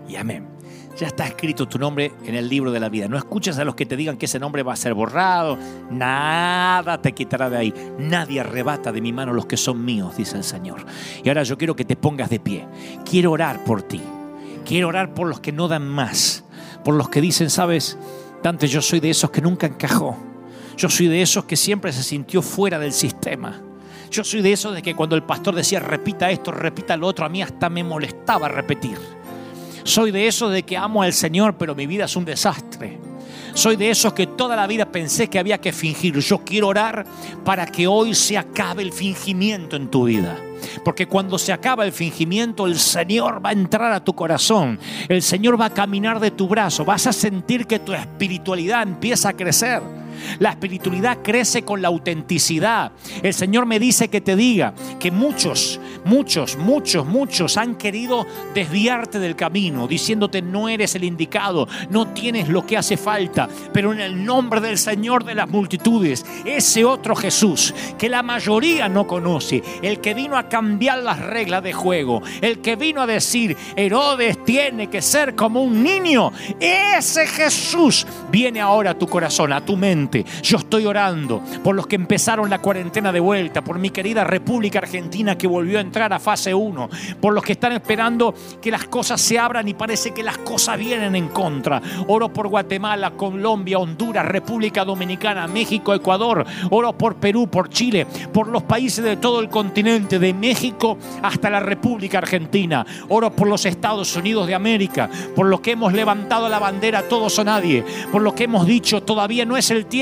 [0.07, 0.55] Y amén
[0.97, 3.07] ya está escrito tu nombre en el libro de la vida.
[3.07, 5.57] No escuches a los que te digan que ese nombre va a ser borrado.
[5.91, 7.73] Nada te quitará de ahí.
[7.99, 10.85] Nadie arrebata de mi mano los que son míos, dice el Señor.
[11.23, 12.65] Y ahora yo quiero que te pongas de pie.
[13.03, 14.01] Quiero orar por ti.
[14.65, 16.44] Quiero orar por los que no dan más.
[16.85, 17.97] Por los que dicen, sabes,
[18.43, 20.15] Dante, yo soy de esos que nunca encajó.
[20.77, 23.59] Yo soy de esos que siempre se sintió fuera del sistema.
[24.11, 27.25] Yo soy de esos de que cuando el pastor decía repita esto, repita lo otro,
[27.25, 28.99] a mí hasta me molestaba repetir.
[29.83, 32.99] Soy de esos de que amo al Señor, pero mi vida es un desastre.
[33.55, 36.19] Soy de esos que toda la vida pensé que había que fingir.
[36.19, 37.05] Yo quiero orar
[37.45, 40.37] para que hoy se acabe el fingimiento en tu vida.
[40.83, 44.77] Porque cuando se acaba el fingimiento, el Señor va a entrar a tu corazón.
[45.07, 46.83] El Señor va a caminar de tu brazo.
[46.83, 49.81] Vas a sentir que tu espiritualidad empieza a crecer.
[50.39, 52.91] La espiritualidad crece con la autenticidad.
[53.21, 59.19] El Señor me dice que te diga que muchos, muchos, muchos, muchos han querido desviarte
[59.19, 63.47] del camino, diciéndote no eres el indicado, no tienes lo que hace falta.
[63.73, 68.89] Pero en el nombre del Señor de las multitudes, ese otro Jesús que la mayoría
[68.89, 73.07] no conoce, el que vino a cambiar las reglas de juego, el que vino a
[73.07, 79.53] decir, Herodes tiene que ser como un niño, ese Jesús viene ahora a tu corazón,
[79.53, 80.04] a tu mente
[80.41, 84.79] yo estoy orando por los que empezaron la cuarentena de vuelta, por mi querida República
[84.79, 88.85] Argentina que volvió a entrar a fase 1, por los que están esperando que las
[88.85, 91.81] cosas se abran y parece que las cosas vienen en contra.
[92.07, 96.45] Oro por Guatemala, Colombia, Honduras, República Dominicana, México, Ecuador.
[96.69, 101.49] Oro por Perú, por Chile, por los países de todo el continente, de México hasta
[101.49, 102.85] la República Argentina.
[103.09, 107.37] Oro por los Estados Unidos de América, por los que hemos levantado la bandera todos
[107.39, 109.94] o nadie, por lo que hemos dicho todavía no es el tiempo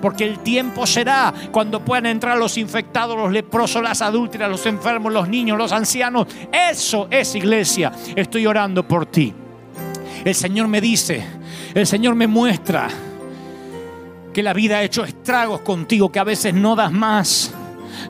[0.00, 5.12] porque el tiempo será cuando puedan entrar los infectados, los leprosos, las adúlteras, los enfermos,
[5.12, 6.26] los niños, los ancianos.
[6.52, 7.92] Eso es iglesia.
[8.14, 9.32] Estoy orando por ti.
[10.24, 11.24] El Señor me dice,
[11.74, 12.88] el Señor me muestra
[14.32, 17.54] que la vida ha hecho estragos contigo, que a veces no das más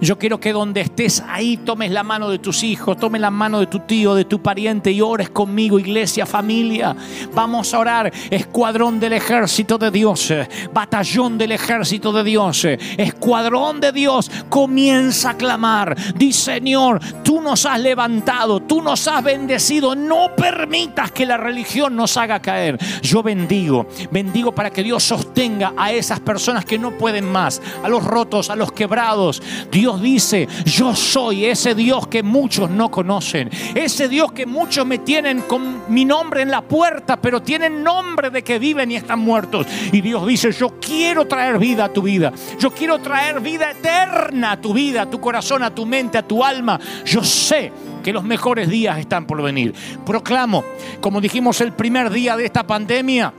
[0.01, 3.61] yo quiero que donde estés ahí tomes la mano de tus hijos, tomes la mano
[3.61, 6.95] de tu tío, de tu pariente y ores conmigo, iglesia, familia.
[7.35, 10.33] Vamos a orar, escuadrón del ejército de Dios,
[10.73, 12.65] batallón del ejército de Dios,
[12.97, 14.31] escuadrón de Dios.
[14.49, 15.97] Comienza a clamar.
[16.15, 19.95] Di Señor, tú nos has levantado, tú nos has bendecido.
[19.95, 22.79] No permitas que la religión nos haga caer.
[23.03, 27.89] Yo bendigo, bendigo para que Dios sostenga a esas personas que no pueden más, a
[27.89, 29.43] los rotos, a los quebrados.
[29.91, 35.43] Dice, yo soy ese Dios que muchos no conocen, ese Dios que muchos me tienen
[35.43, 39.67] con mi nombre en la puerta, pero tienen nombre de que viven y están muertos.
[39.91, 44.53] Y Dios dice, yo quiero traer vida a tu vida, yo quiero traer vida eterna
[44.53, 46.79] a tu vida, a tu corazón, a tu mente, a tu alma.
[47.05, 47.73] Yo sé
[48.03, 49.75] que los mejores días están por venir.
[50.05, 50.65] Proclamo,
[51.01, 53.33] como dijimos el primer día de esta pandemia,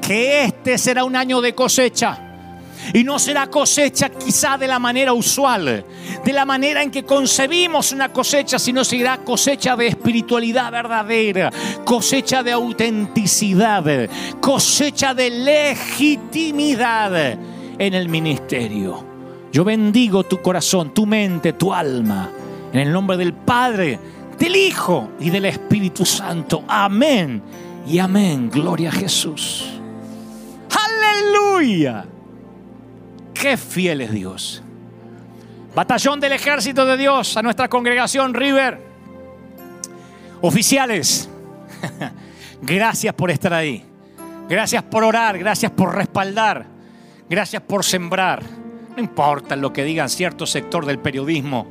[0.00, 2.27] que este será un año de cosecha
[2.92, 5.84] y no será cosecha quizá de la manera usual,
[6.24, 11.50] de la manera en que concebimos una cosecha, sino será cosecha de espiritualidad verdadera,
[11.84, 14.08] cosecha de autenticidad,
[14.40, 17.38] cosecha de legitimidad
[17.78, 19.04] en el ministerio.
[19.52, 22.30] Yo bendigo tu corazón, tu mente, tu alma,
[22.72, 23.98] en el nombre del Padre,
[24.38, 26.64] del Hijo y del Espíritu Santo.
[26.68, 27.42] Amén
[27.86, 28.50] y amén.
[28.50, 29.64] Gloria a Jesús.
[30.70, 32.04] Aleluya.
[33.40, 34.62] Qué fiel es Dios.
[35.74, 38.80] Batallón del ejército de Dios, a nuestra congregación River.
[40.40, 41.28] Oficiales,
[42.62, 43.84] gracias por estar ahí.
[44.48, 46.66] Gracias por orar, gracias por respaldar,
[47.28, 48.42] gracias por sembrar.
[48.96, 51.66] No importa lo que digan cierto sector del periodismo,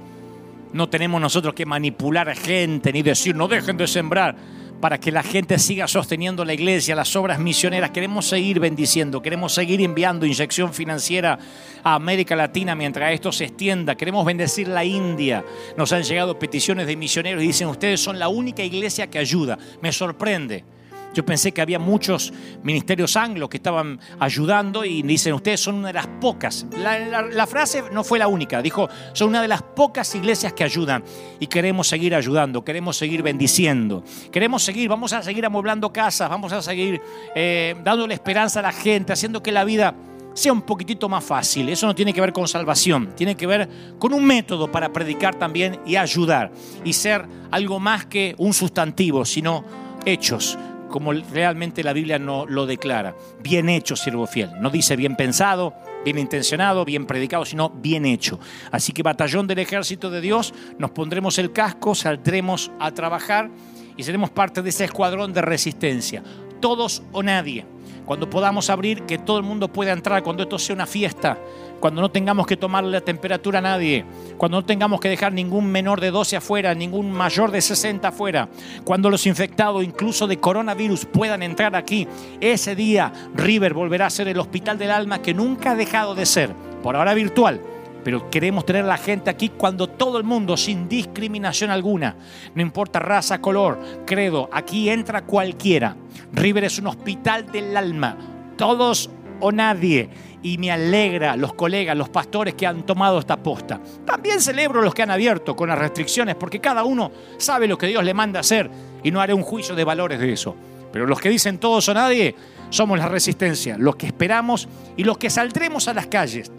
[0.74, 4.36] no tenemos nosotros que manipular a gente ni decir no dejen de sembrar
[4.80, 7.92] para que la gente siga sosteniendo la iglesia, las obras misioneras.
[7.92, 11.40] Queremos seguir bendiciendo, queremos seguir enviando inyección financiera
[11.84, 13.96] a América Latina mientras esto se extienda.
[13.96, 15.44] Queremos bendecir la India.
[15.76, 19.58] Nos han llegado peticiones de misioneros y dicen, ustedes son la única iglesia que ayuda.
[19.82, 20.77] Me sorprende.
[21.14, 22.32] Yo pensé que había muchos
[22.64, 26.66] ministerios anglos que estaban ayudando y dicen, ustedes son una de las pocas.
[26.78, 31.04] La, frase no fue la única, dijo, son una de las pocas iglesias que ayudan
[31.40, 36.52] y queremos seguir ayudando, queremos seguir bendiciendo, queremos seguir, vamos a seguir amueblando casas, vamos
[36.54, 37.02] a seguir
[37.36, 39.96] eh, dándole esperanza a la gente, haciendo que la vida
[40.38, 41.68] sea un poquitito más fácil.
[41.70, 43.68] Eso no tiene que ver con salvación, tiene que ver
[43.98, 46.52] con un método para predicar también y ayudar
[46.84, 49.66] y ser algo más que un sustantivo, sino
[50.06, 50.58] hechos,
[50.90, 53.16] como realmente la Biblia no lo declara.
[53.42, 54.52] Bien hecho, siervo fiel.
[54.60, 55.74] No dice bien pensado,
[56.04, 58.40] bien intencionado, bien predicado, sino bien hecho.
[58.72, 63.50] Así que batallón del ejército de Dios, nos pondremos el casco, saldremos a trabajar
[63.96, 66.24] y seremos parte de ese escuadrón de resistencia.
[66.60, 67.66] Todos o nadie
[68.08, 71.38] cuando podamos abrir, que todo el mundo pueda entrar, cuando esto sea una fiesta,
[71.80, 74.06] cuando no tengamos que tomarle la temperatura a nadie,
[74.38, 78.50] cuando no tengamos que dejar ningún menor de 12 afuera, ningún mayor de 60 afuera,
[78.84, 82.08] cuando los infectados incluso de coronavirus puedan entrar aquí,
[82.42, 86.26] ese día River volverá a ser el hospital del alma que nunca ha dejado de
[86.26, 86.52] ser,
[86.82, 87.62] por ahora virtual
[88.08, 92.16] pero queremos tener la gente aquí cuando todo el mundo, sin discriminación alguna,
[92.56, 95.98] no importa raza, color, credo, aquí entra cualquiera.
[96.32, 98.16] River es un hospital del alma,
[98.56, 99.10] todos
[99.42, 100.10] o nadie.
[100.44, 103.82] Y me alegra los colegas, los pastores que han tomado esta posta.
[104.06, 107.88] También celebro los que han abierto con las restricciones, porque cada uno sabe lo que
[107.88, 108.70] Dios le manda hacer
[109.04, 110.56] y no haré un juicio de valores de eso.
[110.92, 112.36] Pero los que dicen todos o nadie,
[112.70, 116.52] somos la resistencia, los que esperamos y los que saldremos a las calles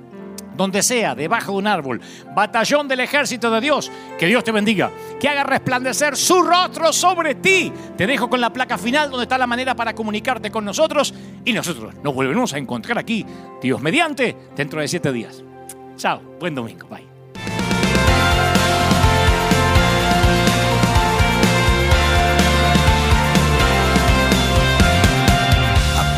[0.59, 2.01] donde sea, debajo de un árbol,
[2.35, 7.37] batallón del ejército de Dios, que Dios te bendiga, que haga resplandecer su rostro sobre
[7.37, 7.73] ti.
[7.97, 11.15] Te dejo con la placa final donde está la manera para comunicarte con nosotros.
[11.45, 13.25] Y nosotros nos volveremos a encontrar aquí,
[13.63, 15.43] Dios mediante, dentro de siete días.
[15.97, 17.07] Chao, buen domingo, bye.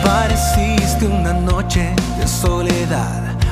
[0.03, 3.31] Apareciste una noche de soledad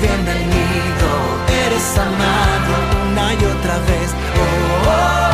[0.00, 1.08] bienvenido,
[1.66, 4.10] eres amado una y otra vez.
[4.36, 5.27] Oh, oh,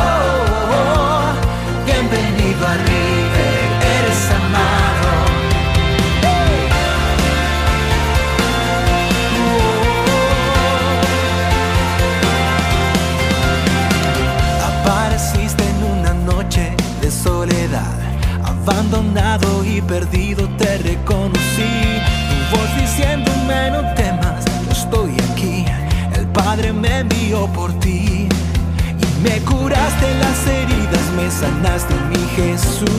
[27.53, 28.27] por ti.
[28.27, 32.89] Y me curaste las heridas, me sanaste mi Jesús.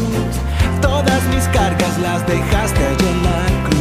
[0.81, 3.76] Todas mis cargas las dejaste allí en la cruz.